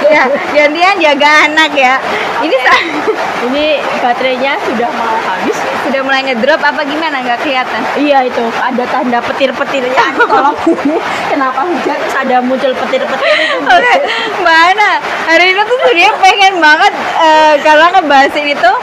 Ya, 0.00 0.24
gantian 0.50 0.96
jaga 0.96 1.44
anak 1.44 1.70
ya. 1.72 2.00
Ini 2.40 2.56
sa- 2.60 2.84
Ini 3.46 3.64
baterainya 4.00 4.52
sudah 4.60 4.88
mau 4.92 5.16
habis. 5.18 5.56
sudah 5.80 6.00
mulai 6.04 6.20
ngedrop 6.22 6.60
apa 6.60 6.84
gimana? 6.84 7.20
Nggak 7.20 7.40
kelihatan. 7.40 7.80
Iya 7.96 8.24
itu 8.24 8.44
ada 8.54 8.84
tanda 8.86 9.18
petir-petirnya. 9.20 10.04
Tolong 10.20 10.56
ini 10.66 10.96
kenapa 11.26 11.64
hujan 11.64 11.96
terus 11.96 12.16
ada 12.16 12.36
muncul 12.40 12.72
petir-petir 12.74 13.32
itu. 13.32 13.56
Oke, 13.76 13.94
Mbak 14.40 14.58
Ana, 14.72 14.90
hari 15.24 15.52
ini 15.52 15.60
tuh 15.62 15.76
sebenarnya 15.78 16.12
pengen 16.16 16.54
banget 16.58 16.92
eh, 17.16 17.54
kalau 17.60 17.86
ngebahas 17.90 18.32
ini 18.36 18.52
tuh 18.56 18.76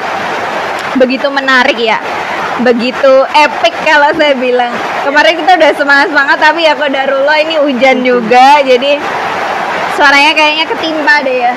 begitu 0.97 1.28
menarik 1.30 1.78
ya, 1.78 2.01
begitu 2.62 3.14
epic 3.36 3.74
kalau 3.86 4.10
saya 4.18 4.34
bilang. 4.34 4.74
Kemarin 5.05 5.34
kita 5.38 5.55
udah 5.55 5.72
semangat 5.78 6.08
semangat 6.12 6.38
tapi 6.41 6.66
ya 6.66 6.74
kodarullah 6.74 7.38
ini 7.41 7.55
hujan 7.62 8.03
juga, 8.03 8.60
jadi 8.62 8.99
suaranya 9.95 10.32
kayaknya 10.36 10.66
ketimpa 10.68 11.16
deh 11.24 11.38
ya. 11.49 11.53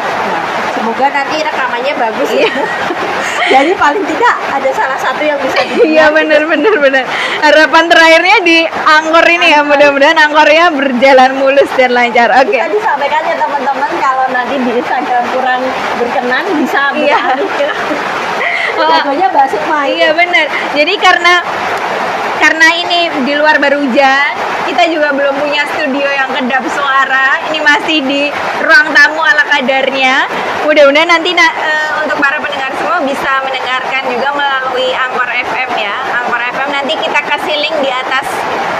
Semoga 0.70 1.06
nanti 1.12 1.36
rekamannya 1.44 1.92
bagus 1.92 2.30
ya. 2.32 2.48
Jadi 3.52 3.74
paling 3.74 4.00
tidak 4.06 4.36
ada 4.48 4.70
salah 4.70 4.94
satu 4.94 5.20
yang 5.26 5.34
bisa 5.42 5.58
Iya 5.82 6.08
bener 6.14 6.46
bener 6.46 6.72
bener. 6.78 7.04
Harapan 7.42 7.84
terakhirnya 7.90 8.36
di 8.46 8.62
angkor 8.64 9.26
ini 9.26 9.50
ya, 9.52 9.60
mudah-mudahan 9.66 10.14
angkornya 10.16 10.70
berjalan 10.70 11.34
mulus 11.36 11.66
dan 11.74 11.90
lancar. 11.92 12.30
Oke. 12.40 12.56
Bisa 12.56 12.70
disampaikan 12.70 13.20
ya 13.26 13.36
teman-teman 13.36 13.90
kalau 13.98 14.24
nanti 14.32 14.54
di 14.56 14.70
Instagram 14.78 15.24
kurang 15.34 15.60
berkenan 15.98 16.44
bisa 16.62 16.80
Iya. 16.94 17.18
beralih 17.18 17.50
ke 17.58 17.66
Oh. 17.66 18.19
Jagonya 18.88 19.28
Basuk 19.28 19.62
main. 19.66 19.92
Iya 19.92 20.10
benar. 20.12 20.46
Jadi 20.72 20.94
karena 20.96 21.34
karena 22.40 22.66
ini 22.72 23.00
di 23.22 23.36
luar 23.36 23.60
baru 23.60 23.84
hujan, 23.84 24.32
kita 24.64 24.88
juga 24.88 25.12
belum 25.12 25.36
punya 25.36 25.60
studio 25.76 26.08
yang 26.08 26.32
kedap 26.32 26.64
suara. 26.72 27.36
Ini 27.52 27.60
masih 27.60 27.98
di 28.00 28.22
ruang 28.64 28.88
tamu 28.96 29.20
ala 29.20 29.44
kadarnya. 29.44 30.24
Mudah-mudahan 30.64 31.08
nanti 31.10 31.36
na- 31.36 31.52
eh, 31.52 31.90
untuk 32.00 32.16
para 32.16 32.40
pendengar 32.40 32.72
semua 32.80 32.96
bisa 33.04 33.44
mendengarkan 33.44 34.08
juga 34.08 34.28
melalui 34.32 34.88
Angkor 34.96 35.28
FM 35.28 35.70
ya. 35.76 35.94
Angkor 36.16 36.39
nanti 36.70 36.94
kita 36.96 37.20
kasih 37.20 37.56
link 37.58 37.76
di 37.78 37.90
atas 37.90 38.26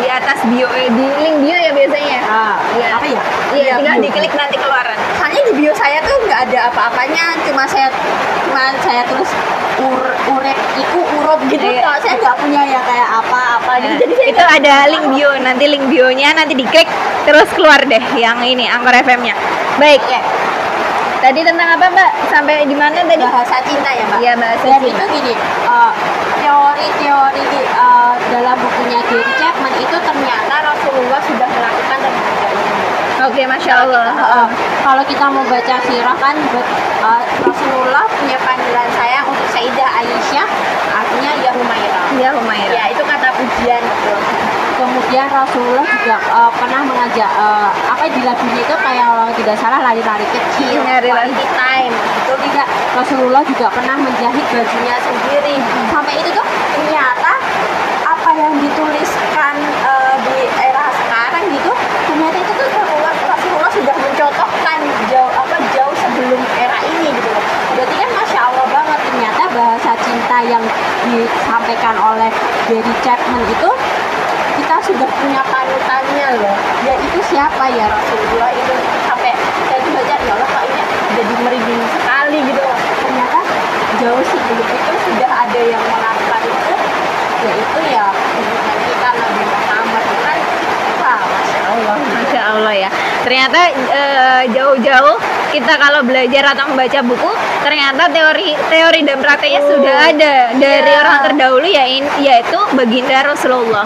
di 0.01 0.09
atas 0.09 0.39
bio 0.49 0.67
eh, 0.73 0.89
di 0.89 1.07
link 1.21 1.37
bio 1.43 1.57
ya 1.57 1.71
biasanya. 1.71 2.19
Ah, 2.25 2.55
Iya. 2.73 2.87
apa 2.97 3.07
ya? 3.07 3.21
Iya, 3.53 3.73
tinggal 3.79 3.97
bio. 3.99 4.05
diklik 4.09 4.33
nanti 4.33 4.57
keluaran. 4.57 4.99
Soalnya 5.19 5.43
di 5.45 5.53
bio 5.59 5.73
saya 5.75 5.99
tuh 6.01 6.17
nggak 6.25 6.41
ada 6.49 6.59
apa-apanya, 6.73 7.25
cuma 7.45 7.63
saya 7.67 7.89
cuma 8.47 8.63
saya 8.81 9.03
tulis 9.05 9.31
ur 9.81 10.01
urep 10.31 10.59
iku 10.77 11.01
urup 11.21 11.41
gitu. 11.51 11.61
Iya. 11.61 11.83
Kalau 11.83 11.99
saya 12.01 12.15
nggak 12.17 12.37
punya 12.39 12.63
ya 12.65 12.81
kayak 12.81 13.09
apa-apa 13.21 13.73
gitu. 13.83 13.95
Jadi 14.07 14.13
saya 14.17 14.29
itu 14.33 14.45
ada 14.47 14.75
link 14.89 15.05
bio 15.11 15.31
nanti 15.39 15.65
link 15.69 15.85
bionya 15.91 16.29
nanti 16.33 16.55
diklik 16.55 16.89
terus 17.27 17.49
keluar 17.53 17.81
deh 17.85 18.05
yang 18.17 18.41
ini 18.41 18.65
Angkor 18.67 18.95
FM-nya. 18.97 19.35
Baik. 19.77 20.01
Oke. 20.01 20.21
Tadi 21.21 21.41
tentang 21.45 21.69
apa 21.71 21.85
Mbak? 21.87 22.11
Sampai 22.29 22.65
di 22.65 22.73
mana 22.73 22.97
tadi? 22.97 23.21
bahasa 23.21 23.61
cinta 23.63 23.91
ya, 23.93 24.05
Mbak. 24.09 24.19
Iya, 24.19 24.33
bahasa 24.35 24.65
Dan 24.67 24.81
cinta. 24.81 24.89
itu 24.89 25.05
gini, 25.15 25.35
eh, 25.69 25.91
teori-teori 26.41 27.45
eh, 27.61 28.13
dalam 28.31 28.57
bukunya 28.57 29.01
Gary 29.05 29.33
Chapman 29.37 29.75
itu 29.77 29.97
ternyata 29.97 30.55
Rasulullah 30.65 31.21
sudah 31.21 31.49
melakukan 31.49 31.99
ini. 32.01 32.23
Oke, 33.21 33.43
masya 33.45 33.85
Allah. 33.85 34.07
Heeh. 34.11 34.47
kalau 34.81 35.05
kita 35.05 35.29
mau 35.29 35.45
baca 35.45 35.77
sirah 35.85 36.17
kan 36.17 36.33
uh, 37.05 37.21
Rasulullah 37.45 38.09
punya 38.09 38.41
panggilan 38.41 38.89
sayang 38.97 39.29
untuk 39.29 39.45
Sayyidah 39.53 39.89
Aisyah 39.93 40.49
artinya 40.91 41.33
ya 41.39 41.53
Humairah 41.53 42.05
Ya 42.17 42.29
Humaira. 42.33 42.73
ya 42.73 42.85
itu 42.89 43.05
kata 43.05 43.29
pujian 43.37 43.83
gitu 43.85 44.15
kemudian 44.81 45.29
Rasulullah 45.29 45.85
juga 45.85 46.17
uh, 46.33 46.49
pernah 46.57 46.81
mengajak 46.81 47.31
uh, 47.37 47.69
apa 47.85 48.09
di 48.09 48.25
lagunya 48.25 48.65
itu 48.65 48.77
kayak 48.81 49.05
kalau 49.05 49.29
tidak 49.37 49.57
salah 49.61 49.81
lari-lari 49.85 50.25
kecil 50.33 50.81
Lari-lari. 50.81 51.29
quality 51.29 51.47
time. 51.53 51.93
itu 51.93 52.35
tidak 52.49 52.67
Rasulullah 52.97 53.43
juga 53.45 53.67
pernah 53.69 53.97
menjahit 54.01 54.47
bajunya 54.49 54.97
sendiri. 55.05 55.55
Sampai 55.93 56.15
itu 56.25 56.31
tuh 56.33 56.47
ternyata 56.73 57.33
apa 58.09 58.31
yang 58.41 58.55
dituliskan 58.57 59.55
uh, 59.85 60.17
di 60.25 60.49
era 60.57 60.85
sekarang 60.97 61.45
gitu 61.53 61.73
ternyata 62.09 62.37
itu 62.41 62.53
tuh 62.57 62.69
Rasulullah, 62.73 63.15
Rasulullah 63.37 63.73
sudah 63.77 63.97
mencontohkan 64.01 64.79
jauh 65.13 65.33
apa 65.37 65.57
jauh 65.77 65.95
sebelum 65.97 66.41
era 66.57 66.79
ini 66.89 67.09
gitu 67.21 67.31
berarti 67.77 67.95
kan 67.97 68.11
masya 68.17 68.41
Allah 68.49 68.67
banget 68.69 69.01
ternyata 69.09 69.43
bahasa 69.53 69.93
cinta 70.05 70.39
yang 70.49 70.65
disampaikan 71.09 71.97
oleh 72.01 72.31
Gary 72.69 72.95
Chapman 73.03 73.43
itu 73.49 73.71
sudah 75.01 75.17
punya 75.17 75.41
panutannya 75.49 76.29
loh. 76.45 76.57
Ya 76.85 76.95
itu 77.01 77.21
siapa 77.33 77.65
ya? 77.73 77.89
Rasulullah 77.89 78.53
itu 78.53 78.75
sampai 79.09 79.33
saya 79.65 79.81
tuh 79.81 79.93
baca 79.97 80.15
ya 80.21 80.33
Allah 80.37 80.45
kok 80.45 80.63
ini 80.69 80.83
jadi 81.17 81.35
merinding 81.41 81.81
sekali 81.89 82.39
gitu 82.45 82.61
ternyata 83.01 83.39
jauh 83.97 84.25
sebelum 84.29 84.69
itu 84.69 84.93
sudah 85.09 85.31
ada 85.49 85.61
yang 85.65 85.81
melakukan 85.89 86.41
itu 86.45 86.75
yaitu 87.41 87.81
ya 87.89 88.13
hubungan 88.13 88.79
kita 88.85 89.09
Nabi 89.17 89.43
Muhammad 89.49 90.05
itu 90.05 90.21
kan 90.21 90.39
masya 91.01 91.61
Allah. 91.65 91.97
Masya 91.97 92.41
Allah 92.45 92.75
ya. 92.77 92.91
Ternyata 93.25 93.59
eh, 93.73 94.43
jauh-jauh 94.53 95.17
kita 95.51 95.75
kalau 95.77 96.01
belajar 96.01 96.55
atau 96.55 96.71
membaca 96.71 97.01
buku, 97.03 97.31
ternyata 97.61 98.07
teori 98.09 98.55
teori 98.71 99.01
dan 99.03 99.19
prakteknya 99.19 99.61
Oh, 99.61 99.69
sudah 99.77 99.97
ada 100.09 100.35
dari 100.55 100.91
iya. 100.91 101.01
orang 101.03 101.19
terdahulu 101.27 101.67
yain, 101.67 102.05
yaitu 102.19 102.57
baginda 102.73 103.27
Rasulullah. 103.27 103.85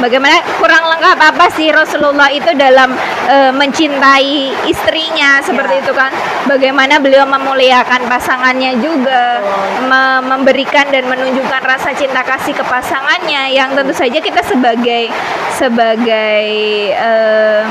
Bagaimana 0.00 0.40
kurang 0.58 0.82
lengkap 0.88 1.18
apa 1.20 1.46
sih 1.52 1.68
Rasulullah 1.68 2.26
itu 2.28 2.50
dalam 2.52 2.96
eh, 3.28 3.52
mencintai 3.52 4.66
istrinya 4.66 5.38
seperti 5.40 5.78
Iya. 5.78 5.82
itu 5.84 5.92
kan? 5.92 6.10
Bagaimana 6.44 6.98
beliau 6.98 7.22
memuliakan 7.24 8.08
pasangannya 8.08 8.82
juga, 8.82 9.38
me- 9.86 10.24
memberikan 10.26 10.88
dan 10.88 11.06
menunjukkan 11.06 11.62
rasa 11.62 11.94
cinta 11.94 12.20
kasih 12.20 12.50
ke 12.52 12.64
pasangannya 12.64 13.52
yang 13.52 13.70
tentu 13.72 13.94
saja 13.94 14.18
kita 14.18 14.42
sebagai 14.42 15.12
sebagai 15.54 16.44
eh, 16.90 17.62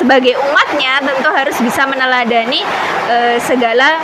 sebagai 0.00 0.32
umatnya 0.40 1.04
tentu 1.04 1.28
harus 1.28 1.56
bisa 1.60 1.84
meneladani 1.84 2.64
eh, 3.12 3.36
segala 3.36 4.00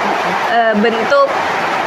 eh, 0.52 0.74
bentuk 0.76 1.32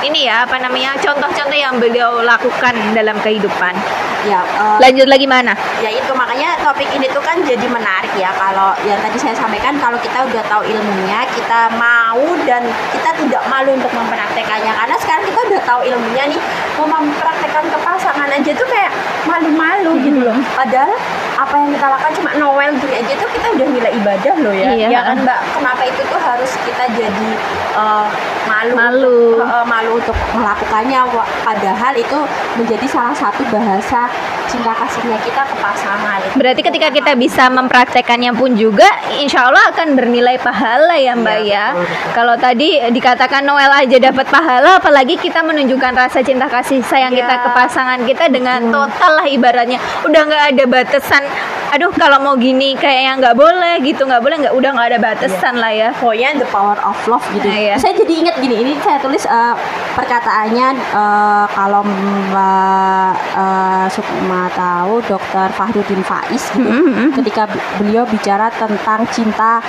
ini 0.01 0.25
ya 0.25 0.49
apa 0.49 0.57
namanya 0.57 0.97
contoh-contoh 0.97 1.53
yang 1.53 1.77
beliau 1.77 2.25
lakukan 2.25 2.73
dalam 2.97 3.19
kehidupan. 3.21 3.77
Ya, 4.25 4.41
eh, 4.41 4.77
Lanjut 4.81 5.05
lagi 5.05 5.29
mana? 5.29 5.53
ya 5.79 5.87
itu 5.87 6.11
makanya 6.11 6.59
topik 6.59 6.89
ini 6.91 7.07
tuh 7.07 7.23
kan 7.23 7.39
jadi 7.39 7.63
menarik 7.71 8.11
ya 8.19 8.35
kalau 8.35 8.75
yang 8.83 8.99
tadi 8.99 9.15
saya 9.15 9.31
sampaikan 9.31 9.79
kalau 9.79 9.95
kita 10.03 10.27
udah 10.27 10.43
tahu 10.51 10.67
ilmunya 10.67 11.23
kita 11.31 11.71
mau 11.79 12.19
dan 12.43 12.67
kita 12.91 13.15
tidak 13.15 13.43
malu 13.47 13.79
untuk 13.79 13.87
mempraktekannya 13.95 14.75
karena 14.75 14.95
sekarang 14.99 15.23
kita 15.23 15.39
udah 15.47 15.61
tahu 15.63 15.81
ilmunya 15.87 16.23
nih 16.35 16.41
mau 16.75 16.87
mempraktekkan 16.99 17.65
ke 17.71 17.77
pasangan 17.79 18.27
aja 18.27 18.51
tuh 18.51 18.67
kayak 18.67 18.91
malu-malu 19.23 19.91
gitu 20.03 20.19
loh 20.19 20.35
padahal 20.53 20.91
apa 21.39 21.55
yang 21.55 21.71
kita 21.71 21.87
lakukan 21.87 22.13
cuma 22.13 22.31
Noel 22.35 22.71
gini 22.75 22.93
aja 22.95 23.13
tuh 23.15 23.29
kita 23.29 23.47
udah 23.49 23.67
nilai 23.69 23.91
ibadah 23.95 24.33
loh 24.37 24.51
ya 24.51 24.69
Iya. 24.69 24.87
ya 24.89 25.01
kan 25.05 25.17
mbak 25.19 25.39
kenapa 25.53 25.83
itu 25.83 26.01
tuh 26.03 26.19
harus 26.19 26.51
kita 26.59 26.83
jadi 26.91 27.29
eh, 27.73 28.07
malu 28.45 28.73
Malu. 28.75 29.17
untuk- 29.33 29.47
eh, 29.47 29.65
malu 29.65 29.91
untuk 29.95 30.17
melakukannya 30.33 30.99
padahal 31.39 31.93
itu 31.95 32.17
menjadi 32.55 32.85
salah 32.85 33.15
satu 33.15 33.47
bahasa 33.47 34.11
cinta 34.45 34.73
kasihnya 34.73 35.15
kita 35.19 35.45
ke 35.45 35.55
pasangan 35.57 36.19
Berarti 36.31 36.61
ketika 36.61 36.89
kita 36.89 37.13
bisa 37.15 37.47
mempraktekannya 37.47 38.33
pun 38.33 38.53
juga, 38.53 38.85
insya 39.15 39.45
Allah 39.45 39.69
akan 39.69 39.93
bernilai 39.93 40.35
pahala 40.37 40.97
ya 40.97 41.13
Mbak 41.13 41.37
Iya, 41.39 41.45
ya. 41.45 41.65
betul, 41.69 41.85
betul. 41.85 42.11
Kalau 42.11 42.35
tadi 42.35 42.67
dikatakan 42.89 43.41
Noel 43.43 43.69
aja 43.69 43.97
dapat 44.01 44.25
pahala, 44.27 44.77
apalagi 44.77 45.15
kita 45.15 45.39
menunjukkan 45.39 45.93
rasa 45.93 46.19
cinta 46.19 46.47
kasih 46.47 46.81
sayang 46.81 47.13
Iya. 47.13 47.21
kita 47.21 47.33
ke 47.39 47.49
pasangan 47.53 47.99
kita 48.03 48.25
dengan 48.27 48.59
total 48.67 49.11
lah 49.15 49.27
ibaratnya. 49.27 49.77
Udah 50.03 50.21
nggak 50.23 50.43
ada 50.49 50.63
batasan. 50.65 51.23
Aduh 51.69 51.93
kalau 51.93 52.17
mau 52.17 52.33
gini 52.33 52.73
kayaknya 52.73 53.21
nggak 53.21 53.37
boleh 53.37 53.77
gitu, 53.79 54.01
nggak 54.01 54.19
boleh 54.19 54.35
nggak 54.41 54.55
udah 54.57 54.69
nggak 54.73 54.87
ada 54.89 54.99
batasan 54.99 55.53
lah 55.55 55.69
ya. 55.69 55.89
pokoknya 55.93 56.33
the 56.35 56.47
power 56.49 56.73
of 56.81 56.97
love 57.05 57.21
gitu. 57.29 57.45
Nah, 57.45 57.55
iya. 57.55 57.75
Saya 57.77 57.93
jadi 57.93 58.13
ingat 58.19 58.35
gini, 58.41 58.55
ini 58.57 58.73
saya 58.79 58.97
tulis 58.97 59.21
eh, 59.21 59.53
perkataannya 59.93 60.67
eh, 60.73 61.45
kalau 61.47 61.85
Mbak 61.85 63.11
eh, 63.35 63.85
Sukma 63.89 64.49
tahu 64.49 64.97
Dokter 65.05 65.47
Fahrudin 65.53 66.01
Faiz 66.01 66.49
gitu, 66.49 66.65
Mhm. 66.65 67.13
ketika 67.15 67.45
b- 67.45 67.61
beliau 67.77 68.03
bicara 68.03 68.49
tentang 68.51 69.05
cinta 69.09 69.61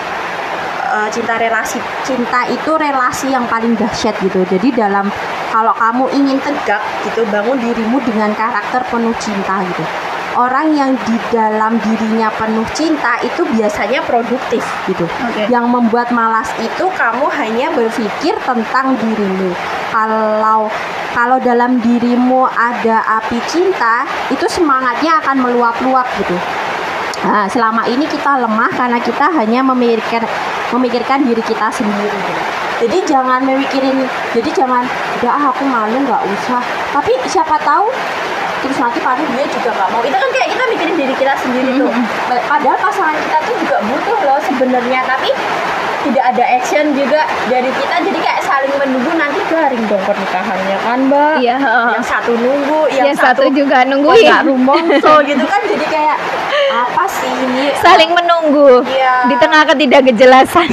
cinta 1.07 1.39
relasi 1.39 1.79
cinta 2.03 2.43
itu 2.51 2.75
relasi 2.75 3.31
yang 3.31 3.47
paling 3.47 3.79
dahsyat 3.79 4.11
gitu. 4.19 4.43
Jadi 4.43 4.75
dalam 4.75 5.07
kalau 5.49 5.71
kamu 5.71 6.11
ingin 6.11 6.39
tegak 6.43 6.83
gitu 7.07 7.23
bangun 7.31 7.63
dirimu 7.63 8.03
dengan 8.03 8.35
karakter 8.35 8.83
penuh 8.91 9.15
cinta 9.17 9.63
gitu. 9.63 9.85
Orang 10.39 10.79
yang 10.79 10.95
di 10.95 11.17
dalam 11.35 11.75
dirinya 11.83 12.31
penuh 12.39 12.63
cinta 12.71 13.19
itu 13.19 13.43
biasanya 13.51 13.99
produktif 14.07 14.63
gitu. 14.87 15.03
Oke. 15.03 15.51
Yang 15.51 15.67
membuat 15.67 16.15
malas 16.15 16.47
itu 16.63 16.87
kamu 16.95 17.27
hanya 17.35 17.67
berpikir 17.75 18.39
tentang 18.47 18.95
dirimu. 18.95 19.51
Kalau 19.91 20.71
kalau 21.11 21.43
dalam 21.43 21.83
dirimu 21.83 22.47
ada 22.47 23.03
api 23.19 23.43
cinta, 23.51 24.07
itu 24.31 24.47
semangatnya 24.47 25.19
akan 25.19 25.43
meluap-luap 25.43 26.07
gitu. 26.23 26.39
Nah, 27.27 27.45
selama 27.51 27.85
ini 27.91 28.07
kita 28.07 28.39
lemah 28.39 28.71
karena 28.73 28.97
kita 29.03 29.29
hanya 29.35 29.61
memikirkan 29.67 30.25
memikirkan 30.71 31.27
diri 31.27 31.43
kita 31.43 31.69
sendiri. 31.75 32.07
gitu. 32.07 32.43
Jadi 32.81 32.99
jangan 33.05 33.45
memikirin, 33.45 34.09
jadi 34.33 34.51
jangan, 34.57 34.81
udah 35.21 35.29
ah, 35.29 35.45
aku 35.53 35.69
malu 35.69 36.01
nggak 36.01 36.23
usah. 36.25 36.65
Tapi 36.97 37.13
siapa 37.29 37.61
tahu 37.61 37.93
terus 38.61 38.77
nanti 38.77 38.99
paling 39.01 39.29
dia 39.33 39.47
juga 39.49 39.71
nggak 39.73 39.89
mau. 39.91 40.01
Itu 40.01 40.17
kan 40.17 40.31
kayak 40.31 40.49
kita 40.51 40.65
mikirin 40.69 40.97
diri 40.97 41.15
kita 41.17 41.35
sendiri 41.37 41.71
tuh. 41.77 41.91
Padahal 42.45 42.79
pasangan 42.79 43.17
kita 43.17 43.39
tuh 43.43 43.55
juga 43.59 43.77
butuh 43.83 44.19
loh 44.23 44.39
sebenarnya, 44.43 45.01
tapi 45.05 45.31
tidak 46.01 46.25
ada 46.33 46.45
action 46.51 46.85
juga 46.93 47.21
dari 47.47 47.69
kita. 47.71 47.95
Jadi 48.01 48.19
kayak 48.19 48.41
saling 48.41 48.73
menunggu 48.73 49.13
nanti 49.15 49.41
garing 49.47 49.85
dong 49.85 50.01
pernikahannya 50.03 50.77
kan, 50.81 50.99
Mbak? 51.09 51.35
Iya. 51.41 51.57
Yang 51.93 52.07
satu 52.09 52.33
nunggu, 52.35 52.81
yang, 52.91 53.07
Yang 53.13 53.19
satu 53.21 53.45
juga 53.51 53.79
kok 53.79 53.89
nungguin. 53.91 54.29
nggak 54.29 54.45
rumongso 54.47 55.13
gitu 55.25 55.45
kan 55.45 55.61
jadi 55.63 55.87
kayak 55.87 56.17
apa 56.71 57.05
sih 57.05 57.29
ini 57.29 57.75
Saling 57.83 58.15
menunggu 58.15 58.81
Iya. 58.87 59.27
di 59.27 59.37
tengah 59.37 59.63
ketidakjelasan. 59.67 60.71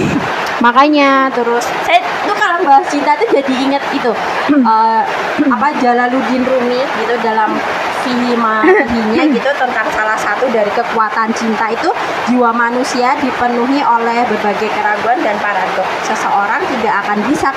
makanya 0.58 1.30
terus 1.30 1.62
saya 1.86 2.02
tuh 2.26 2.34
kalau 2.58 2.74
bahas 2.74 2.90
cinta 2.90 3.14
tuh 3.22 3.30
jadi 3.30 3.54
inget 3.54 3.84
itu 3.94 4.10
eh, 4.50 5.04
apa 5.46 5.68
Jalaluddin 5.78 6.42
Rumi 6.42 6.82
gitu 6.82 7.14
dalam 7.22 7.54
Fihima 8.02 8.66
Fihinya 8.66 9.24
gitu 9.30 9.50
tentang 9.54 9.86
salah 9.94 10.18
satu 10.18 10.50
dari 10.50 10.74
kekuatan 10.74 11.30
cinta 11.38 11.70
itu 11.70 11.94
jiwa 12.26 12.50
manusia 12.50 13.14
dipenuhi 13.22 13.86
oleh 13.86 14.26
berbagai 14.26 14.74
keraguan 14.74 15.22
dan 15.22 15.38
paradoks. 15.38 16.10
Seseorang 16.10 16.66
tidak 16.66 17.06
akan 17.06 17.18
bisa 17.30 17.54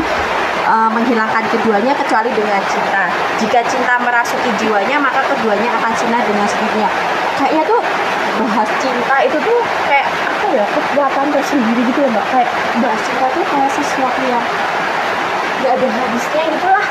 eh, 0.69 0.91
menghilangkan 0.93 1.49
keduanya 1.49 1.97
kecuali 1.97 2.29
dengan 2.37 2.61
cinta. 2.69 3.09
Jika 3.41 3.65
cinta 3.73 3.97
merasuki 4.05 4.53
jiwanya 4.61 5.01
maka 5.01 5.25
keduanya 5.33 5.81
akan 5.81 5.93
sinar 5.97 6.21
dengan 6.29 6.45
sendirinya 6.45 6.93
kayaknya 7.41 7.65
tuh 7.65 7.81
bahas 8.45 8.69
cinta 8.85 9.17
itu 9.25 9.37
tuh 9.41 9.61
kayak 9.89 10.05
apa 10.29 10.47
ya 10.53 10.65
kekuatan 10.77 11.27
tersendiri 11.33 11.89
gitu 11.89 12.05
loh 12.05 12.13
mbak. 12.13 12.27
Kayak 12.29 12.49
bahas 12.85 13.01
cinta 13.01 13.27
tuh 13.33 13.45
kayak 13.49 13.71
sesuatu 13.73 14.21
yang 14.29 14.45
gak 15.61 15.73
ada 15.77 15.87
habisnya 15.87 16.45
gitu 16.51 16.69
lah 16.69 16.87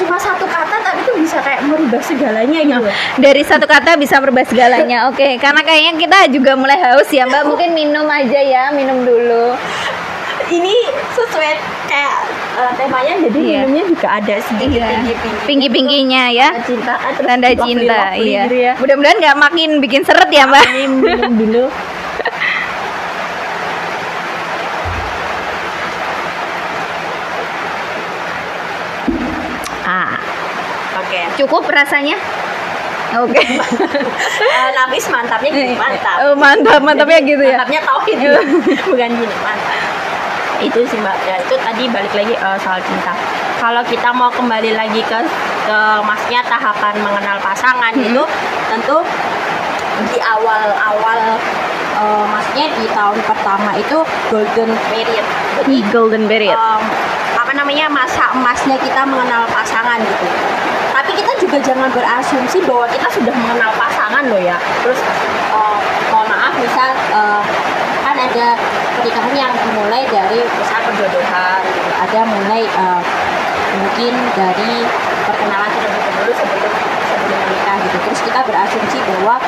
cuma 0.00 0.16
satu 0.16 0.48
kata 0.48 0.80
tapi 0.80 1.00
tuh 1.04 1.12
bisa 1.20 1.36
kayak 1.44 1.60
merubah 1.68 2.00
segalanya 2.00 2.60
gitu 2.64 2.80
loh. 2.80 2.94
Dari 3.20 3.42
satu 3.44 3.68
kata 3.68 4.00
bisa 4.00 4.16
merubah 4.16 4.48
segalanya. 4.48 5.04
Oke, 5.12 5.36
karena 5.36 5.60
kayaknya 5.60 5.92
kita 6.00 6.18
juga 6.32 6.56
mulai 6.56 6.80
haus 6.80 7.04
ya, 7.12 7.28
Mbak. 7.28 7.44
Mungkin 7.44 7.70
minum 7.76 8.08
aja 8.08 8.40
ya, 8.40 8.72
minum 8.72 9.04
dulu. 9.04 9.52
ini 10.50 10.74
sesuai 11.14 11.52
kayak 11.86 12.14
eh, 12.58 12.72
temanya 12.74 13.22
jadi 13.22 13.38
Iya. 13.38 13.58
minumnya 13.62 13.84
juga 13.86 14.08
ada 14.18 14.34
sedikit 14.42 14.82
Iya. 14.82 14.86
tinggi 14.90 15.14
tinggi 15.14 15.40
Pinggih-pinggihnya 15.46 16.22
ya. 16.34 16.48
cinta 16.66 16.98
Tanda 17.22 17.54
cinta, 17.54 18.18
iya. 18.18 18.48
gitu 18.48 18.56
ya. 18.58 18.72
Mudah-mudahan 18.80 19.16
nggak 19.22 19.36
makin 19.38 19.70
bikin 19.78 20.02
seret 20.02 20.26
ya, 20.32 20.50
Mbak. 20.50 20.66
Minum 20.96 21.32
dulu 21.38 21.64
oke 31.22 31.36
cukup 31.36 31.62
rasanya? 31.68 32.16
Oke. 33.12 33.42
Eh, 34.40 34.70
Nafis 34.72 35.06
mantapnya 35.08 35.50
gini 35.50 35.74
mantap 35.74 36.16
Oh, 36.22 36.34
mantap, 36.34 36.78
mantapnya 36.80 37.18
gitu 37.20 37.42
ya. 37.42 37.58
mantapnya 37.58 37.80
tauhid 37.82 38.18
bukan 38.90 39.10
gini 39.12 39.36
mantap 39.40 39.78
itu 40.60 40.80
sih 40.84 40.96
mbak 40.96 41.16
ya, 41.24 41.40
itu 41.40 41.54
tadi 41.56 41.88
balik 41.88 42.12
lagi 42.12 42.34
eh, 42.34 42.58
soal 42.58 42.78
cinta 42.78 43.16
kalau 43.56 43.80
kita 43.82 44.08
mau 44.10 44.28
kembali 44.28 44.72
lagi 44.72 45.00
ke 45.02 45.18
ke 45.62 45.78
masnya 46.02 46.44
tahapan 46.44 46.94
mengenal 46.98 47.40
pasangan 47.40 47.90
Hmm. 47.90 48.04
itu 48.04 48.22
tentu 48.68 48.96
di 50.06 50.18
awal-awal 50.18 51.20
eh, 51.94 52.24
maksudnya 52.26 52.66
di 52.74 52.86
tahun 52.88 53.18
pertama 53.22 53.72
itu 53.74 53.98
golden 54.28 54.70
period 54.86 55.26
jadi 55.58 55.76
Golden 55.88 56.24
period. 56.24 56.54
em, 56.54 56.82
apa 57.50 57.66
namanya 57.66 57.90
masa 57.90 58.30
emasnya 58.30 58.78
kita 58.78 59.02
mengenal 59.02 59.42
pasangan 59.50 59.98
gitu. 59.98 60.26
Tapi 60.94 61.18
kita 61.18 61.34
juga 61.34 61.58
jangan 61.58 61.90
berasumsi 61.90 62.62
bahwa 62.62 62.86
kita 62.86 63.10
sudah 63.10 63.34
mengenal 63.34 63.74
pasangan 63.74 64.22
loh 64.30 64.38
ya. 64.38 64.54
Terus 64.86 65.02
eh, 65.50 65.78
mohon 66.14 66.30
maaf 66.30 66.54
misal 66.54 66.94
eh, 66.94 67.42
kan 68.06 68.14
ada 68.14 68.54
pernikahan 68.94 69.34
yang 69.34 69.50
dimulai 69.66 70.06
dari 70.06 70.46
misal 70.46 70.78
perjodohan 70.94 71.58
gitu. 71.74 71.90
Ada 71.98 72.20
mulai 72.22 72.62
eh, 72.70 73.02
mungkin 73.82 74.14
dari 74.38 74.86
perkenalan 75.26 75.70
terlebih 75.74 76.02
dahulu 76.06 76.30
sebelum 76.30 76.72
sebelum 77.02 77.38
menikah 77.50 77.76
gitu. 77.82 77.96
Terus 77.98 78.20
kita 78.30 78.40
berasumsi 78.46 78.98
bahwa 79.10 79.42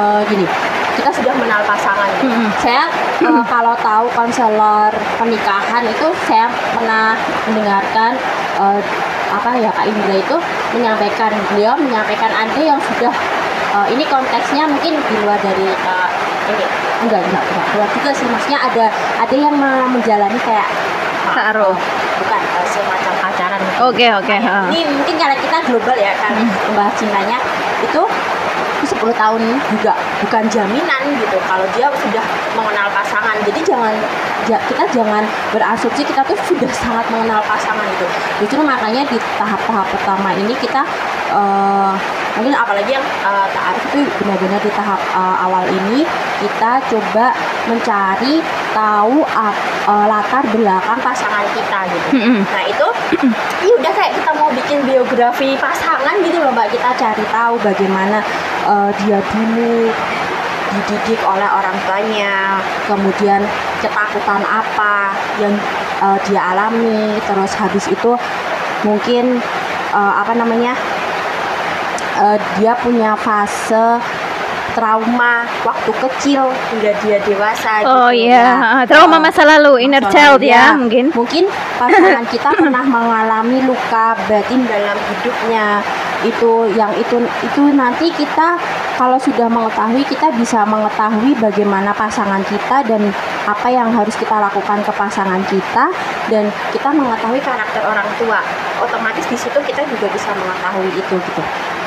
eh, 0.00 0.20
gini 0.32 0.48
kita 0.96 1.10
sudah 1.12 1.32
mengenal 1.36 1.60
pasangan. 1.62 2.08
Mm-mm. 2.24 2.48
saya 2.58 2.88
eh, 3.20 3.42
kalau 3.46 3.76
tahu 3.78 4.06
konselor 4.12 4.90
pernikahan 5.16 5.84
itu 5.84 6.08
saya 6.24 6.48
pernah 6.72 7.12
mendengarkan 7.46 8.16
eh, 8.56 8.80
apa 9.28 9.50
ya 9.60 9.68
Kak 9.70 9.86
Indra 9.86 10.16
itu 10.16 10.36
menyampaikan 10.72 11.30
beliau 11.52 11.76
menyampaikan 11.76 12.32
ada 12.32 12.56
yang 12.58 12.80
sudah 12.80 13.12
eh, 13.76 13.86
ini 13.92 14.04
konteksnya 14.08 14.64
mungkin 14.64 14.96
di 14.96 15.16
luar 15.20 15.36
dari 15.38 15.68
eh, 15.68 16.08
ini 16.46 16.64
enggak 17.04 17.20
enggak 17.28 17.44
enggak 17.44 17.66
keluar 17.70 17.88
juga 17.92 18.10
sih 18.16 18.26
maksudnya 18.26 18.58
ada 18.62 18.86
ada 19.20 19.34
yang 19.36 19.52
me- 19.52 19.88
menjalani 19.92 20.38
kayak 20.40 20.68
Taruh. 21.36 21.76
bukan 22.16 22.40
eh, 22.40 22.66
semacam 22.72 23.12
pacaran. 23.20 23.60
Oke, 23.84 24.06
oke. 24.08 24.36
ini 24.72 24.88
mungkin 24.88 25.14
karena 25.20 25.36
kita 25.36 25.58
global 25.68 25.96
ya 26.00 26.16
kan 26.16 26.32
membahas 26.40 26.94
cintanya 26.96 27.36
itu 27.84 28.02
10 28.96 29.12
tahun 29.12 29.40
juga 29.72 29.92
bukan 30.24 30.44
jaminan 30.48 31.02
gitu 31.20 31.38
kalau 31.44 31.66
dia 31.76 31.88
sudah 31.92 32.24
mengenal 32.56 32.88
pasangan 32.92 33.36
jadi 33.44 33.60
jangan 33.64 33.94
ja, 34.48 34.58
kita 34.70 34.84
jangan 34.94 35.24
berasumsi 35.52 36.02
kita 36.06 36.22
tuh 36.24 36.38
sudah 36.48 36.70
sangat 36.72 37.04
mengenal 37.12 37.42
pasangan 37.44 37.86
itu 37.86 38.06
justru 38.40 38.60
makanya 38.64 39.04
di 39.08 39.18
tahap-tahap 39.36 39.86
pertama 39.92 40.32
ini 40.34 40.54
kita 40.56 40.82
uh, 41.34 41.94
mungkin 42.36 42.52
apalagi 42.52 42.92
yang 42.92 43.06
uh, 43.24 43.48
taarif 43.50 43.82
itu 43.90 44.04
benar-benar 44.20 44.60
di 44.60 44.70
tahap 44.76 45.00
uh, 45.16 45.36
awal 45.48 45.64
ini 45.64 46.04
kita 46.44 46.84
coba 46.92 47.32
mencari 47.64 48.44
tahu 48.76 49.24
uh, 49.24 50.06
latar 50.06 50.44
belakang 50.52 51.00
pasangan 51.00 51.48
kita 51.56 51.80
gitu. 51.88 52.08
Nah 52.44 52.64
itu, 52.68 52.88
ya 53.66 53.72
udah 53.80 53.92
kayak 53.96 54.12
kita 54.20 54.30
mau 54.36 54.52
bikin 54.52 54.84
biografi 54.84 55.56
pasangan 55.56 56.20
gitu 56.20 56.36
loh 56.44 56.52
mbak. 56.52 56.68
Kita 56.68 56.92
cari 56.92 57.24
tahu 57.32 57.56
bagaimana 57.64 58.20
uh, 58.66 58.90
dia 59.06 59.22
dulu 59.22 59.88
dididik 60.66 61.20
oleh 61.22 61.46
orang 61.46 61.76
tuanya, 61.86 62.58
kemudian 62.84 63.40
ketakutan 63.80 64.42
apa 64.44 65.14
yang 65.40 65.54
uh, 66.02 66.18
dia 66.26 66.42
alami, 66.52 67.16
terus 67.24 67.54
habis 67.54 67.86
itu 67.88 68.12
mungkin 68.84 69.40
uh, 69.94 70.20
apa 70.20 70.36
namanya 70.36 70.76
uh, 72.20 72.36
dia 72.58 72.76
punya 72.82 73.16
fase 73.16 74.02
trauma 74.76 75.48
waktu 75.64 75.88
kecil 76.04 76.52
hingga 76.52 76.92
dia 77.00 77.16
dewasa 77.24 77.80
oh 77.80 78.12
gitu, 78.12 78.28
iya. 78.28 78.84
Ya. 78.84 78.84
trauma 78.84 79.16
masa 79.16 79.48
lalu 79.48 79.88
inner 79.88 80.04
child 80.12 80.44
ya, 80.44 80.76
ya 80.76 80.76
mungkin. 80.76 81.08
Mungkin 81.16 81.48
pasangan 81.80 82.28
kita 82.28 82.52
pernah 82.52 82.84
mengalami 82.84 83.64
luka 83.64 84.12
batin 84.28 84.68
dalam 84.68 85.00
hidupnya 85.00 85.80
itu 86.24 86.72
yang 86.72 86.92
itu 86.96 87.20
itu 87.44 87.62
nanti 87.74 88.08
kita 88.14 88.56
kalau 88.96 89.20
sudah 89.20 89.44
mengetahui 89.52 90.00
kita 90.08 90.32
bisa 90.40 90.64
mengetahui 90.64 91.36
bagaimana 91.36 91.92
pasangan 91.92 92.40
kita 92.48 92.80
dan 92.88 93.12
apa 93.44 93.68
yang 93.68 93.92
harus 93.92 94.16
kita 94.16 94.32
lakukan 94.40 94.80
ke 94.80 94.92
pasangan 94.96 95.40
kita. 95.52 95.92
Dan 96.32 96.48
kita 96.72 96.90
mengetahui 96.90 97.38
karakter 97.44 97.84
orang 97.84 98.08
tua. 98.16 98.40
Otomatis 98.80 99.28
di 99.28 99.36
situ 99.36 99.58
kita 99.60 99.84
juga 99.84 100.08
bisa 100.08 100.32
mengetahui 100.32 100.90
itu 100.96 101.14
gitu. 101.20 101.42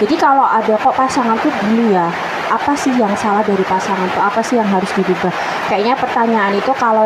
Jadi 0.05 0.15
kalau 0.15 0.45
ada 0.45 0.77
kok 0.77 0.95
pasangan 0.95 1.36
tuh 1.41 1.51
dulu 1.65 1.91
ya 1.91 2.07
apa 2.49 2.73
sih 2.73 2.93
yang 2.97 3.13
salah 3.13 3.45
dari 3.45 3.61
pasangan 3.65 4.09
tuh? 4.13 4.21
Apa 4.25 4.41
sih 4.41 4.57
yang 4.57 4.69
harus 4.69 4.89
dirubah? 4.97 5.34
Kayaknya 5.69 5.97
pertanyaan 5.97 6.53
itu 6.57 6.71
kalau 6.77 7.05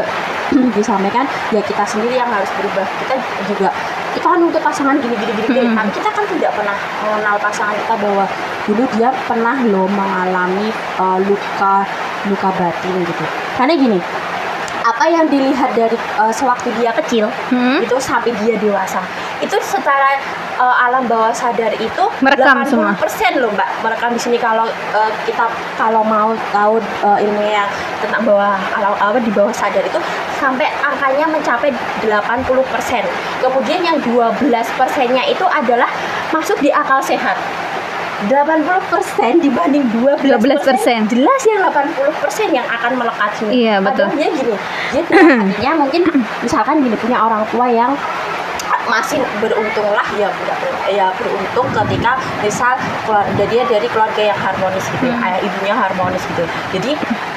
disampaikan 0.77 1.25
ya 1.49 1.61
kita 1.63 1.83
sendiri 1.85 2.15
yang 2.17 2.29
harus 2.29 2.49
berubah. 2.59 2.85
Kita 3.05 3.15
juga 3.49 3.69
kita 4.13 4.27
kan 4.29 4.39
untuk 4.39 4.61
pasangan 4.61 4.95
gini 5.01 5.15
gini 5.17 5.33
gini, 5.33 5.47
gini. 5.49 5.73
tapi 5.73 5.89
kita 5.97 6.09
kan 6.13 6.25
tidak 6.29 6.51
pernah 6.53 6.77
mengenal 7.01 7.35
pasangan 7.41 7.73
kita 7.73 7.95
bahwa 7.97 8.25
dulu 8.69 8.83
dia 8.93 9.09
pernah 9.25 9.57
loh 9.67 9.89
mengalami 9.89 10.69
uh, 11.01 11.17
luka 11.25 11.83
luka 12.29 12.49
batin 12.55 12.93
gitu. 13.03 13.25
Karena 13.57 13.73
gini 13.73 13.99
apa 14.83 15.05
yang 15.07 15.25
dilihat 15.31 15.71
dari 15.73 15.95
uh, 16.19 16.29
sewaktu 16.29 16.69
dia 16.77 16.91
kecil 16.91 17.31
hmm? 17.49 17.83
itu 17.83 17.95
sampai 17.97 18.35
dia 18.43 18.59
dewasa. 18.59 18.99
Itu 19.39 19.55
secara 19.63 20.19
uh, 20.59 20.75
alam 20.83 21.07
bawah 21.07 21.31
sadar 21.31 21.71
itu 21.79 22.03
merekam 22.19 22.63
80% 22.67 22.71
semua? 22.71 22.91
persen 22.99 23.39
loh 23.39 23.51
mbak. 23.55 23.69
Merekam 23.81 24.11
di 24.15 24.21
sini 24.21 24.37
kalau 24.37 24.67
uh, 24.91 25.11
kita 25.23 25.47
kalau 25.79 26.03
mau 26.03 26.35
tahu 26.51 26.83
uh, 27.03 27.17
ilmu 27.17 27.43
yang 27.47 27.67
tentang 28.03 28.27
bawah 28.27 28.59
alam 28.75 28.93
apa 28.99 29.19
di 29.23 29.31
bawah 29.31 29.55
sadar 29.55 29.83
itu 29.87 29.99
sampai 30.43 30.67
angkanya 30.83 31.25
mencapai 31.31 31.71
80% 32.03 32.43
kemudian 33.39 33.79
yang 33.79 33.97
12 34.03 34.43
persennya 34.75 35.23
itu 35.31 35.47
adalah 35.47 35.87
masuk 36.35 36.59
di 36.59 36.67
akal 36.67 36.99
sehat 36.99 37.39
80% 38.29 39.43
dibanding 39.43 39.83
12%, 39.91 40.27
12% 40.27 40.63
persen 40.63 40.99
jelas 41.11 41.41
yang 41.47 41.59
80% 41.67 42.23
persen 42.23 42.47
yang 42.53 42.67
akan 42.67 42.91
melekat 42.99 43.31
sini. 43.39 43.51
Iya, 43.67 43.75
betul. 43.83 44.07
Artinya 44.07 44.29
gini. 44.31 44.55
Jadi 44.93 45.07
artinya 45.43 45.71
mungkin 45.83 46.01
misalkan 46.43 46.75
gini 46.83 46.95
punya 46.99 47.17
orang 47.19 47.43
tua 47.51 47.67
yang 47.67 47.91
masih 48.87 49.19
beruntung 49.39 49.87
lah 49.95 50.03
ya 50.19 50.27
ya 50.91 51.07
beruntung 51.15 51.67
ketika 51.71 52.19
misal 52.43 52.75
keluarga 53.07 53.43
dia 53.47 53.63
dari 53.63 53.87
keluarga 53.87 54.21
yang 54.21 54.35
harmonis 54.35 54.83
gitu 54.91 55.07
hmm. 55.07 55.23
ayah 55.23 55.39
ibunya 55.39 55.75
harmonis 55.75 56.23
gitu 56.35 56.43
jadi 56.75 56.91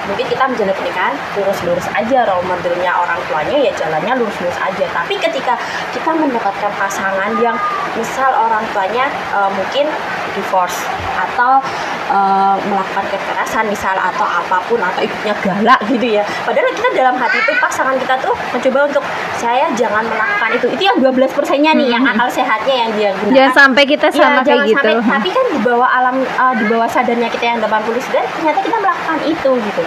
mungkin 0.06 0.26
kita 0.26 0.44
menjalani 0.46 0.74
pernikahan 0.74 1.14
lurus-lurus 1.36 1.86
aja 1.92 2.18
role 2.26 2.44
modelnya 2.46 2.92
orang 2.94 3.18
tuanya 3.28 3.56
ya 3.70 3.72
jalannya 3.74 4.12
lurus-lurus 4.22 4.58
aja. 4.58 4.84
Tapi 4.90 5.14
ketika 5.18 5.54
kita 5.92 6.10
mendapatkan 6.14 6.72
pasangan 6.78 7.30
yang 7.42 7.56
misal 7.98 8.30
orang 8.32 8.62
tuanya 8.72 9.10
uh, 9.34 9.50
mungkin 9.50 9.90
divorce 10.36 10.84
atau 11.16 11.64
uh, 12.12 12.56
melakukan 12.68 13.08
kekerasan 13.08 13.64
misal 13.72 13.96
atau 13.96 14.28
apa 14.28 14.60
pun 14.68 14.76
atau 14.78 15.00
ibunya 15.00 15.34
galak 15.40 15.80
gitu 15.88 16.20
ya. 16.20 16.24
Padahal 16.44 16.70
kita 16.76 16.88
dalam 16.92 17.16
hati 17.16 17.40
itu 17.40 17.52
pasangan 17.56 17.96
kita 17.96 18.14
tuh 18.20 18.36
mencoba 18.52 18.78
untuk 18.92 19.04
saya 19.40 19.72
jangan 19.74 20.04
melakukan 20.04 20.50
itu. 20.60 20.66
Itu 20.76 20.82
yang 20.84 20.98
12 21.00 21.32
persennya 21.32 21.72
nih 21.72 21.88
hmm. 21.88 21.94
yang 21.96 22.04
akal 22.04 22.28
sehatnya 22.28 22.74
yang 22.86 22.90
dia 22.94 23.10
gunakan. 23.16 23.36
Jangan 23.36 23.52
sampai 23.56 23.82
kita 23.88 24.06
sama 24.12 24.40
ya, 24.40 24.44
kayak 24.44 24.64
gitu. 24.68 24.76
sampai, 24.76 25.12
tapi 25.16 25.28
kan 25.32 25.46
di 25.48 25.60
bawah 25.64 25.88
alam 25.88 26.16
uh, 26.20 26.54
di 26.54 26.64
bawah 26.68 26.88
sadarnya 26.88 27.28
kita 27.32 27.44
yang 27.56 27.58
80 27.64 28.12
dan 28.12 28.24
ternyata 28.36 28.60
kita 28.60 28.76
melakukan 28.78 29.18
itu 29.24 29.50
gitu 29.56 29.82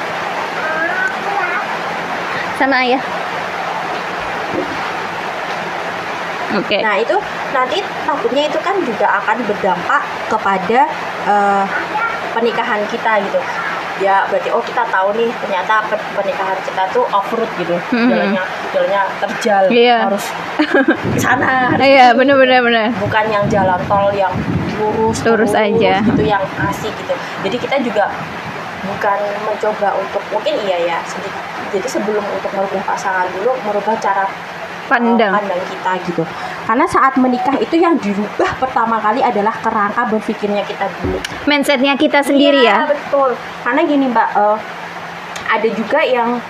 sama 2.60 2.84
ayah 2.84 3.00
Oke. 6.50 6.66
Okay. 6.66 6.82
Nah 6.82 6.98
itu 6.98 7.14
nanti 7.54 7.78
takutnya 8.10 8.50
itu 8.50 8.58
kan 8.66 8.74
juga 8.82 9.06
akan 9.22 9.38
berdampak 9.46 10.02
kepada 10.26 10.90
uh, 11.30 11.66
pernikahan 12.34 12.82
kita 12.90 13.22
gitu. 13.22 13.38
Ya 14.00 14.26
berarti 14.32 14.50
oh 14.50 14.64
kita 14.64 14.82
tahu 14.88 15.14
nih 15.14 15.30
ternyata 15.44 15.86
pernikahan 16.18 16.58
kita 16.64 16.88
tuh 16.90 17.04
off 17.12 17.28
road 17.36 17.52
gitu, 17.60 17.76
mm-hmm. 17.76 18.10
jalannya 18.10 18.44
jalannya 18.72 19.02
terjal 19.20 19.64
yeah. 19.70 20.08
harus 20.08 20.26
sana. 21.24 21.76
Iya 21.78 22.16
benar 22.16 22.40
benar 22.40 22.66
benar. 22.66 22.88
Bukan 22.98 23.26
yang 23.30 23.46
jalan 23.52 23.78
tol 23.86 24.10
yang 24.16 24.32
lurus 24.80 25.20
lurus, 25.28 25.54
aja. 25.54 26.02
Itu 26.02 26.24
yang 26.24 26.42
asik 26.66 26.96
gitu. 26.96 27.14
Jadi 27.44 27.58
kita 27.60 27.76
juga 27.84 28.08
bukan 28.88 29.20
mencoba 29.46 30.00
untuk 30.00 30.24
mungkin 30.32 30.56
iya 30.64 30.96
ya 30.96 30.98
sedikit. 31.04 31.59
Jadi 31.70 31.88
sebelum 31.88 32.24
untuk 32.24 32.52
merubah 32.54 32.84
pasangan 32.84 33.30
dulu 33.34 33.54
merubah 33.66 33.96
cara 34.02 34.26
pandang. 34.90 35.32
pandang 35.32 35.62
kita 35.70 35.92
gitu. 36.10 36.24
Karena 36.66 36.86
saat 36.86 37.14
menikah 37.18 37.58
itu 37.62 37.78
yang 37.78 37.98
dirubah 37.98 38.58
pertama 38.58 38.98
kali 39.02 39.22
adalah 39.22 39.54
kerangka 39.62 40.06
berpikirnya 40.10 40.66
kita 40.66 40.90
dulu. 41.02 41.18
Mindsetnya 41.46 41.94
kita 41.98 42.26
sendiri 42.26 42.66
ya, 42.66 42.86
ya? 42.86 42.90
betul. 42.90 43.38
Karena 43.66 43.82
gini 43.86 44.06
mbak 44.10 44.30
uh, 44.34 44.58
ada 45.50 45.70
juga 45.70 46.02
yang 46.06 46.42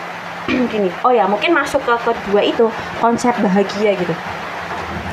gini 0.72 0.90
oh 1.04 1.12
ya 1.14 1.30
mungkin 1.30 1.56
masuk 1.56 1.84
ke 1.84 1.96
kedua 2.04 2.42
itu 2.44 2.66
konsep 3.00 3.36
bahagia 3.40 3.96
gitu. 3.96 4.16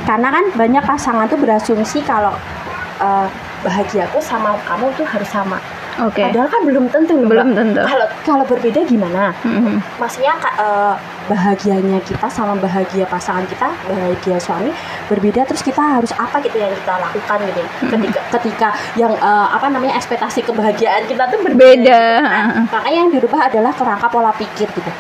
Karena 0.06 0.30
kan 0.30 0.44
banyak 0.54 0.82
pasangan 0.86 1.26
tuh 1.26 1.38
berasumsi 1.38 1.98
kalau 2.06 2.34
uh, 3.02 3.26
bahagiaku 3.66 4.22
sama 4.22 4.54
kamu 4.66 4.90
tuh 4.94 5.06
harus 5.06 5.26
sama. 5.26 5.58
Okay. 5.96 6.28
Padahal 6.28 6.48
kan 6.52 6.62
belum 6.68 6.84
tentu 6.92 7.24
Belum 7.24 7.56
tentu. 7.56 7.80
Kalau 7.80 8.06
kalau 8.20 8.44
berbeda 8.44 8.84
gimana? 8.84 9.32
Mm-hmm. 9.40 9.76
Maksudnya 9.96 10.36
uh, 10.60 10.94
bahagianya 11.24 11.98
kita 12.04 12.28
sama 12.28 12.52
bahagia 12.60 13.08
pasangan 13.08 13.48
kita, 13.48 13.72
bahagia 13.88 14.36
suami 14.36 14.70
berbeda. 15.08 15.48
Terus 15.48 15.64
kita 15.64 15.80
harus 15.80 16.12
apa 16.12 16.36
gitu 16.44 16.60
yang 16.60 16.72
kita 16.76 17.00
lakukan 17.00 17.38
gitu? 17.48 17.60
Mm-hmm. 17.64 17.88
Ketika 17.88 18.20
ketika 18.36 18.68
yang 19.00 19.12
uh, 19.16 19.48
apa 19.48 19.72
namanya 19.72 19.96
ekspektasi 19.96 20.44
kebahagiaan 20.44 21.08
kita 21.08 21.32
tuh 21.32 21.40
berbeda. 21.40 21.64
Beda. 21.64 22.04
Nah, 22.20 22.48
makanya 22.68 22.98
yang 23.08 23.10
dirubah 23.16 23.40
adalah 23.48 23.72
kerangka 23.72 24.06
pola 24.12 24.32
pikir 24.36 24.68
gitu. 24.68 24.92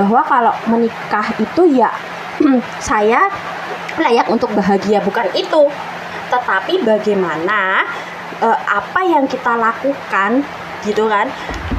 Bahwa 0.00 0.24
kalau 0.24 0.54
menikah 0.64 1.28
itu 1.36 1.76
ya 1.76 1.92
saya 2.88 3.28
layak 4.00 4.30
untuk 4.32 4.48
bahagia 4.54 5.02
bukan 5.04 5.28
itu, 5.34 5.68
tetapi 6.30 6.86
bagaimana 6.86 7.84
uh, 8.40 8.58
apa 8.68 9.00
yang 9.04 9.24
kita 9.26 9.56
lakukan 9.56 10.44
gitu 10.86 11.08
kan? 11.08 11.28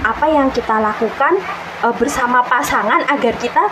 Apa 0.04 0.26
yang 0.28 0.48
kita 0.52 0.80
lakukan 0.80 1.40
uh, 1.84 1.94
bersama 1.96 2.44
pasangan 2.46 3.04
agar 3.08 3.34
kita 3.40 3.64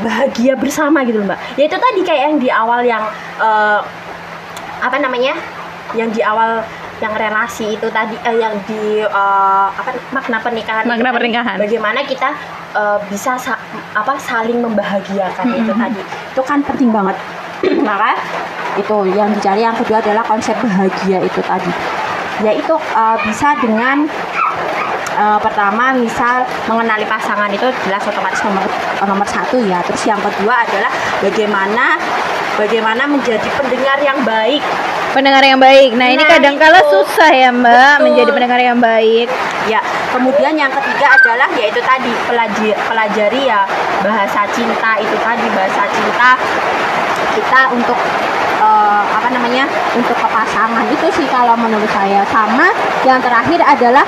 bahagia 0.00 0.56
bersama 0.56 1.04
gitu 1.04 1.20
mbak. 1.20 1.36
Ya 1.60 1.68
itu 1.68 1.76
tadi 1.76 2.00
kayak 2.06 2.22
yang 2.32 2.36
di 2.40 2.48
awal 2.48 2.80
yang 2.84 3.04
uh, 3.40 3.84
apa 4.80 4.96
namanya? 4.96 5.36
Yang 5.92 6.20
di 6.20 6.22
awal 6.22 6.62
yang 7.00 7.16
relasi 7.16 7.80
itu 7.80 7.88
tadi 7.88 8.16
uh, 8.24 8.36
yang 8.36 8.54
di 8.68 9.00
uh, 9.04 9.68
apa 9.72 9.96
makna 10.12 10.40
pernikahan 10.40 10.84
makna 10.84 11.10
pernikahan. 11.12 11.56
Bagaimana 11.56 12.04
kita 12.04 12.32
uh, 12.76 13.00
bisa 13.08 13.36
sa 13.40 13.56
apa 13.96 14.16
saling 14.20 14.60
membahagiakan 14.60 15.44
mm 15.48 15.52
-hmm. 15.52 15.62
itu 15.64 15.72
tadi. 15.72 16.02
Itu 16.36 16.42
kan 16.44 16.60
penting 16.64 16.92
banget 16.92 17.16
maka 17.88 18.16
itu 18.78 18.96
yang 19.12 19.30
dicari 19.34 19.60
yang 19.66 19.76
kedua 19.76 20.00
adalah 20.00 20.24
konsep 20.24 20.56
bahagia 20.62 21.20
itu 21.20 21.40
tadi 21.44 21.72
yaitu 22.40 22.72
uh, 22.96 23.16
bisa 23.20 23.52
dengan 23.60 24.08
uh, 25.16 25.38
pertama 25.42 25.92
misal 25.92 26.46
mengenali 26.64 27.04
pasangan 27.04 27.52
itu 27.52 27.68
jelas 27.84 28.00
otomatis 28.00 28.40
nomor 28.40 28.64
nomor 29.04 29.28
satu 29.28 29.60
ya 29.68 29.84
terus 29.84 30.00
yang 30.08 30.20
kedua 30.20 30.64
adalah 30.64 30.88
bagaimana 31.20 32.00
bagaimana 32.56 33.04
menjadi 33.04 33.48
pendengar 33.60 33.98
yang 34.00 34.20
baik 34.24 34.64
pendengar 35.10 35.42
yang 35.42 35.58
baik. 35.58 35.90
Nah, 35.98 36.06
ini 36.06 36.22
Nah, 36.22 36.30
kadang 36.38 36.54
kala 36.54 36.78
itu. 36.86 37.02
susah 37.02 37.30
ya, 37.34 37.50
Mbak, 37.50 37.66
Betul. 37.98 38.04
menjadi 38.06 38.30
pendengar 38.30 38.60
yang 38.62 38.78
baik. 38.78 39.28
Ya, 39.66 39.82
kemudian 40.14 40.54
yang 40.54 40.70
ketiga 40.70 41.18
adalah 41.18 41.50
yaitu 41.58 41.82
tadi 41.82 42.10
pelajari, 42.30 42.70
pelajari 42.86 43.40
ya 43.50 43.66
bahasa 44.06 44.46
cinta 44.54 45.02
itu 45.02 45.16
tadi 45.18 45.46
bahasa 45.50 45.82
cinta 45.90 46.30
kita 47.32 47.60
untuk 47.70 47.98
eh, 48.58 49.02
apa 49.10 49.28
namanya 49.30 49.64
untuk 49.94 50.14
ke 50.14 50.28
pasangan 50.28 50.84
itu 50.88 51.06
sih 51.12 51.26
kalau 51.26 51.54
menurut 51.54 51.88
saya. 51.90 52.22
Sama 52.28 52.70
yang 53.02 53.18
terakhir 53.20 53.60
adalah 53.60 54.04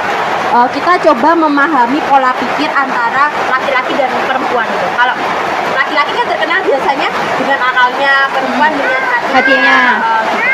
eh, 0.53 0.69
kita 0.71 0.93
coba 1.11 1.31
memahami 1.35 1.99
pola 2.07 2.31
pikir 2.37 2.69
antara 2.69 3.29
laki-laki 3.49 3.93
dan 3.95 4.11
perempuan 4.27 4.67
itu 4.67 4.87
kalau 4.95 5.15
laki-laki 5.73 6.13
kan 6.13 6.27
terkenal 6.29 6.59
biasanya 6.63 7.09
dengan 7.37 7.59
akalnya 7.63 8.13
perempuan 8.29 8.73
dengan 8.73 9.03
hatinya, 9.33 9.33
Hatinya. 9.33 9.77
eh, 9.99 10.23
gitu 10.29 10.51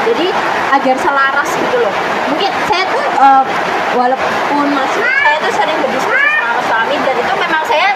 jadi 0.00 0.26
agar 0.70 0.96
selaras 0.96 1.50
gitu 1.54 1.76
loh. 1.78 1.94
Mungkin 2.28 2.50
saya 2.66 2.82
tuh 2.88 3.02
eh, 3.04 3.42
walaupun 3.94 4.66
masih 4.70 5.02
saya 5.02 5.36
tuh 5.38 5.52
sering 5.54 5.76
berdiskusi 5.78 6.14
sama 6.34 6.62
suami 6.66 6.94
dan 7.02 7.14
itu 7.14 7.34
memang 7.36 7.62
saya 7.66 7.90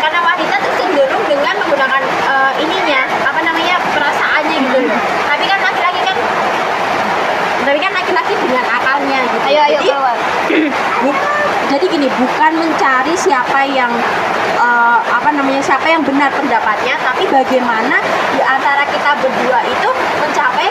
karena 0.00 0.20
wanita 0.20 0.54
tuh 0.60 0.72
cenderung 0.76 1.24
dengan 1.24 1.54
menggunakan 1.58 2.02
eh, 2.04 2.52
ininya 2.60 3.00
apa 3.24 3.40
namanya 3.40 3.76
perasaannya 3.92 4.56
gitu 4.62 4.78
loh 4.84 4.98
tapi 5.26 5.44
kan 5.44 5.58
laki-laki 5.60 6.00
kan 6.02 6.16
tapi 7.62 7.78
kan 7.78 7.92
laki-laki 7.92 8.32
dengan 8.36 8.64
akalnya 8.66 9.20
gitu 9.26 9.46
jadi 9.48 9.88
bu- 9.96 10.20
jadi 11.70 11.84
gini 11.86 12.08
bukan 12.10 12.52
mencari 12.58 13.14
siapa 13.14 13.62
yang 13.64 13.92
eh, 14.58 14.98
apa 15.06 15.30
namanya 15.30 15.62
siapa 15.62 15.86
yang 15.86 16.02
benar 16.02 16.30
pendapatnya 16.30 16.98
tapi 17.00 17.24
bagaimana 17.26 18.02
di 18.34 18.42
antara 18.42 18.82
kita 18.84 19.10
berdua 19.18 19.60
itu 19.62 19.88
mencapai 20.18 20.68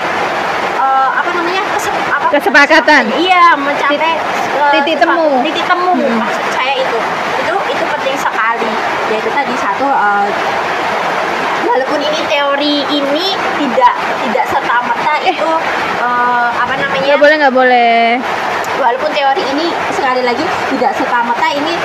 eh, 0.75 1.09
apa 1.15 1.29
namanya 1.31 1.63
kesep- 1.73 2.07
apa, 2.09 2.25
Kesepakatan. 2.29 3.03
iya 3.15 3.55
mencapai 3.55 4.19
eh, 4.19 4.71
titik 4.75 4.99
temu. 4.99 5.39
titik 5.41 5.65
temu 5.65 5.91
maksud 5.95 6.45
saya 6.51 6.73
itu 6.75 6.97
itu 7.39 7.55
itu 7.71 7.83
penting 7.87 8.15
sekali 8.19 8.71
yaitu 9.09 9.29
tadi 9.31 9.53
satu 9.55 9.87
eh, 9.87 10.27
walaupun 11.63 11.99
ini 12.01 12.19
teori 12.27 12.75
ini 12.89 13.27
tidak 13.55 13.93
tidak 14.27 14.45
serta 14.47 14.75
merta 14.83 15.13
itu 15.23 15.49
eh, 16.03 16.47
apa 16.53 16.73
namanya 16.75 17.07
Nggak 17.09 17.21
boleh, 17.23 17.35
nggak 17.41 17.55
boleh. 17.55 18.01
Walaupun 18.79 19.11
teori 19.11 19.43
ini 19.43 19.67
sekali 19.91 20.23
lagi 20.23 20.41
tidak 20.71 20.91
serta 20.95 21.19
merta 21.27 21.47
ini 21.51 21.75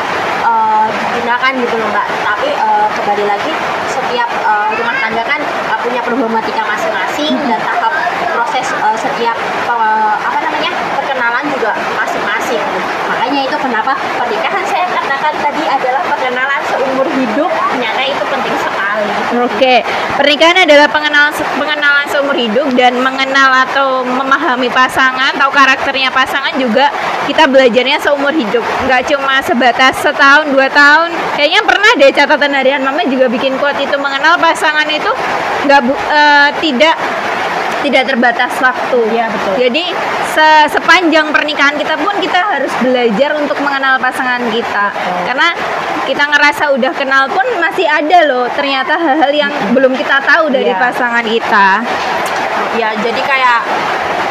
eh, 0.47 0.87
digunakan 1.19 1.53
gitu 1.59 1.75
loh 1.77 1.89
mbak. 1.91 2.07
Tapi 2.23 2.49
eh, 2.55 2.87
kembali 2.95 3.25
lagi 3.27 3.53
setiap 3.91 4.31
eh, 4.31 4.69
rumah 4.79 4.97
tangga 5.03 5.23
kan 5.27 5.41
eh, 5.43 5.79
punya 5.83 6.01
problematika 6.07 6.63
masing-masing 6.63 7.35
dan 7.51 7.61
tahap 7.61 7.93
proses 8.31 8.67
eh, 8.71 8.97
setiap 8.97 9.37
eh, 9.69 10.15
apa 10.23 10.39
namanya 10.39 10.71
perkenalan 10.95 11.45
juga 11.51 11.75
masing-masing 12.61 13.09
makanya 13.11 13.41
itu 13.47 13.57
kenapa 13.59 13.93
pernikahan 14.19 14.65
saya 14.69 14.87
katakan 14.91 15.35
tadi 15.43 15.65
adalah 15.67 16.03
perkenalan 16.07 16.61
seumur 16.71 17.09
hidup 17.11 17.51
ternyata 17.51 18.03
itu 18.07 18.25
penting 18.31 18.57
sekali 18.59 18.85
Oke, 19.35 19.83
pernikahan 20.15 20.63
adalah 20.63 20.87
pengenalan 20.87 21.35
pengenalan 21.59 22.07
seumur 22.07 22.39
hidup 22.39 22.71
dan 22.79 22.95
mengenal 23.03 23.67
atau 23.67 24.07
memahami 24.07 24.71
pasangan, 24.71 25.35
tahu 25.35 25.51
karakternya 25.51 26.15
pasangan 26.15 26.55
juga 26.55 26.87
kita 27.27 27.51
belajarnya 27.51 27.99
seumur 27.99 28.31
hidup. 28.31 28.63
Nggak 28.87 29.11
cuma 29.11 29.43
sebatas 29.43 29.99
setahun 29.99 30.55
dua 30.55 30.71
tahun. 30.71 31.11
Kayaknya 31.35 31.61
pernah 31.67 31.91
deh 31.99 32.11
catatan 32.15 32.53
harian 32.55 32.87
mama 32.87 33.03
juga 33.11 33.27
bikin 33.27 33.59
quote 33.59 33.83
itu 33.83 33.99
mengenal 33.99 34.39
pasangan 34.39 34.87
itu 34.87 35.11
nggak 35.67 35.81
bu- 35.83 36.05
eh, 36.15 36.49
tidak 36.63 36.95
tidak 37.85 38.09
terbatas 38.09 38.53
waktu. 38.59 38.99
Iya, 39.11 39.29
betul. 39.29 39.53
Jadi 39.61 39.85
se- 40.27 40.69
sepanjang 40.71 41.29
pernikahan 41.29 41.77
kita 41.77 41.95
pun 41.97 42.17
kita 42.17 42.41
harus 42.41 42.73
belajar 42.81 43.37
untuk 43.37 43.61
mengenal 43.61 43.95
pasangan 43.99 44.41
kita. 44.49 44.89
Karena 45.23 45.53
kita 46.03 46.25
ngerasa 46.27 46.65
udah 46.71 46.93
kenal 46.93 47.29
pun 47.29 47.45
masih 47.59 47.85
ada 47.85 48.25
loh 48.25 48.49
ternyata 48.51 48.93
hal-hal 48.95 49.31
yang 49.31 49.53
belum 49.71 49.93
kita 49.93 50.21
tahu 50.23 50.49
dari 50.49 50.69
Iya. 50.69 50.81
pasangan 50.81 51.25
kita. 51.25 51.67
ya 52.75 52.91
jadi 52.93 53.21
kayak 53.23 53.61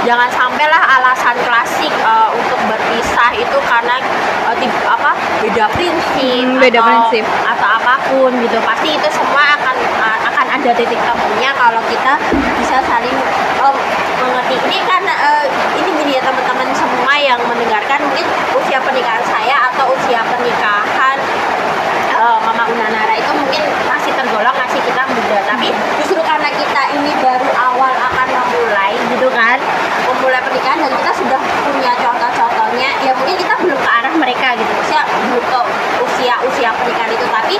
jangan 0.04 0.28
sampailah 0.30 0.76
alasan 0.92 1.32
klasik 1.40 1.88
eh, 1.90 2.30
untuk 2.30 2.60
berpisah 2.68 3.32
itu 3.34 3.58
karena 3.64 4.04
eh, 4.44 4.56
tip- 4.60 4.84
apa 4.86 5.16
beda 5.40 5.66
prinsip 5.72 6.44
Hmm, 6.44 6.60
beda 6.60 6.76
atau, 6.78 6.88
prinsip. 7.08 7.24
atau 7.24 7.68
apa 7.74 7.94
pun 8.06 8.32
gitu 8.38 8.60
pasti 8.62 8.90
itu 8.92 9.08
semua 9.10 9.56
akan 9.56 9.73
ada 10.54 10.70
titik 10.78 11.02
temunya 11.02 11.50
kalau 11.58 11.82
kita 11.90 12.14
bisa 12.62 12.78
saling 12.86 13.18
eh, 13.58 13.76
mengerti. 14.22 14.56
Ini 14.70 14.78
kan 14.86 15.02
eh, 15.02 15.46
ini 15.82 15.90
gini 15.98 16.12
ya 16.14 16.22
teman-teman 16.22 16.70
semua 16.78 17.14
yang 17.18 17.42
mendengarkan 17.42 17.98
mungkin 18.06 18.26
usia 18.54 18.78
pernikahan 18.78 19.26
saya 19.26 19.74
atau 19.74 19.90
usia 19.98 20.22
pernikahan 20.22 21.18
eh, 22.14 22.38
Mama 22.46 22.70
Unanara 22.70 23.18
itu 23.18 23.32
mungkin 23.34 23.66
masih 23.90 24.14
tergolong 24.14 24.54
masih 24.54 24.78
kita 24.86 25.02
muda. 25.10 25.40
Tapi 25.50 25.74
justru 26.06 26.22
karena 26.22 26.50
kita 26.54 26.82
ini 27.02 27.12
baru 27.18 27.50
awal 27.58 27.94
akan 28.14 28.28
memulai 28.30 28.94
gitu 29.10 29.28
kan 29.34 29.58
memulai 30.06 30.38
pernikahan 30.46 30.86
dan 30.86 30.92
kita 31.02 31.12
sudah 31.18 31.42
punya 31.66 31.98
contoh-contohnya 31.98 32.90
ya 33.02 33.12
mungkin 33.18 33.42
kita 33.42 33.58
belum 33.58 33.80
ke 33.82 33.90
arah 33.90 34.14
mereka 34.22 34.54
gitu. 34.54 34.72
Usia 34.86 35.02
belum 35.34 35.66
usia 36.06 36.36
usia 36.46 36.70
pernikahan 36.78 37.10
itu. 37.10 37.26
Tapi 37.26 37.56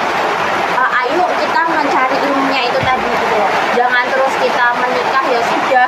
eh, 0.78 0.90
ayo 1.04 1.26
kita 1.42 1.62
mencari 1.68 2.18
ilmunya 2.22 2.62
itu 2.70 2.80
tadi 2.82 3.06
gitu 3.06 3.36
loh 3.38 3.52
jangan 3.74 4.06
terus 4.10 4.34
kita 4.40 4.66
menikah 4.78 5.24
ya 5.30 5.42
sudah 5.44 5.88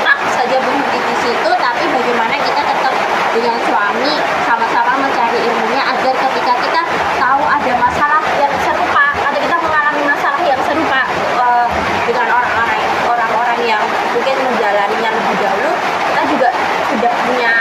stuck 0.00 0.20
saja 0.32 0.56
berhenti 0.62 0.98
di 1.00 1.16
situ 1.24 1.50
tapi 1.58 1.84
bagaimana 1.88 2.36
kita 2.40 2.62
tetap 2.62 2.94
dengan 3.32 3.58
suami 3.66 4.12
sama-sama 4.46 4.92
mencari 5.02 5.38
ilmunya 5.40 5.82
agar 5.82 6.14
ketika 6.14 6.54
kita 6.62 6.82
tahu 7.18 7.42
ada 7.44 7.72
masalah 7.80 8.22
yang 8.40 8.52
serupa 8.64 9.06
atau 9.16 9.40
kita 9.40 9.56
mengalami 9.60 10.02
masalah 10.06 10.40
yang 10.44 10.60
serupa 10.64 11.00
eh, 11.40 11.66
dengan 12.08 12.26
orang-orang 12.32 12.82
orang-orang 13.08 13.60
yang 13.64 13.82
mungkin 14.12 14.36
menjalaninya 14.46 15.10
lebih 15.12 15.36
dahulu 15.42 15.70
kita 16.12 16.22
juga 16.30 16.48
sudah 16.92 17.12
punya 17.26 17.52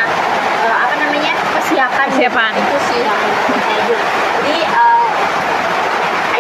eh, 0.68 0.76
apa 0.76 0.96
namanya 1.00 1.34
persiapan 1.56 2.08
Persiapan. 2.12 2.52
itu 2.56 2.78
sih 2.92 3.00
yang 3.04 3.18
menurut 3.20 3.62
saya 3.64 3.80
juga. 3.88 4.06
jadi 4.40 4.58
eh, 4.68 5.10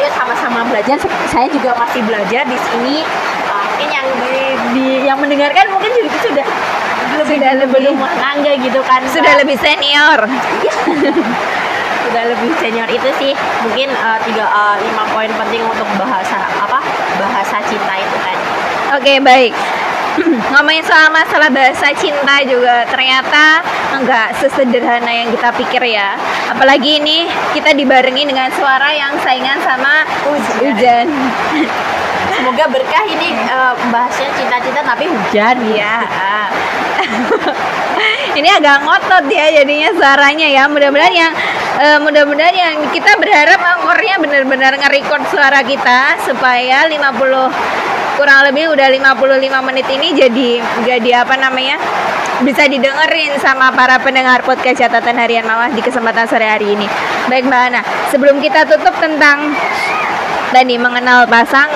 ayo 0.01 0.07
sama-sama 0.17 0.59
belajar 0.65 0.97
saya 1.31 1.47
juga 1.47 1.71
masih 1.73 2.03
belajar 2.03 2.43
di 2.43 2.57
sini. 2.61 2.95
Eh, 3.01 3.65
mungkin 3.65 3.89
yang 3.89 4.07
di, 4.19 4.35
di- 4.71 5.01
yang 5.03 5.17
mendengarkan 5.17 5.65
mungkin 5.69 5.91
juga 5.93 6.11
sudah 6.21 6.47
lebih 7.17 7.37
Sudah 7.37 7.51
lebih- 7.57 7.71
berumah 7.73 8.11
tangga 8.15 8.53
gitu 8.57 8.79
kan. 8.83 9.01
Sudah 9.07 9.33
lebih 9.37 9.57
senior. 9.57 10.19
sudah 12.03 12.23
lebih 12.27 12.51
senior 12.57 12.87
itu 12.87 13.09
sih. 13.17 13.31
Mungkin 13.63 13.89
eh, 13.89 14.17
tiga 14.23 14.45
eh, 14.45 14.75
lima 14.81 15.03
poin 15.09 15.31
penting 15.31 15.63
untuk 15.63 15.87
bahasa 15.97 16.37
apa 16.57 16.79
bahasa 17.17 17.57
cinta 17.65 17.93
itu 17.95 18.15
tadi 18.19 18.43
Oke, 18.91 19.13
baik. 19.17 19.55
Ngomongin 20.51 20.83
soal 20.83 21.07
masalah 21.07 21.47
bahasa 21.47 21.87
cinta 21.95 22.43
juga 22.43 22.83
ternyata 22.87 23.63
enggak 23.95 24.35
sesederhana 24.43 25.07
yang 25.07 25.31
kita 25.31 25.49
pikir 25.55 25.83
ya. 25.95 26.19
Apalagi 26.51 26.99
ini 26.99 27.31
kita 27.55 27.71
dibarengi 27.71 28.27
dengan 28.27 28.51
suara 28.51 28.91
yang 28.91 29.15
saingan 29.23 29.59
sama 29.63 30.03
Hujan. 30.27 30.57
hujan. 30.59 31.05
semoga 32.31 32.65
berkah 32.73 33.05
ini 33.07 33.37
eh, 33.37 33.73
bahasnya 33.93 34.29
cinta-cinta 34.35 34.81
tapi 34.83 35.05
hujan 35.07 35.55
Ya. 35.71 36.09
ini 38.39 38.49
agak 38.49 38.83
ngotot 38.83 39.25
ya 39.31 39.63
jadinya 39.63 39.89
suaranya 39.95 40.47
ya. 40.47 40.63
Mudah-mudahan 40.67 41.15
yang 41.15 41.33
eh, 41.79 41.99
mudah-mudahan 42.03 42.55
yang 42.55 42.75
kita 42.91 43.15
berharap 43.15 43.59
angkornya 43.63 44.19
benar-benar 44.19 44.75
nge-record 44.75 45.23
suara 45.31 45.63
kita 45.63 46.19
supaya 46.27 46.87
50 46.91 47.90
kurang 48.21 48.45
lebih 48.45 48.69
udah 48.69 48.85
55 49.17 49.65
menit 49.65 49.87
ini 49.89 50.13
jadi 50.13 50.49
jadi 50.85 51.25
apa 51.25 51.33
namanya? 51.41 51.81
bisa 52.41 52.65
didengerin 52.65 53.37
sama 53.37 53.69
para 53.69 54.01
pendengar 54.01 54.41
podcast 54.41 54.81
catatan 54.81 55.13
harian 55.13 55.45
mawah 55.45 55.69
di 55.69 55.77
kesempatan 55.77 56.25
sore 56.25 56.49
hari 56.49 56.73
ini. 56.73 56.89
Baik 57.29 57.45
Mbak 57.45 57.61
Ana, 57.69 57.81
sebelum 58.09 58.41
kita 58.41 58.65
tutup 58.65 58.97
tentang 58.97 59.53
tadi 60.49 60.73
mengenal 60.81 61.29
pasangan, 61.29 61.69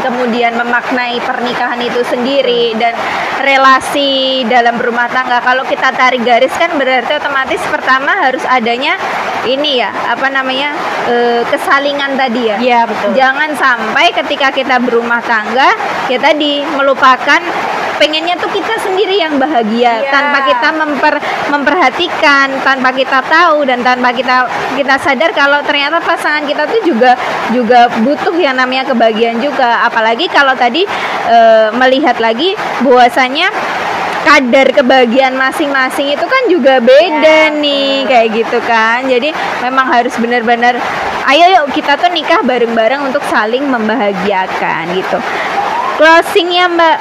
kemudian 0.00 0.56
memaknai 0.56 1.20
pernikahan 1.22 1.80
itu 1.80 2.00
sendiri 2.04 2.74
dan 2.76 2.92
relasi 3.40 4.44
dalam 4.46 4.76
berumah 4.76 5.08
tangga. 5.08 5.40
Kalau 5.40 5.64
kita 5.64 5.92
tarik 5.94 6.22
garis 6.22 6.52
kan 6.56 6.76
berarti 6.76 7.16
otomatis 7.16 7.60
pertama 7.68 8.12
harus 8.20 8.42
adanya 8.44 8.96
ini 9.48 9.80
ya, 9.80 9.90
apa 10.08 10.28
namanya? 10.28 10.72
eh, 11.08 11.42
kesalingan 11.48 12.14
tadi 12.14 12.42
ya. 12.52 12.56
Iya, 12.60 12.80
betul. 12.86 13.16
Jangan 13.16 13.50
sampai 13.56 14.12
ketika 14.12 14.52
kita 14.52 14.76
berumah 14.78 15.18
tangga, 15.24 15.72
ya 16.12 16.18
tadi 16.20 16.62
melupakan 16.76 17.40
pengennya 18.00 18.32
tuh 18.40 18.48
kita 18.48 18.80
sendiri 18.80 19.20
yang 19.20 19.36
bahagia 19.36 20.00
Iya. 20.00 20.08
tanpa 20.08 20.38
kita 20.48 20.68
memper 20.72 21.14
memperhatikan, 21.52 22.48
tanpa 22.64 22.96
kita 22.96 23.20
tahu 23.28 23.68
dan 23.68 23.84
tanpa 23.84 24.08
kita 24.16 24.48
kita 24.72 24.96
sadar 24.96 25.36
kalau 25.36 25.60
ternyata 25.60 26.00
pasangan 26.00 26.48
kita 26.48 26.64
tuh 26.64 26.80
juga 26.88 27.12
juga 27.52 27.92
butuh 28.00 28.32
yang 28.40 28.56
namanya 28.56 28.88
kebahagiaan 28.88 29.44
juga. 29.44 29.84
Apalagi 29.90 30.30
kalau 30.30 30.54
tadi 30.54 30.86
e, 31.26 31.38
melihat 31.74 32.22
lagi 32.22 32.54
bahwasanya 32.86 33.50
kadar 34.22 34.70
kebahagiaan 34.70 35.34
masing-masing 35.34 36.12
itu 36.12 36.22
kan 36.22 36.42
juga 36.46 36.78
beda 36.78 37.50
Ya, 37.50 37.50
nih 37.50 38.06
kayak 38.06 38.28
gitu 38.38 38.58
kan. 38.62 39.10
Jadi 39.10 39.34
memang 39.66 39.90
harus 39.90 40.14
benar-benar 40.14 40.78
ayo 41.34 41.46
yuk 41.50 41.74
kita 41.74 41.98
tuh 41.98 42.08
nikah 42.14 42.40
bareng-bareng 42.46 43.10
untuk 43.10 43.24
saling 43.26 43.66
membahagiakan 43.66 44.94
gitu. 44.94 45.18
Closingnya 45.98 46.64
mbak 46.70 46.96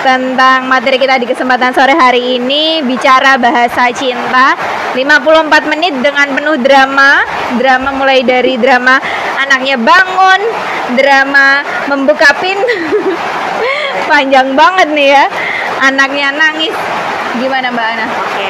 tentang 0.00 0.64
materi 0.66 0.96
kita 0.96 1.20
di 1.20 1.28
kesempatan 1.28 1.72
sore 1.76 1.92
hari 1.92 2.40
ini. 2.40 2.80
Bicara 2.84 3.36
bahasa 3.36 3.92
cinta. 3.92 4.56
54 4.96 5.70
menit 5.70 5.94
dengan 6.00 6.26
penuh 6.34 6.56
drama. 6.58 7.22
Drama 7.60 7.90
mulai 7.94 8.24
dari 8.24 8.56
drama 8.56 8.98
anaknya 9.38 9.76
bangun. 9.78 10.40
Drama 10.96 11.62
membuka 11.92 12.32
pintu. 12.40 12.76
Panjang 14.10 14.56
banget 14.56 14.88
nih 14.90 15.08
ya. 15.14 15.24
Anaknya 15.80 16.34
nangis. 16.34 16.74
Gimana 17.38 17.70
mbak 17.70 17.86
Ana? 17.94 18.06
Oke, 18.10 18.48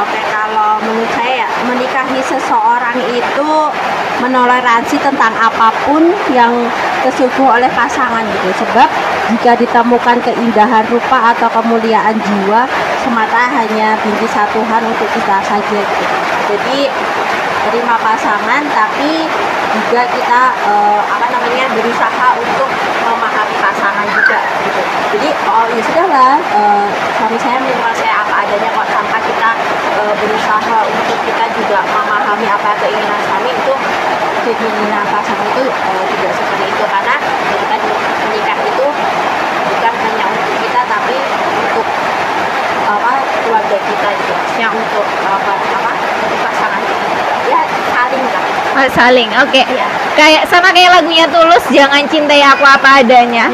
oke 0.00 0.20
kalau 0.32 0.80
menurut 0.80 1.12
saya 1.12 1.44
ya 1.44 1.48
menikahi 1.68 2.20
seseorang 2.24 2.98
itu 3.12 3.52
menoleransi 4.24 4.96
tentang 4.96 5.36
apa 5.36 5.68
pun 5.84 6.00
yang 6.32 6.52
tersuguh 7.04 7.44
oleh 7.44 7.68
pasangan 7.76 8.24
gitu. 8.24 8.64
Sebab 8.64 8.88
jika 9.36 9.52
ditemukan 9.60 10.16
keindahan 10.24 10.84
rupa 10.88 11.36
atau 11.36 11.48
kemuliaan 11.52 12.16
jiwa 12.16 12.64
semata 13.04 13.52
hanya 13.52 14.00
binti 14.00 14.24
satuhan 14.32 14.80
untuk 14.80 15.08
kita 15.12 15.36
saja 15.44 15.80
gitu. 15.84 16.04
Jadi 16.48 16.88
terima 17.68 17.96
pasangan 18.00 18.62
tapi 18.72 19.24
juga 19.74 20.02
kita 20.06 20.40
eh, 20.68 21.00
apa 21.04 21.26
namanya 21.32 21.66
berusaha 21.72 22.28
untuk 22.36 22.68
memahami 23.02 23.56
pasangan 23.58 24.06
juga 24.12 24.40
gitu. 24.64 24.82
Jadi 25.16 25.28
oh 25.48 25.64
ya 25.72 25.82
sudahlah 25.82 26.34
eh, 26.38 26.86
suami 27.16 27.36
saya 27.40 27.56
menerima 27.60 27.92
saya 27.96 28.14
apa 28.22 28.34
adanya 28.44 28.68
kok 28.70 28.86
tanpa 28.92 29.18
kita 29.24 29.50
eh, 29.98 30.14
berusaha 30.20 30.76
untuk 30.84 31.18
kita 31.24 31.44
juga 31.56 31.78
memahami 31.88 32.46
apa 32.46 32.70
keinginan 32.84 33.20
suami 33.24 33.50
itu 33.50 33.74
keinginan 34.52 35.04
pasangan 35.08 35.46
itu 35.48 35.64
eh, 35.64 36.04
tidak 36.12 36.32
seperti 36.36 36.64
itu 36.68 36.84
karena 36.84 37.16
kita 37.48 37.76
menikah 38.28 38.58
itu 38.60 38.86
bukan 39.72 39.94
hanya 40.04 40.24
untuk 40.28 40.56
kita 40.60 40.80
tapi 40.84 41.14
untuk 41.64 41.86
apa 42.84 43.12
keluarga 43.40 43.78
kita 43.80 44.08
juga 44.20 44.36
yang 44.60 44.72
untuk 44.76 45.06
apa 45.24 45.52
apa 45.56 45.90
untuk 45.96 46.38
pasangan 46.44 46.80
kita 46.84 47.34
ya 47.48 47.60
saling 47.88 48.26
lah 48.28 48.44
Oh, 48.74 48.90
saling, 48.90 49.30
oke. 49.38 49.62
Iya. 49.62 49.86
Kayak 50.18 50.50
sama 50.50 50.74
kayak 50.74 50.98
lagunya 50.98 51.30
Tulus, 51.30 51.62
jangan 51.70 52.02
cintai 52.10 52.42
aku 52.42 52.66
apa 52.66 53.06
adanya. 53.06 53.46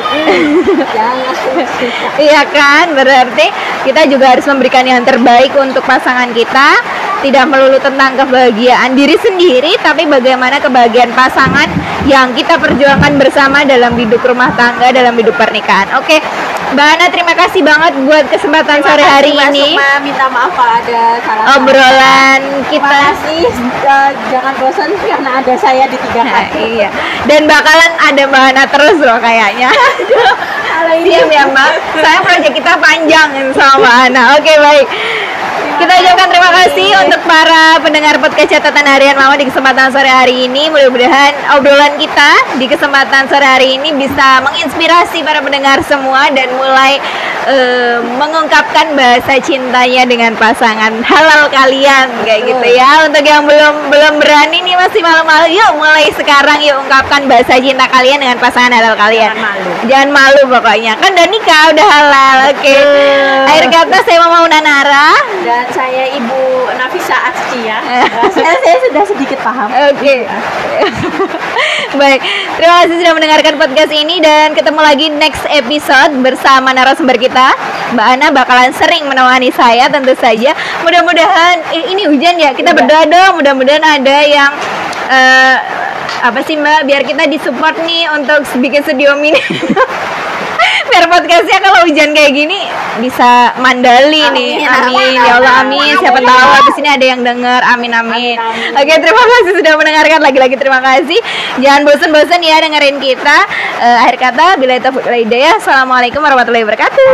jangan 0.96 1.36
Iya 2.24 2.40
kan, 2.48 2.96
berarti 2.96 3.52
kita 3.84 4.08
juga 4.08 4.32
harus 4.32 4.48
memberikan 4.48 4.80
yang 4.88 5.04
terbaik 5.04 5.52
untuk 5.60 5.84
pasangan 5.84 6.32
kita. 6.32 6.80
Tidak 7.20 7.44
melulu 7.44 7.76
tentang 7.76 8.16
kebahagiaan 8.16 8.96
diri 8.96 9.12
sendiri, 9.20 9.76
tapi 9.84 10.08
bagaimana 10.08 10.56
kebahagiaan 10.56 11.12
pasangan 11.12 11.68
yang 12.08 12.32
kita 12.32 12.56
perjuangkan 12.56 13.20
bersama 13.20 13.60
dalam 13.68 13.92
hidup 14.00 14.24
rumah 14.24 14.48
tangga, 14.56 14.88
dalam 14.88 15.12
hidup 15.20 15.36
pernikahan. 15.36 16.00
Oke, 16.00 16.16
Mbak 16.70 16.86
Ana, 16.86 17.06
terima 17.10 17.34
kasih 17.34 17.66
banget 17.66 17.92
buat 18.06 18.24
kesempatan 18.30 18.78
sore 18.80 19.02
hari 19.02 19.34
kasih, 19.34 19.50
ini. 19.50 19.74
Sukma. 19.74 19.90
minta 20.06 20.26
maaf 20.30 20.54
kalau 20.54 20.74
ada 20.78 21.02
salah 21.26 21.44
Obrolan 21.58 22.40
kita 22.70 22.96
kasih 23.10 23.42
eh, 23.90 24.10
jangan 24.30 24.54
bosan 24.54 24.90
karena 25.02 25.30
ada 25.42 25.54
saya 25.58 25.84
di 25.90 25.98
tiga 25.98 26.22
Nah, 26.22 26.46
iya. 26.54 26.88
Dan 27.26 27.50
bakalan 27.50 27.92
ada 27.98 28.22
Mbak 28.22 28.42
Ana 28.54 28.64
terus 28.70 28.98
loh 29.02 29.18
kayaknya. 29.18 29.68
Siap 31.04 31.26
ya 31.26 31.44
Mbak. 31.50 31.70
Saya 31.98 32.18
proyek 32.22 32.52
kita 32.54 32.72
panjang 32.78 33.30
sama 33.50 34.06
Ana. 34.06 34.38
Oke 34.38 34.54
baik. 34.54 34.86
Kita 35.80 35.96
ucapkan 35.96 36.28
terima 36.28 36.52
kasih 36.52 36.92
untuk 37.08 37.24
para 37.24 37.80
pendengar 37.80 38.20
podcast 38.20 38.52
catatan 38.52 38.84
harian 38.84 39.16
Mama 39.16 39.32
di 39.40 39.48
kesempatan 39.48 39.88
sore 39.88 40.12
hari 40.12 40.44
ini. 40.44 40.68
Mudah-mudahan 40.68 41.56
obrolan 41.56 41.96
kita 41.96 42.60
di 42.60 42.68
kesempatan 42.68 43.24
sore 43.32 43.48
hari 43.48 43.80
ini 43.80 43.96
bisa 43.96 44.44
menginspirasi 44.44 45.24
para 45.24 45.40
pendengar 45.40 45.80
semua 45.88 46.28
dan 46.36 46.52
mulai 46.52 47.00
eh, 47.48 47.96
mengungkapkan 47.96 48.92
bahasa 48.92 49.40
cintanya 49.40 50.04
dengan 50.04 50.36
pasangan 50.36 51.00
halal 51.00 51.48
kalian 51.48 52.12
kayak 52.28 52.44
gitu 52.44 52.66
ya. 52.76 53.08
Untuk 53.08 53.24
yang 53.24 53.48
belum 53.48 53.88
belum 53.88 54.14
berani 54.20 54.60
nih 54.60 54.76
masih 54.76 55.00
malu-malu, 55.00 55.48
yuk 55.48 55.80
mulai 55.80 56.12
sekarang 56.12 56.60
yuk 56.60 56.76
ungkapkan 56.76 57.24
bahasa 57.24 57.56
cinta 57.56 57.88
kalian 57.88 58.20
dengan 58.20 58.36
pasangan 58.36 58.68
halal 58.68 59.00
kalian. 59.00 59.32
Jangan 59.32 59.48
malu. 59.48 59.72
Jangan 59.88 60.10
malu 60.12 60.42
pokoknya. 60.44 60.92
Kan 61.00 61.16
udah 61.16 61.28
nikah, 61.32 61.62
udah 61.72 61.86
halal. 61.88 62.36
Oke. 62.52 62.76
Akhir 63.48 63.66
kata 63.72 63.96
saya 64.04 64.28
mau 64.28 64.44
Nanara. 64.44 65.08
dan 65.40 65.69
saya 65.70 66.04
Ibu 66.18 66.74
Nafisa 66.74 67.16
Askia 67.30 67.78
saya, 68.34 68.54
saya 68.58 68.76
sudah 68.90 69.04
sedikit 69.06 69.38
paham 69.42 69.70
Oke. 69.90 70.26
Baik, 72.00 72.22
terima 72.54 72.74
kasih 72.86 72.96
sudah 73.02 73.14
mendengarkan 73.18 73.58
podcast 73.58 73.90
ini 73.90 74.22
dan 74.22 74.54
ketemu 74.54 74.78
lagi 74.78 75.06
next 75.10 75.42
episode 75.50 76.14
bersama 76.22 76.70
narasumber 76.70 77.18
kita. 77.18 77.50
Mbak 77.98 78.06
Ana 78.06 78.26
bakalan 78.30 78.70
sering 78.70 79.10
menemani 79.10 79.50
saya 79.50 79.90
tentu 79.90 80.14
saja. 80.14 80.54
Mudah-mudahan 80.86 81.66
eh, 81.74 81.90
ini 81.90 82.06
hujan 82.06 82.38
ya. 82.38 82.54
Kita 82.54 82.78
berdoa 82.78 83.10
dong 83.10 83.42
mudah-mudahan 83.42 83.82
ada 83.82 84.16
yang 84.22 84.50
eh, 85.10 85.56
apa 86.20 86.40
sih 86.44 86.58
Mbak 86.58 86.80
biar 86.86 87.02
kita 87.06 87.24
disupport 87.30 87.76
nih 87.86 88.10
untuk 88.12 88.42
bikin 88.60 88.82
studio 88.84 89.16
mini. 89.16 89.38
biar 90.90 91.06
podcastnya 91.06 91.62
kalau 91.62 91.86
hujan 91.86 92.10
kayak 92.10 92.34
gini 92.34 92.66
bisa 92.98 93.54
mandali 93.62 94.26
nih 94.34 94.58
Amin, 94.58 94.66
amin 94.66 94.90
amin, 94.90 95.14
ya 95.22 95.38
Allah 95.38 95.62
amin. 95.62 95.78
amin 95.86 95.94
siapa 96.02 96.18
tahu 96.18 96.50
habis 96.50 96.76
ini 96.82 96.88
ada 96.90 97.06
yang 97.06 97.20
denger 97.22 97.60
amin 97.62 97.92
amin, 97.94 98.34
Amin, 98.36 98.36
amin. 98.42 98.74
Oke, 98.74 98.92
terima 98.98 99.22
kasih 99.22 99.52
sudah 99.54 99.72
mendengarkan 99.78 100.18
lagi-lagi 100.18 100.56
terima 100.58 100.82
kasih. 100.82 101.18
Jangan 101.62 101.86
bosan-bosan 101.86 102.42
ya 102.42 102.58
dengerin 102.58 102.98
kita. 102.98 103.38
Eh, 103.80 103.96
akhir 104.02 104.16
kata 104.18 104.58
bila 104.58 104.82
itu 104.82 104.90
hidayah. 104.90 105.62
Assalamualaikum 105.62 106.20
warahmatullahi 106.20 106.66
wabarakatuh. 106.66 107.06